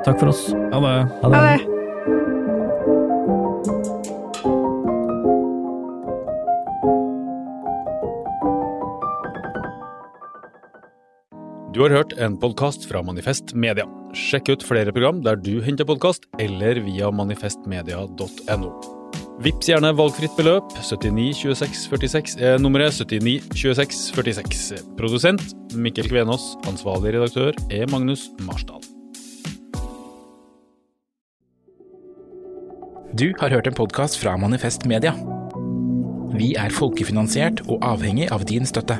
Takk 0.04 0.20
for 0.20 0.34
oss. 0.34 0.50
Ha 0.74 0.82
det! 0.84 0.98
Ha 1.24 1.30
det! 1.32 1.81
Du 11.82 11.88
har 11.88 11.96
hørt 11.96 12.12
en 12.22 12.36
podkast 12.38 12.84
fra 12.86 13.00
Manifest 13.02 13.56
Media. 13.58 13.88
Sjekk 14.14 14.52
ut 14.52 14.62
flere 14.62 14.92
program 14.94 15.24
der 15.26 15.40
du 15.42 15.64
henter 15.66 15.82
podkast, 15.90 16.28
eller 16.38 16.78
via 16.86 17.08
manifestmedia.no. 17.10 18.68
Vips 19.42 19.72
gjerne 19.72 19.90
valgfritt 19.98 20.36
beløp. 20.38 20.76
79 20.78 21.40
26 21.40 21.80
46 21.90 22.36
er 22.38 22.62
nummeret 22.62 22.94
79 22.94 23.48
26 23.58 24.02
46. 24.14 24.84
Produsent 25.00 25.56
Mikkel 25.74 26.06
Kvenås. 26.12 26.52
Ansvarlig 26.70 27.16
redaktør 27.16 27.58
er 27.74 27.90
Magnus 27.90 28.28
Marsdal. 28.46 28.86
Du 33.18 33.32
har 33.42 33.58
hørt 33.58 33.72
en 33.72 33.80
podkast 33.80 34.22
fra 34.22 34.36
Manifest 34.38 34.86
Media. 34.86 35.16
Vi 36.38 36.54
er 36.54 36.78
folkefinansiert 36.78 37.66
og 37.66 37.82
avhengig 37.82 38.30
av 38.30 38.46
din 38.46 38.70
støtte. 38.70 39.00